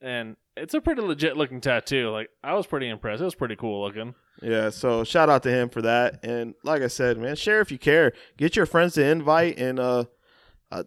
And 0.02 0.36
it's 0.56 0.74
a 0.74 0.80
pretty 0.80 1.00
legit 1.00 1.36
looking 1.36 1.60
tattoo. 1.62 2.10
Like 2.10 2.28
I 2.44 2.52
was 2.54 2.66
pretty 2.66 2.88
impressed. 2.88 3.22
It 3.22 3.24
was 3.24 3.34
pretty 3.34 3.56
cool 3.56 3.82
looking. 3.84 4.14
Yeah, 4.42 4.68
so 4.70 5.02
shout 5.02 5.28
out 5.30 5.42
to 5.44 5.50
him 5.50 5.68
for 5.70 5.82
that. 5.82 6.24
And 6.24 6.54
like 6.62 6.82
I 6.82 6.88
said, 6.88 7.18
man, 7.18 7.36
share 7.36 7.60
if 7.60 7.72
you 7.72 7.78
care. 7.78 8.12
Get 8.36 8.54
your 8.54 8.66
friends 8.66 8.94
to 8.94 9.04
invite 9.04 9.58
and 9.58 9.80
uh, 9.80 10.04
uh 10.70 10.84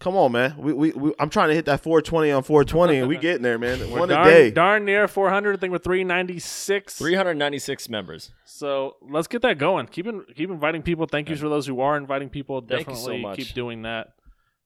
come 0.00 0.16
on, 0.16 0.32
man. 0.32 0.54
We, 0.58 0.72
we, 0.72 0.90
we 0.92 1.12
I'm 1.18 1.30
trying 1.30 1.48
to 1.48 1.54
hit 1.54 1.64
that 1.66 1.80
420 1.82 2.30
on 2.30 2.42
420 2.42 2.98
and 2.98 3.08
we 3.08 3.16
getting 3.18 3.42
there, 3.42 3.58
man. 3.58 3.78
We're 3.90 4.00
One 4.00 4.10
a 4.10 4.14
darn, 4.14 4.26
day. 4.28 4.50
darn 4.50 4.84
near 4.84 5.08
400. 5.08 5.56
I 5.56 5.58
think 5.58 5.72
we're 5.72 5.78
396. 5.78 6.96
396 6.96 7.88
members. 7.88 8.32
So 8.44 8.96
let's 9.02 9.26
get 9.28 9.42
that 9.42 9.58
going. 9.58 9.86
Keep 9.86 10.06
in, 10.06 10.24
keep 10.34 10.50
inviting 10.50 10.82
people. 10.82 11.06
Thank 11.06 11.28
you 11.28 11.36
for 11.36 11.48
those 11.48 11.66
who 11.66 11.80
are 11.80 11.96
inviting 11.96 12.28
people. 12.28 12.60
Thank 12.60 12.88
you 12.88 12.94
so 12.94 13.00
Definitely 13.02 13.22
much. 13.22 13.36
keep 13.38 13.54
doing 13.54 13.82
that. 13.82 14.08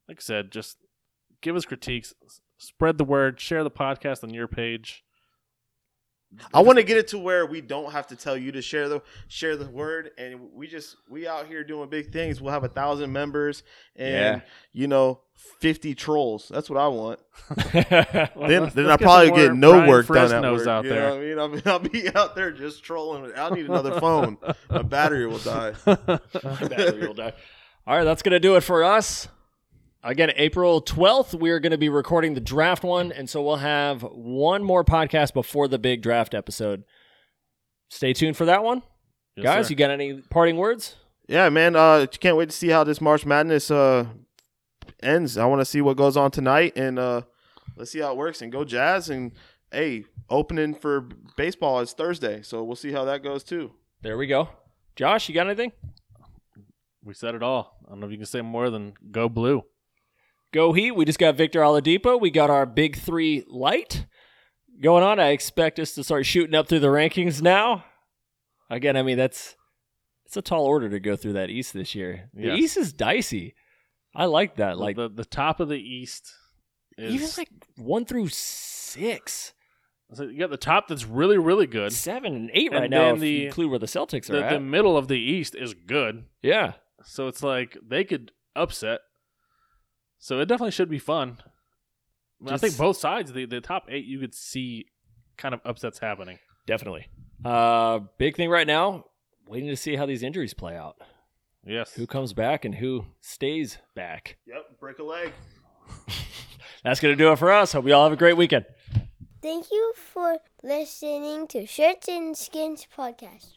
Like 0.08 0.18
I 0.18 0.22
said, 0.22 0.50
just 0.50 0.76
give 1.40 1.56
us 1.56 1.64
critiques, 1.64 2.12
spread 2.58 2.98
the 2.98 3.04
word, 3.04 3.40
share 3.40 3.64
the 3.64 3.70
podcast 3.70 4.22
on 4.24 4.34
your 4.34 4.48
page. 4.48 5.04
I 6.54 6.62
want 6.62 6.78
to 6.78 6.82
get 6.82 6.96
it 6.96 7.08
to 7.08 7.18
where 7.18 7.44
we 7.46 7.60
don't 7.60 7.92
have 7.92 8.06
to 8.08 8.16
tell 8.16 8.36
you 8.36 8.52
to 8.52 8.62
share 8.62 8.88
the 8.88 9.02
share 9.28 9.56
the 9.56 9.68
word, 9.68 10.10
and 10.16 10.52
we 10.54 10.66
just 10.66 10.96
we 11.08 11.26
out 11.28 11.46
here 11.46 11.62
doing 11.62 11.88
big 11.90 12.10
things. 12.12 12.40
We'll 12.40 12.52
have 12.52 12.64
a 12.64 12.68
thousand 12.68 13.12
members 13.12 13.62
and 13.96 14.14
Yeah. 14.14 14.40
you 14.72 14.86
know 14.86 15.20
50 15.60 15.94
trolls. 15.94 16.48
That's 16.48 16.70
what 16.70 16.78
I 16.80 16.88
want. 16.88 17.20
Well, 18.34 18.48
then 18.48 18.62
let's- 18.62 18.74
then 18.74 18.86
I 18.90 18.96
probably 18.96 19.28
some 19.28 19.36
get 19.36 19.54
no 19.54 19.72
Brian 19.72 19.88
work 19.88 20.06
done 20.06 20.16
at 20.32 20.42
Fresnos 20.42 20.56
work. 20.58 20.66
out 20.68 20.84
you 20.84 20.90
there. 20.90 21.00
know 21.00 21.14
what 21.16 21.22
I 21.22 21.26
mean? 21.26 21.38
I'll 21.38 21.78
be, 21.78 21.92
I'll 21.92 22.02
be 22.04 22.14
out 22.16 22.34
there 22.34 22.50
just 22.50 22.82
trolling. 22.82 23.30
I'll 23.36 23.54
need 23.54 23.66
another 23.66 24.00
phone. 24.00 24.38
My 24.70 24.82
battery 24.82 25.26
will 25.26 25.38
die. 25.38 25.74
My 25.86 25.96
Battery 26.68 27.06
will 27.06 27.14
die. 27.14 27.32
All 27.86 27.96
right, 27.96 28.04
that's 28.04 28.22
going 28.22 28.32
to 28.32 28.40
do 28.40 28.56
it 28.56 28.60
for 28.62 28.84
us. 28.84 29.28
Again, 30.04 30.32
April 30.36 30.82
12th, 30.82 31.34
we're 31.38 31.60
going 31.60 31.70
to 31.70 31.78
be 31.78 31.88
recording 31.88 32.34
the 32.34 32.40
draft 32.40 32.82
one. 32.82 33.12
And 33.12 33.30
so 33.30 33.40
we'll 33.42 33.56
have 33.56 34.02
one 34.02 34.64
more 34.64 34.84
podcast 34.84 35.32
before 35.32 35.68
the 35.68 35.78
big 35.78 36.02
draft 36.02 36.34
episode. 36.34 36.82
Stay 37.88 38.12
tuned 38.12 38.36
for 38.36 38.44
that 38.46 38.64
one. 38.64 38.82
Yes, 39.36 39.44
Guys, 39.44 39.66
sir. 39.66 39.70
you 39.70 39.76
got 39.76 39.90
any 39.90 40.20
parting 40.22 40.56
words? 40.56 40.96
Yeah, 41.28 41.48
man. 41.50 41.76
Uh, 41.76 42.06
can't 42.18 42.36
wait 42.36 42.50
to 42.50 42.56
see 42.56 42.68
how 42.68 42.82
this 42.84 43.00
March 43.00 43.24
Madness 43.24 43.70
uh 43.70 44.06
ends. 45.02 45.38
I 45.38 45.44
want 45.46 45.60
to 45.60 45.64
see 45.64 45.80
what 45.80 45.96
goes 45.96 46.16
on 46.16 46.30
tonight, 46.30 46.72
and 46.76 46.98
uh, 46.98 47.22
let's 47.76 47.92
see 47.92 48.00
how 48.00 48.10
it 48.10 48.16
works. 48.16 48.42
And 48.42 48.50
go 48.50 48.64
Jazz. 48.64 49.08
And 49.08 49.32
hey, 49.70 50.04
opening 50.28 50.74
for 50.74 51.08
baseball 51.36 51.80
is 51.80 51.92
Thursday, 51.92 52.42
so 52.42 52.62
we'll 52.64 52.76
see 52.76 52.92
how 52.92 53.04
that 53.04 53.22
goes 53.22 53.44
too. 53.44 53.72
There 54.02 54.18
we 54.18 54.26
go. 54.26 54.48
Josh, 54.96 55.28
you 55.28 55.34
got 55.34 55.46
anything? 55.46 55.72
we 57.04 57.14
said 57.14 57.34
it 57.34 57.42
all. 57.42 57.78
I 57.86 57.90
don't 57.90 58.00
know 58.00 58.06
if 58.06 58.12
you 58.12 58.18
can 58.18 58.26
say 58.26 58.42
more 58.42 58.68
than 58.70 58.94
go 59.10 59.28
blue. 59.28 59.62
Go 60.52 60.72
Heat. 60.72 60.92
We 60.92 61.04
just 61.04 61.18
got 61.18 61.34
Victor 61.36 61.60
Oladipo. 61.60 62.20
We 62.20 62.30
got 62.30 62.50
our 62.50 62.66
big 62.66 62.96
three 62.96 63.44
light 63.48 64.06
going 64.82 65.02
on. 65.02 65.18
I 65.18 65.28
expect 65.28 65.78
us 65.78 65.94
to 65.94 66.04
start 66.04 66.26
shooting 66.26 66.54
up 66.54 66.68
through 66.68 66.80
the 66.80 66.88
rankings 66.88 67.40
now. 67.40 67.84
Again, 68.70 68.96
I 68.96 69.02
mean 69.02 69.16
that's 69.18 69.56
it's 70.26 70.36
a 70.36 70.42
tall 70.42 70.64
order 70.64 70.88
to 70.88 71.00
go 71.00 71.16
through 71.16 71.34
that 71.34 71.50
East 71.50 71.72
this 71.72 71.94
year. 71.94 72.30
The 72.34 72.44
Yes. 72.48 72.58
East 72.58 72.76
is 72.78 72.92
dicey. 72.92 73.54
I 74.14 74.26
like 74.26 74.56
that. 74.56 74.78
Like 74.78 74.96
the 74.96 75.08
the 75.08 75.24
top 75.24 75.60
of 75.60 75.68
the 75.68 75.78
East 75.78 76.32
is 76.98 77.14
even 77.14 77.28
like 77.38 77.48
one 77.76 78.04
through 78.04 78.28
six, 78.28 79.54
so 80.12 80.24
you 80.24 80.38
got 80.38 80.50
the 80.50 80.56
top 80.58 80.88
that's 80.88 81.06
really 81.06 81.38
really 81.38 81.66
good. 81.66 81.92
seven, 81.92 82.34
and 82.34 82.50
eight 82.52 82.72
And 82.72 82.80
right 82.82 82.90
now. 82.90 83.14
the- 83.14 83.28
you 83.28 83.46
include 83.46 83.70
where 83.70 83.78
the 83.78 83.86
Celtics 83.86 84.28
are 84.28 84.34
The, 84.34 84.44
at. 84.44 84.50
the 84.52 84.60
middle 84.60 84.96
of 84.98 85.08
the 85.08 85.18
East 85.18 85.54
is 85.54 85.72
good. 85.72 86.24
yeah, 86.42 86.74
So 87.04 87.28
it's 87.28 87.42
like 87.42 87.78
they 87.86 88.04
could 88.04 88.32
upset. 88.54 89.00
So 90.22 90.38
it 90.38 90.46
definitely 90.46 90.70
should 90.70 90.88
be 90.88 91.00
fun. 91.00 91.38
I 92.46 92.56
think 92.56 92.76
both 92.76 92.96
sides, 92.96 93.32
the, 93.32 93.44
the 93.44 93.60
top 93.60 93.86
eight, 93.88 94.04
you 94.04 94.20
could 94.20 94.36
see 94.36 94.86
kind 95.36 95.52
of 95.52 95.60
upsets 95.64 95.98
happening. 95.98 96.38
Definitely. 96.64 97.08
Uh, 97.44 97.98
big 98.18 98.36
thing 98.36 98.48
right 98.48 98.66
now, 98.68 99.06
waiting 99.48 99.68
to 99.68 99.76
see 99.76 99.96
how 99.96 100.06
these 100.06 100.22
injuries 100.22 100.54
play 100.54 100.76
out. 100.76 100.94
Yes. 101.66 101.94
Who 101.94 102.06
comes 102.06 102.34
back 102.34 102.64
and 102.64 102.76
who 102.76 103.06
stays 103.20 103.78
back. 103.96 104.36
Yep, 104.46 104.78
break 104.78 105.00
a 105.00 105.02
leg. 105.02 105.32
That's 106.84 107.00
going 107.00 107.16
to 107.16 107.16
do 107.16 107.32
it 107.32 107.38
for 107.40 107.50
us. 107.50 107.72
Hope 107.72 107.88
you 107.88 107.94
all 107.94 108.04
have 108.04 108.12
a 108.12 108.16
great 108.16 108.36
weekend. 108.36 108.64
Thank 109.42 109.72
you 109.72 109.92
for 109.96 110.38
listening 110.62 111.48
to 111.48 111.66
Shirts 111.66 112.08
and 112.08 112.36
Skins 112.38 112.86
podcast. 112.96 113.54